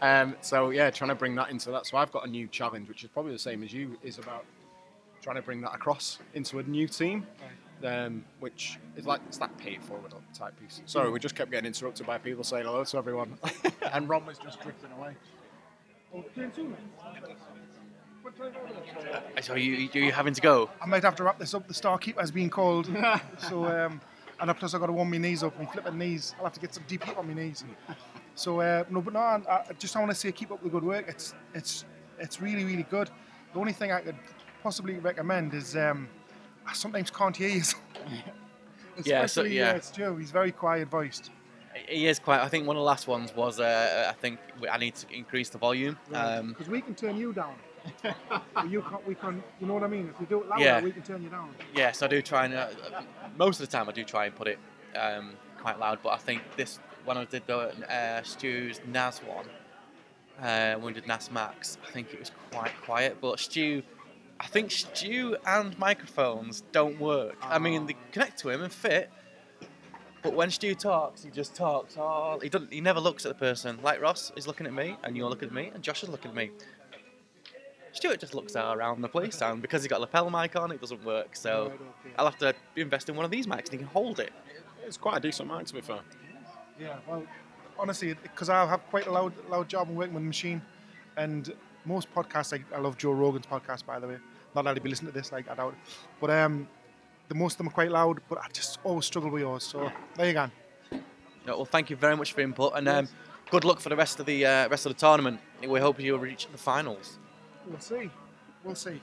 [0.00, 1.84] um, so yeah, trying to bring that into that.
[1.84, 4.46] So I've got a new challenge, which is probably the same as you, is about
[5.22, 7.26] trying to bring that across into a new team,
[7.84, 10.82] um, which is like it's that pay it forward type piece.
[10.84, 13.38] Sorry, we just kept getting interrupted by people saying hello to everyone,
[13.92, 15.14] and Ron was just drifting away.
[19.40, 20.70] So you you having to go?
[20.80, 21.66] I might have to wrap this up.
[21.66, 22.90] The star keeper has been called.
[23.38, 24.00] so, um,
[24.38, 25.54] and plus I got to warm my knees up.
[25.58, 26.34] I'm flipping knees.
[26.38, 27.64] I'll have to get some deep heat on my knees.
[28.34, 30.68] So uh, no, but no, I, I just I want to say keep up the
[30.68, 31.06] good work.
[31.08, 31.84] It's it's
[32.18, 33.10] it's really really good.
[33.52, 34.16] The only thing I could
[34.62, 36.08] possibly recommend is um,
[36.66, 37.62] I sometimes can't hear you.
[39.04, 39.70] Yeah, so- yeah.
[39.70, 40.16] uh, Joe.
[40.16, 41.30] He's very quiet voiced.
[41.88, 42.40] He is quite.
[42.42, 43.58] I think one of the last ones was.
[43.58, 45.96] Uh, I think we- I need to increase the volume.
[46.12, 47.54] Um, Because we can turn you down.
[48.68, 49.06] you can't.
[49.08, 49.42] We can.
[49.60, 50.10] You know what I mean?
[50.14, 50.82] If you do it louder, Yeah.
[50.82, 51.54] we can turn you down.
[51.74, 52.68] Yes, I do try and uh,
[53.38, 54.58] most of the time I do try and put it
[54.94, 56.00] um, quite loud.
[56.02, 57.58] But I think this when I did the
[57.90, 59.46] uh, Stu's Nas one,
[60.46, 63.16] uh, when we did Nas Max, I think it was quite quiet.
[63.22, 63.82] But Stu,
[64.42, 67.36] I think Stu and microphones don't work.
[67.42, 68.10] I mean, they ah.
[68.10, 69.08] connect to him and fit.
[70.22, 71.96] But when Stu talks, he just talks.
[71.96, 72.72] All he doesn't.
[72.72, 73.78] He never looks at the person.
[73.82, 76.30] Like Ross is looking at me, and you're looking at me, and Josh is looking
[76.30, 76.50] at me.
[77.92, 80.80] Stuart just looks around the place, and because he's got a lapel mic on, it
[80.80, 81.36] doesn't work.
[81.36, 81.68] So
[82.04, 82.14] Right.
[82.18, 84.32] I'll have to invest in one of these mics, and he can hold it.
[84.84, 86.00] It's quite a decent mic, to be fair.
[86.80, 87.24] Yeah, well,
[87.78, 90.62] honestly, because I have quite a loud, loud job and working with the machine,
[91.16, 91.52] and
[91.84, 94.16] most podcasts, like I love Joe Rogan's podcast, by the way.
[94.54, 95.78] Not that he'd be listening to this, like I doubt, it.
[96.20, 96.68] but um,
[97.28, 98.20] the most of them are quite loud.
[98.28, 99.64] But I just always struggle with yours.
[99.64, 100.50] So there you go.
[101.46, 103.08] No, well, thank you very much for your input, and um,
[103.50, 105.40] good luck for the rest of the uh, rest of the tournament.
[105.66, 107.18] We hope you'll reach the finals.
[107.66, 108.10] We'll see.
[108.64, 109.00] We'll see.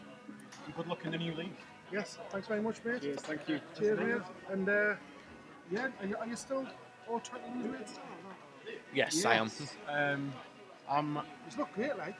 [0.75, 1.57] Good luck in the new league.
[1.91, 2.17] Yes.
[2.29, 3.01] Thanks very much, mate.
[3.01, 3.59] Cheers, thank you.
[3.77, 4.21] Cheers, mate.
[4.51, 4.93] And uh,
[5.71, 6.65] yeah, are you, are you still
[7.09, 8.77] all trying to lose weight?
[8.93, 9.51] Yes, I am.
[9.87, 10.33] Um,
[10.89, 11.15] I'm.
[11.15, 12.15] You look great, like.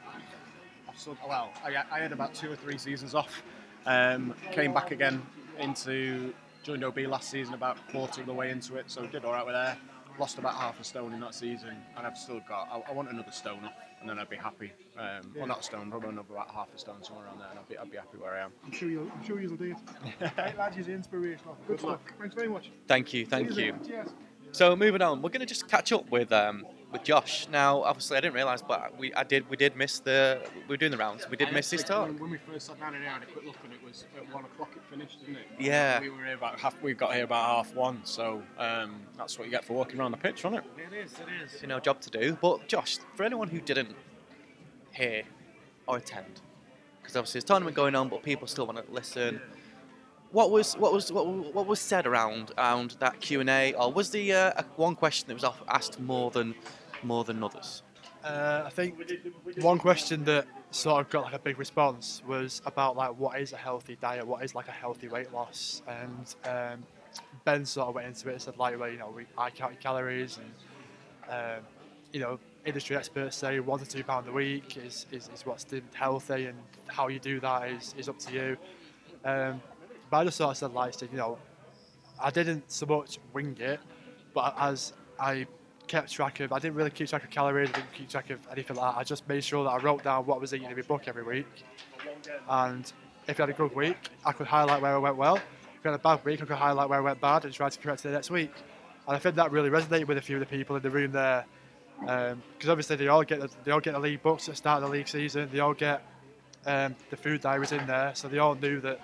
[1.08, 3.42] I've well, I, I had about two or three seasons off.
[3.86, 5.22] Um, came back again
[5.58, 9.32] into joined OB last season, about quarter of the way into it, so did all
[9.32, 9.76] right with there.
[10.18, 12.68] Lost about half a stone in that season, and I've still got.
[12.70, 14.72] I, I want another stone off, and then I'd be happy.
[14.98, 15.20] Um, Yeah.
[15.38, 17.68] Well, not a stone, probably another about half a stone somewhere around there, and I'd
[17.68, 18.52] be, I'd be happy where I am.
[18.66, 19.10] I'm sure you'll.
[19.10, 19.74] I'm sure you'll do
[20.20, 20.30] it.
[20.36, 21.54] right, lads, you're inspirational.
[21.66, 21.90] Good, Good stuff.
[21.92, 22.12] luck.
[22.18, 22.70] Thanks very much.
[22.86, 23.72] Thank you, thank Cheers, you.
[23.72, 23.86] mate.
[23.86, 24.08] Cheers.
[24.52, 27.46] So moving on, we're going to just catch up with um, with Josh.
[27.50, 30.76] Now, obviously, I didn't realise, but we I did we did miss the we were
[30.76, 31.28] doing the rounds.
[31.30, 32.06] We did I miss his actually- talk.
[32.08, 33.82] When, when we first sat down in here, I had a quick look, and it
[33.84, 34.70] was at one o'clock.
[34.76, 35.46] It finished, didn't it?
[35.58, 36.00] Yeah.
[36.00, 36.80] We were here about half.
[36.82, 40.12] We got here about half one, so um, that's what you get for walking around
[40.12, 40.64] the pitch, isn't it?
[40.76, 41.62] It is, it is.
[41.62, 42.36] You know, job to do.
[42.40, 43.94] But Josh, for anyone who didn't
[44.92, 45.22] hear
[45.86, 46.40] or attend,
[47.00, 49.40] because obviously there's a tournament going on, but people still want to listen.
[50.32, 53.92] What was what was what, what was said around around that Q and A, or
[53.92, 56.54] was the uh, one question that was asked more than
[57.02, 57.82] more than others?
[58.24, 58.96] Uh, I think
[59.60, 63.52] one question that sort of got like a big response was about like what is
[63.52, 66.82] a healthy diet, what is like a healthy weight loss, and um,
[67.44, 69.80] Ben sort of went into it and said like, well, you know, we I count
[69.80, 70.52] calories, and
[71.30, 71.64] um,
[72.12, 75.64] you know, industry experts say one to two pound a week is, is, is what's
[75.64, 78.56] deemed healthy, and how you do that is, is up to you.
[79.24, 79.62] Um,
[80.10, 81.38] but I just sort of said like, said, you know,
[82.22, 83.80] I didn't so much wing it,
[84.34, 85.46] but as I
[85.90, 88.38] kept track of, I didn't really keep track of calories, I didn't keep track of
[88.52, 89.00] anything like that.
[89.00, 91.24] I just made sure that I wrote down what was eating in my book every
[91.24, 91.64] week.
[92.48, 92.90] And
[93.26, 95.36] if I had a good week, I could highlight where I went well.
[95.36, 97.68] If I had a bad week, I could highlight where I went bad and try
[97.68, 98.52] to correct it the next week.
[99.08, 101.10] And I think that really resonated with a few of the people in the room
[101.10, 101.44] there.
[101.98, 104.82] Because obviously they all get the, they all get the league books at the start
[104.82, 105.48] of the league season.
[105.52, 106.06] They all get
[106.66, 109.00] um, the food diaries in there, so they all knew that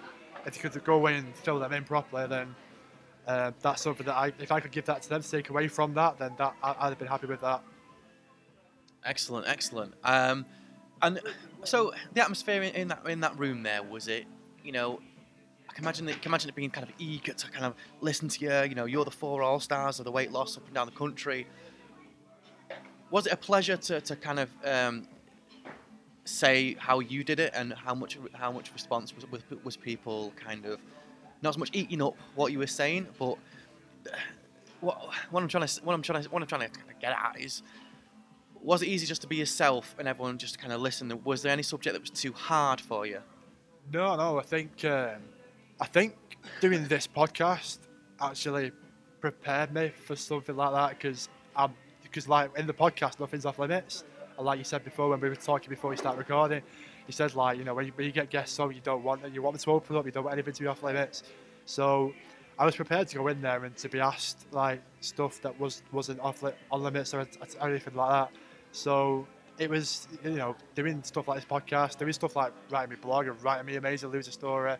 [0.46, 2.54] if they could go away and fill them in properly, then
[3.26, 5.68] uh, that's something that I, if I could give that to them to take away
[5.68, 7.62] from that, then that I, I'd have been happy with that.
[9.04, 9.94] Excellent, excellent.
[10.04, 10.46] Um,
[11.02, 11.20] and
[11.64, 14.26] so the atmosphere in, in that in that room there was it,
[14.64, 15.00] you know,
[15.68, 18.28] I can imagine it, can imagine it being kind of eager to kind of listen
[18.28, 18.68] to you.
[18.68, 20.92] You know, you're the four all stars of the weight loss up and down the
[20.92, 21.46] country.
[23.10, 25.06] Was it a pleasure to, to kind of um,
[26.24, 30.32] say how you did it and how much how much response was was, was people
[30.36, 30.80] kind of
[31.42, 33.36] not as much eating up what you were saying, but
[34.80, 34.98] what,
[35.30, 37.62] what I'm trying to what I'm trying to what I'm trying to get at is
[38.62, 41.20] was it easy just to be yourself and everyone just kind of listen?
[41.24, 43.20] Was there any subject that was too hard for you?
[43.92, 44.38] No, no.
[44.40, 45.20] I think um,
[45.80, 46.16] I think
[46.60, 47.78] doing this podcast
[48.20, 48.72] actually
[49.20, 53.58] prepared me for something like that because I'm because like in the podcast nothing's off
[53.58, 54.04] limits.
[54.36, 56.62] And like you said before when we were talking before we start recording,
[57.06, 59.20] you said like you know when you, when you get guests on you don't want
[59.32, 61.22] you want them to open up, you don't want anything to be off limits.
[61.64, 62.12] So
[62.58, 65.82] I was prepared to go in there and to be asked like stuff that was
[65.92, 68.30] wasn't off li- on limits or, or anything like that.
[68.72, 69.26] So
[69.58, 73.26] it was you know doing stuff like this podcast, doing stuff like writing me blog
[73.26, 74.76] and writing me amazing loser story.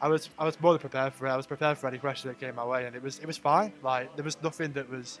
[0.00, 1.30] I was I was more than prepared for it.
[1.30, 3.36] I was prepared for any question that came my way, and it was it was
[3.36, 3.72] fine.
[3.82, 5.20] Like there was nothing that was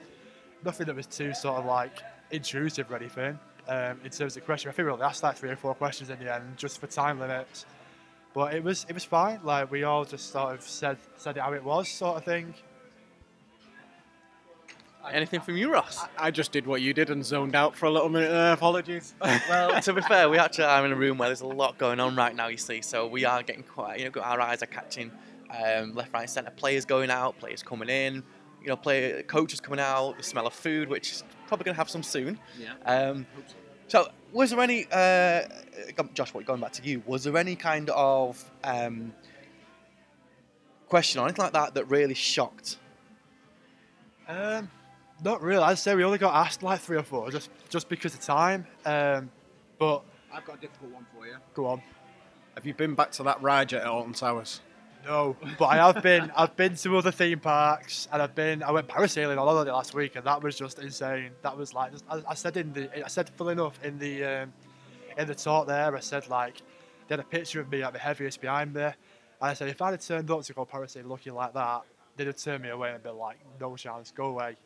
[0.64, 1.98] nothing that was too sort of like
[2.30, 3.38] intrusive or anything.
[3.68, 6.10] Um, in terms of question, I think we only asked like three or four questions
[6.10, 7.64] in the end, just for time limits.
[8.34, 9.40] But it was it was fine.
[9.44, 12.54] Like we all just sort of said said it how it was, sort of thing.
[15.10, 16.04] Anything from you, Ross?
[16.16, 18.52] I just did what you did and zoned out for a little minute there.
[18.52, 19.14] Apologies.
[19.20, 21.98] well, to be fair, we actually are in a room where there's a lot going
[21.98, 22.46] on right now.
[22.46, 23.98] You see, so we are getting quite.
[23.98, 25.10] You know, our eyes are catching
[25.50, 26.52] um, left, right, centre.
[26.52, 28.22] Players going out, players coming in.
[28.62, 30.18] You know, player coaches coming out.
[30.18, 32.38] The smell of food, which is probably going to have some soon.
[32.58, 32.72] Yeah.
[32.86, 33.26] Um,
[33.86, 35.42] so, was there any, uh,
[36.14, 36.32] Josh?
[36.32, 37.02] What going back to you?
[37.04, 39.12] Was there any kind of um,
[40.88, 42.78] question or anything like that that really shocked?
[44.26, 44.70] Um,
[45.22, 45.62] not really.
[45.62, 48.66] I'd say we only got asked like three or four, just just because of time.
[48.86, 49.30] Um,
[49.78, 50.02] but
[50.32, 51.36] I've got a difficult one for you.
[51.52, 51.82] go on.
[52.54, 54.62] Have you been back to that ride yet at Alton Towers?
[55.04, 56.30] No, but I have been.
[56.36, 58.62] I've been to other theme parks, and I've been.
[58.62, 61.30] I went parasailing on holiday last week, and that was just insane.
[61.42, 63.04] That was like I, I said in the.
[63.04, 64.52] I said full enough in the um,
[65.18, 65.96] in the talk there.
[65.96, 66.62] I said like
[67.08, 68.94] they had a picture of me at the heaviest behind me, and
[69.40, 71.82] I said if I'd have turned up to go parasailing looking like that,
[72.16, 74.56] they'd have turned me away and been like, no chance, go away.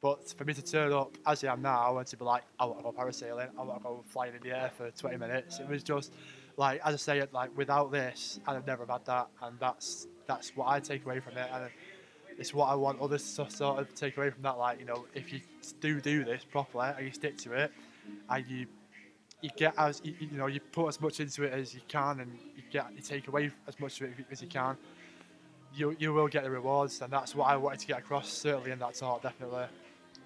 [0.00, 2.66] But for me to turn up as I am now and to be like, I
[2.66, 5.60] want to go parasailing, I want to go flying in the air for 20 minutes,
[5.60, 6.12] it was just
[6.56, 10.56] like, as I say, like without this, I'd have never had that, and that's that's
[10.56, 11.70] what I take away from it, and
[12.38, 14.58] it's what I want others to sort of take away from that.
[14.58, 15.40] Like, you know, if you
[15.80, 17.72] do do this properly and you stick to it,
[18.28, 18.66] and you
[19.40, 22.20] you get as you, you know you put as much into it as you can,
[22.20, 24.76] and you get you take away as much of it as you can,
[25.74, 28.70] you you will get the rewards, and that's what I wanted to get across certainly
[28.70, 29.64] in that talk, definitely.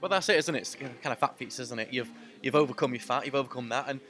[0.00, 0.60] Well, that's it, isn't it?
[0.60, 1.92] It's kind of fat feats, isn't it?
[1.92, 2.10] You've
[2.42, 4.00] you've overcome your fat, you've overcome that, and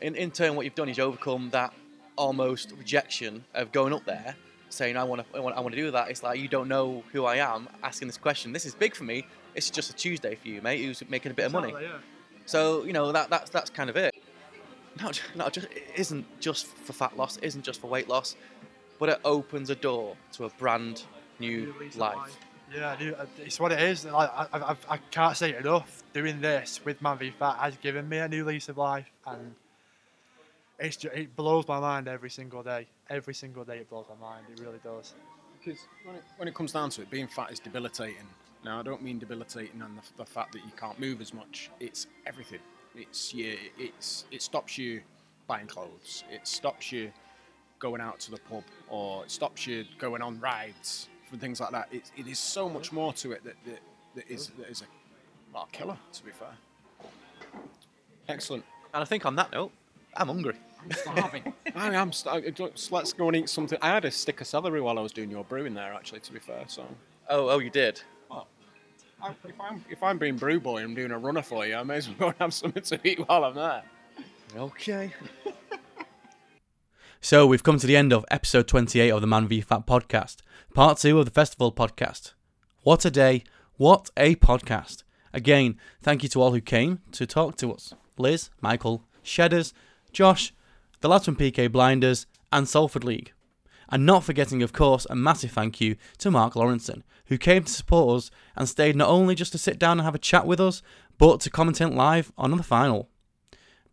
[0.00, 1.72] in, in turn, what you've done is you overcome that
[2.16, 4.34] almost rejection of going up there,
[4.70, 6.10] saying I want to I want, I want to do that.
[6.10, 8.52] It's like you don't know who I am, asking this question.
[8.52, 9.26] This is big for me.
[9.54, 11.68] It's just a Tuesday for you, mate, who's making a bit of money.
[11.68, 11.98] Exactly, yeah.
[12.46, 14.14] So you know that that's that's kind of it.
[15.00, 18.36] Not not just it isn't just for fat loss, it isn't just for weight loss,
[18.98, 21.02] but it opens a door to a brand
[21.38, 22.36] new of life.
[22.74, 24.04] Yeah, uh, it's what it is.
[24.06, 26.02] Like, I, I, I- I can't say it enough.
[26.12, 29.54] Doing this with Man v Fat has given me a new lease of life, and
[30.78, 32.86] it's just, it blows my mind every single day.
[33.08, 34.46] Every single day it blows my mind.
[34.52, 35.14] It really does.
[35.58, 38.26] Because when it, when it comes down to it, being fat is debilitating.
[38.64, 41.70] Now, I don't mean debilitating on the, the fact that you can't move as much.
[41.80, 42.60] It's everything.
[42.94, 43.56] It's you.
[43.78, 45.02] It's it stops you
[45.46, 46.24] buying clothes.
[46.30, 47.12] It stops you
[47.78, 51.70] going out to the pub, or it stops you going on rides and things like
[51.72, 51.88] that.
[51.92, 53.80] It, it is so much more to it that that,
[54.14, 54.86] that is that is a
[55.52, 55.96] well, killer.
[56.14, 56.48] To be fair.
[58.28, 58.64] Excellent.
[58.94, 59.72] And I think on that note,
[60.16, 60.56] I'm hungry.
[60.90, 61.52] Starving.
[61.74, 62.12] I am.
[62.12, 62.54] starving.
[62.90, 63.78] let's go and eat something.
[63.82, 66.20] I had a stick of celery while I was doing your brewing there, actually.
[66.20, 66.86] To be fair, so.
[67.28, 68.00] Oh, oh, you did.
[69.22, 71.74] I, if I'm if I'm being brew boy and I'm doing a runner for you,
[71.74, 73.82] I may as well go and have something to eat while I'm there.
[74.56, 75.12] Okay.
[77.26, 80.42] So we've come to the end of episode 28 of the Man v Fat podcast,
[80.74, 82.34] part two of the festival podcast.
[82.82, 83.42] What a day,
[83.78, 85.02] what a podcast.
[85.32, 89.74] Again, thank you to all who came to talk to us Liz, Michael, Shedders,
[90.12, 90.54] Josh,
[91.00, 93.32] the lads from PK Blinders, and Salford League.
[93.88, 97.72] And not forgetting, of course, a massive thank you to Mark Lawrenson, who came to
[97.72, 100.60] support us and stayed not only just to sit down and have a chat with
[100.60, 100.82] us,
[101.18, 103.08] but to commentate live on the final.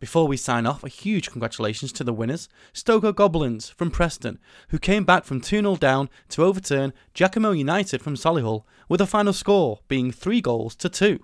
[0.00, 4.78] Before we sign off, a huge congratulations to the winners, Stoker Goblins from Preston, who
[4.78, 9.32] came back from 2 0 down to overturn Giacomo United from Solihull, with a final
[9.32, 11.20] score being 3 goals to 2.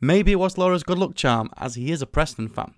[0.00, 2.74] Maybe it was Lawro's good luck charm, as he is a Preston fan.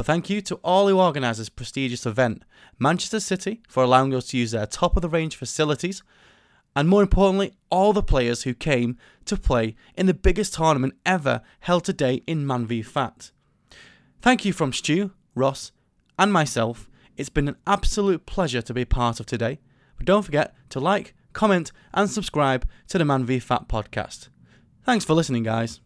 [0.00, 2.46] But thank you to all who organised this prestigious event,
[2.78, 6.02] Manchester City for allowing us to use their top of the range facilities,
[6.74, 8.96] and more importantly, all the players who came
[9.26, 13.30] to play in the biggest tournament ever held today in Man v Fat.
[14.22, 15.70] Thank you from Stu, Ross,
[16.18, 16.88] and myself.
[17.18, 19.58] It's been an absolute pleasure to be part of today.
[19.98, 24.30] But don't forget to like, comment, and subscribe to the Man v Fat podcast.
[24.82, 25.82] Thanks for listening, guys.